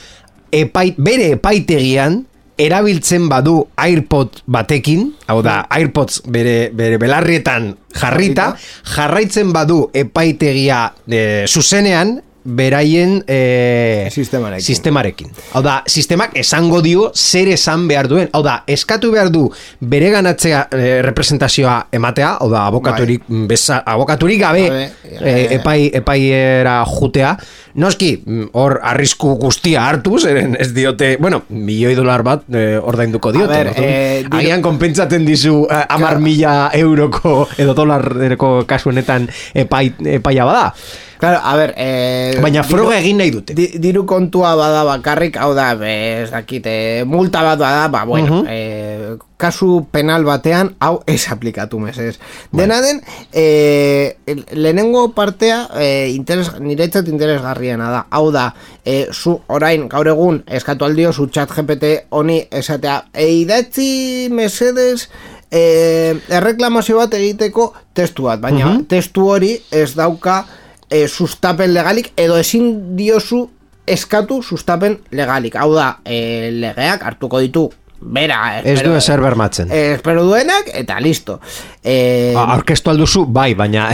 epai, 0.51 0.95
bere 0.97 1.33
epaitegian 1.37 2.23
erabiltzen 2.59 3.29
badu 3.29 3.57
AirPod 3.77 4.41
batekin, 4.49 5.11
hau 5.29 5.41
da, 5.45 5.61
AirPods 5.77 6.23
bere, 6.33 6.71
bere 6.77 6.99
belarrietan 7.01 7.73
jarrita, 7.97 8.51
jarraitzen 8.95 9.53
badu 9.57 9.87
epaitegia 9.97 10.87
e, 11.09 11.21
zuzenean, 11.49 12.17
beraien 12.47 13.25
e, 13.27 14.07
Sistemarekin. 14.15 14.65
sistemarekin. 14.65 15.31
Hau 15.53 15.63
da, 15.67 15.81
sistemak 15.91 16.37
esango 16.39 16.81
dio 16.85 17.11
zer 17.15 17.49
esan 17.53 17.89
behar 17.91 18.07
duen. 18.09 18.29
Hau 18.33 18.43
da, 18.47 18.61
eskatu 18.71 19.11
behar 19.13 19.31
du 19.35 19.49
bere 19.81 20.11
ganatzea 20.15 20.69
e, 20.71 21.03
representazioa 21.03 21.89
ematea, 21.93 22.37
hau 22.41 22.49
da, 22.53 22.67
abokaturik, 22.71 23.25
beza, 23.51 23.83
abokaturik 23.87 24.41
gabe 24.41 24.67
e, 25.03 25.37
epai, 25.59 25.91
epaiera 25.99 26.79
jutea. 26.87 27.37
Noski, 27.77 28.13
hor 28.57 28.79
arrisku 28.89 29.35
guztia 29.37 29.83
hartu, 29.91 30.17
zeren 30.23 30.55
ez 30.59 30.71
diote, 30.73 31.17
bueno, 31.21 31.43
milioi 31.51 31.93
dolar 31.99 32.23
bat 32.25 32.47
e, 32.49 32.79
ordainduko 32.79 33.33
diote. 33.35 33.53
ber, 33.53 33.73
orduan, 33.75 33.85
eh, 33.91 34.23
diru- 34.25 34.39
agian 34.39 34.63
konpentsatzen 34.65 35.27
dizu 35.27 35.67
amar 35.89 36.19
mila 36.25 36.71
euroko 36.73 37.49
edo 37.59 37.75
dolarreko 37.77 38.63
kasu 38.69 38.89
honetan 38.95 39.29
epai, 39.55 39.91
epaia 40.17 40.47
bada. 40.49 40.71
Claro, 41.19 41.41
a 41.43 41.57
ver, 41.57 41.75
eh, 41.77 42.39
Baina 42.43 42.63
diru- 42.63 42.71
froga 42.77 42.99
egin 42.99 43.17
nahi 43.19 43.31
dute. 43.31 43.55
Di, 43.55 43.79
diru 43.79 44.05
kontua 44.07 44.55
bada 44.55 44.85
bakarrik, 44.85 45.37
hau 45.37 45.55
da, 45.55 45.73
ez 45.87 46.31
dakit, 46.31 46.67
eh, 46.67 47.05
multa 47.07 47.43
bat 47.43 47.59
bada, 47.59 47.89
ba, 47.89 48.05
bueno, 48.05 48.43
Mhm. 48.43 48.47
eh, 48.49 49.17
kasu 49.37 49.87
penal 49.91 50.25
batean, 50.25 50.75
hau 50.81 51.03
ez 51.07 51.29
aplikatu 51.31 51.79
mesez. 51.79 52.19
Bai. 52.51 52.63
Dena 52.63 52.81
den, 52.81 53.01
eh, 53.33 54.17
lehenengo 54.53 55.13
partea, 55.13 55.69
eh, 55.79 56.11
interes, 56.15 56.59
niretzat 56.61 57.09
interesgarriena 57.09 57.91
da, 57.91 58.07
hau 58.11 58.31
da, 58.33 58.55
eh, 58.85 59.09
zu 59.13 59.41
orain, 59.49 59.89
gaur 59.89 60.09
egun, 60.09 60.43
eskatu 60.47 60.85
aldio, 60.85 61.13
zu 61.13 61.29
chat 61.29 61.51
GPT 61.51 62.07
honi 62.11 62.47
esatea, 62.51 63.07
e, 63.13 63.29
idatzi 63.31 64.29
mesedez, 64.31 65.09
eh, 65.51 66.15
erreklamazio 66.29 66.97
bat 66.99 67.15
egiteko 67.15 67.73
testu 67.95 68.25
bat, 68.25 68.41
baina 68.41 68.67
Mhm. 68.67 68.85
testu 68.87 69.29
hori 69.31 69.61
ez 69.71 69.95
dauka 69.95 70.45
e, 70.91 71.07
sustapen 71.09 71.73
legalik 71.75 72.13
edo 72.17 72.37
ezin 72.39 72.97
diozu 72.97 73.49
eskatu 73.87 74.43
sustapen 74.43 75.01
legalik. 75.11 75.55
Hau 75.57 75.73
da, 75.75 75.99
e, 76.05 76.51
legeak 76.53 77.03
hartuko 77.07 77.39
ditu 77.41 77.69
bera. 78.01 78.59
Ez 78.59 78.65
du 78.65 78.71
espero- 78.93 78.97
ezer 78.99 79.21
bermatzen. 79.25 79.71
eh, 79.73 79.95
espero 79.95 80.25
duenak 80.27 80.67
eta 80.75 80.99
listo. 81.01 81.39
E, 81.83 82.35
Aurkeztu 82.37 82.91
alduzu, 82.91 83.25
bai, 83.27 83.55
baina 83.55 83.89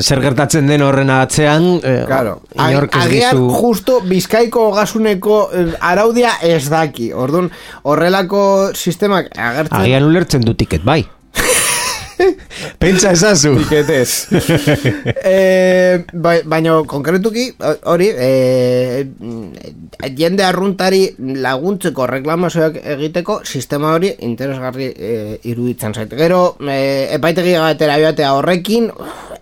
zer 0.00 0.22
gertatzen 0.22 0.66
den 0.66 0.82
horren 0.82 1.10
atzean, 1.10 1.66
eh, 1.82 2.04
Claro, 2.06 2.38
inork 2.54 2.96
ez 2.96 3.04
dizu... 3.10 3.50
justo 3.60 4.00
bizkaiko 4.00 4.68
ogasuneko 4.70 5.50
eh, 5.52 5.66
araudia 5.80 6.32
ez 6.42 6.68
daki. 6.70 7.12
Orduan, 7.12 7.50
horrelako 7.82 8.70
sistemak 8.74 9.28
agertzen... 9.36 9.76
Agian 9.82 10.04
ulertzen 10.08 10.40
du 10.46 10.54
tiket, 10.54 10.82
bai. 10.84 11.04
Pentsa 12.82 13.12
ezazu. 13.12 13.54
Tiketez. 13.62 14.28
eh, 15.32 16.04
bai, 16.12 16.40
baina 16.48 16.78
konkretuki 16.88 17.48
hori 17.90 18.08
eh, 18.14 19.06
jende 20.18 20.44
arruntari 20.46 21.02
laguntzeko 21.18 22.06
reklamazioak 22.10 22.80
egiteko 22.96 23.40
sistema 23.44 23.94
hori 23.96 24.12
interesgarri 24.28 24.90
eh, 24.94 25.38
iruditzen 25.50 25.94
zait. 25.94 26.14
Gero 26.18 26.42
eh, 26.66 27.08
epaitegi 27.16 27.56
gatera 27.58 27.98
joatea 28.02 28.34
horrekin 28.38 28.90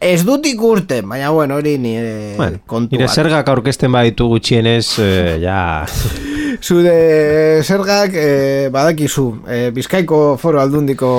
ez 0.00 0.20
dut 0.28 0.46
ikusten, 0.46 1.08
baina 1.08 1.32
bueno, 1.32 1.56
hori 1.60 1.76
nire 1.80 2.34
Bueno, 2.36 2.62
kontu 2.68 2.96
nire 2.96 3.08
zergak 3.08 3.48
aurkezten 3.48 3.92
baditu 3.92 4.28
gutxienez, 4.34 4.86
eh, 5.02 5.36
ja... 5.42 5.60
Zure 6.62 7.62
zergak 7.62 8.14
eh, 8.14 8.68
badakizu 8.72 9.26
eh, 9.48 9.70
Bizkaiko 9.74 10.36
foro 10.40 10.60
aldundiko 10.60 11.10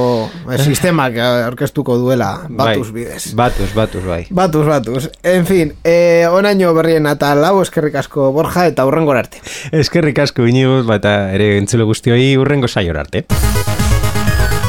eh, 0.50 0.58
sistemak 0.68 1.18
aurkeztuko 1.24 1.98
duela 2.02 2.32
batuz 2.50 2.92
bai, 2.92 2.96
bidez. 3.02 3.24
Batuz, 3.38 3.70
batuz, 3.76 4.04
bai. 4.06 4.22
Batuz, 4.30 4.66
batuz. 4.68 5.10
En 5.24 5.46
fin, 5.46 5.74
eh, 5.84 6.26
onaino 6.32 6.74
berrien 6.78 7.08
eta 7.10 7.34
lau 7.38 7.62
eskerrik 7.62 7.96
asko 8.04 8.32
borja 8.36 8.68
eta 8.72 8.86
hurrengo 8.88 9.16
arte. 9.18 9.42
Eskerrik 9.72 10.20
asko 10.26 10.48
iniuz, 10.48 10.86
eta 10.98 11.32
ere 11.36 11.56
entzule 11.58 11.88
guztioi 11.88 12.36
urrengo 12.38 12.68
saior 12.68 12.98
arte. 13.04 13.26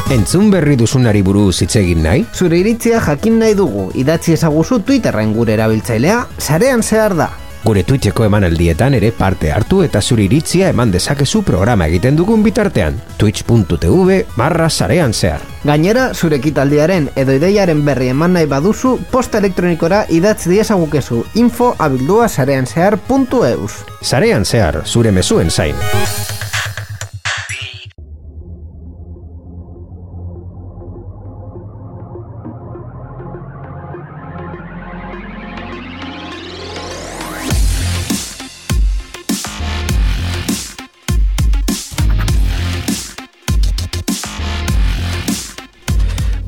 Entzun 0.09 0.49
berri 0.49 0.79
duzunari 0.81 1.21
buruz 1.21 1.59
hitz 1.61 1.75
egin 1.77 2.01
nahi? 2.01 2.23
Zure 2.33 2.57
iritzia 2.63 3.03
jakin 3.05 3.37
nahi 3.43 3.53
dugu, 3.59 3.91
idatzi 3.93 4.33
ezaguzu 4.39 4.81
Twitterren 4.89 5.35
gure 5.37 5.53
erabiltzailea, 5.59 6.23
sarean 6.41 6.83
zehar 6.83 7.17
da. 7.19 7.29
Gure 7.65 7.83
Twitcheko 7.85 8.25
emanaldietan 8.25 8.95
ere 8.95 9.11
parte 9.13 9.51
hartu 9.53 9.83
eta 9.83 10.01
zure 10.01 10.25
iritzia 10.25 10.69
eman 10.73 10.93
dezakezu 10.95 11.43
programa 11.43 11.89
egiten 11.91 12.17
dugun 12.17 12.43
bitartean. 12.43 13.01
twitch.tv 13.19 14.23
barra 14.37 14.69
sarean 14.71 15.13
zehar. 15.13 15.41
Gainera, 15.65 16.13
zure 16.15 16.39
ekitaldiaren 16.39 17.11
edo 17.17 17.35
ideiaren 17.35 17.85
berri 17.85 18.13
eman 18.15 18.37
nahi 18.39 18.47
baduzu, 18.47 18.99
posta 19.11 19.43
elektronikora 19.43 20.05
idatz 20.09 20.47
diezagukezu 20.47 21.25
info 21.35 21.75
abildua 21.79 22.29
sarean 22.29 22.67
zehar.eus. 22.67 23.83
Sarean 24.03 24.45
zehar, 24.45 24.85
zure 24.87 25.13
mezuen 25.13 25.51
zain. 25.51 25.75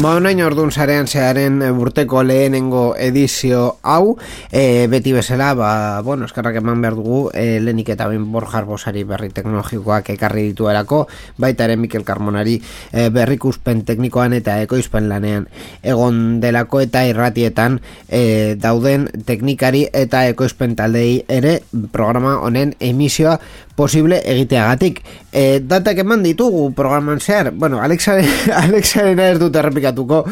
Ba, 0.01 0.15
onain 0.17 0.39
orduan 0.41 0.71
sarean 0.73 1.05
zearen 1.05 1.59
e, 1.61 1.67
urteko 1.77 2.23
lehenengo 2.25 2.95
edizio 2.97 3.75
hau, 3.85 4.15
e, 4.49 4.87
beti 4.89 5.13
bezala, 5.13 5.51
ba, 5.53 5.73
bueno, 6.01 6.25
eskarrak 6.25 6.57
eman 6.57 6.81
behar 6.81 6.97
dugu, 6.97 7.19
e, 7.37 7.61
lehenik 7.61 7.91
eta 7.93 8.07
ben 8.09 8.25
Borja 8.33 8.63
Arbosari 8.63 9.05
berri 9.05 9.29
teknologikoak 9.37 10.09
ekarri 10.17 10.47
dituelako, 10.55 11.03
baita 11.37 11.69
ere 11.69 11.77
Mikel 11.77 12.09
Carmonari 12.09 12.57
e, 12.57 13.11
berrikuspen 13.13 13.85
teknikoan 13.85 14.39
eta 14.41 14.57
ekoizpen 14.65 15.11
lanean 15.13 15.51
egon 15.85 16.41
delako 16.41 16.81
eta 16.81 17.05
irratietan 17.05 17.83
e, 18.09 18.57
dauden 18.57 19.05
teknikari 19.29 19.85
eta 19.93 20.25
ekoizpen 20.33 20.81
taldei 20.81 21.27
ere 21.29 21.59
programa 21.93 22.39
honen 22.41 22.73
emisioa 22.81 23.37
posible 23.81 24.21
egiteagatik. 24.29 25.01
E, 25.33 25.61
datak 25.65 26.03
eman 26.03 26.21
ditugu 26.27 26.67
programan 26.77 27.21
zehar, 27.21 27.49
bueno, 27.57 27.81
Alexaren, 27.81 28.29
Alexaren 28.65 29.23
ez 29.25 29.39
dut 29.41 29.57
errepikatuko 29.57 30.27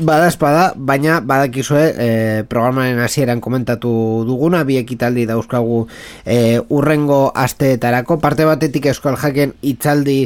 badazpada, 0.00 0.72
baina 0.76 1.20
badakizue 1.24 1.84
e, 1.96 2.08
programaren 2.48 3.00
hasieran 3.00 3.40
komentatu 3.40 3.90
duguna, 4.28 4.62
bi 4.68 4.76
ekitaldi 4.80 5.24
dauzkagu 5.28 5.80
e, 6.24 6.60
urrengo 6.68 7.20
asteetarako, 7.36 8.18
parte 8.20 8.44
batetik 8.48 8.90
euskal 8.92 9.16
jaken 9.20 9.56
itzaldi 9.72 10.18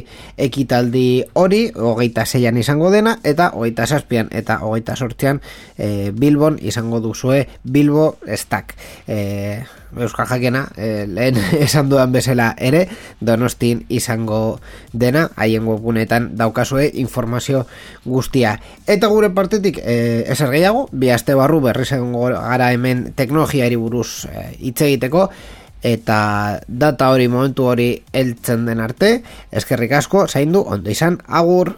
ekitaldi 0.48 1.06
hori, 1.38 1.68
hogeita 1.74 2.26
zeian 2.26 2.58
izango 2.58 2.90
dena, 2.94 3.18
eta 3.22 3.52
hogeita 3.54 3.86
zazpian 3.86 4.34
eta 4.34 4.58
hogeita 4.66 4.98
sortzean 4.98 5.42
e, 5.78 6.10
Bilbon 6.10 6.58
izango 6.62 7.02
duzue 7.04 7.44
Bilbo 7.62 8.16
Stack. 8.26 8.74
E, 9.06 9.62
Euskal 9.97 10.26
Jakena 10.26 10.68
e, 10.76 11.07
lehen 11.07 11.38
esan 11.66 11.88
dudan 11.88 12.12
bezala 12.12 12.53
ere 12.59 12.86
Donostin 13.20 13.84
izango 13.88 14.61
dena 14.92 15.28
haien 15.36 15.66
webgunetan 15.68 16.32
daukazue 16.38 16.90
informazio 16.95 17.66
guztia. 18.05 18.59
Eta 18.86 19.11
gure 19.12 19.30
partetik 19.30 19.80
e, 19.82 20.24
ezer 20.30 20.51
gehiago 20.55 20.88
bi 20.92 21.11
aste 21.11 21.34
barru 21.34 21.61
berriz 21.64 21.90
gara 21.95 22.72
hemen 22.72 23.12
teknologiari 23.14 23.76
buruz 23.76 24.26
e, 24.30 24.49
hitz 24.59 24.80
egiteko 24.82 25.28
eta 25.84 26.61
data 26.66 27.11
hori 27.12 27.28
momentu 27.28 27.66
hori 27.68 27.88
heltzen 28.12 28.64
den 28.64 28.80
arte 28.80 29.18
eskerrik 29.53 29.92
asko 29.92 30.26
zaindu 30.26 30.64
ondo 30.64 30.90
izan 30.90 31.20
agur 31.28 31.74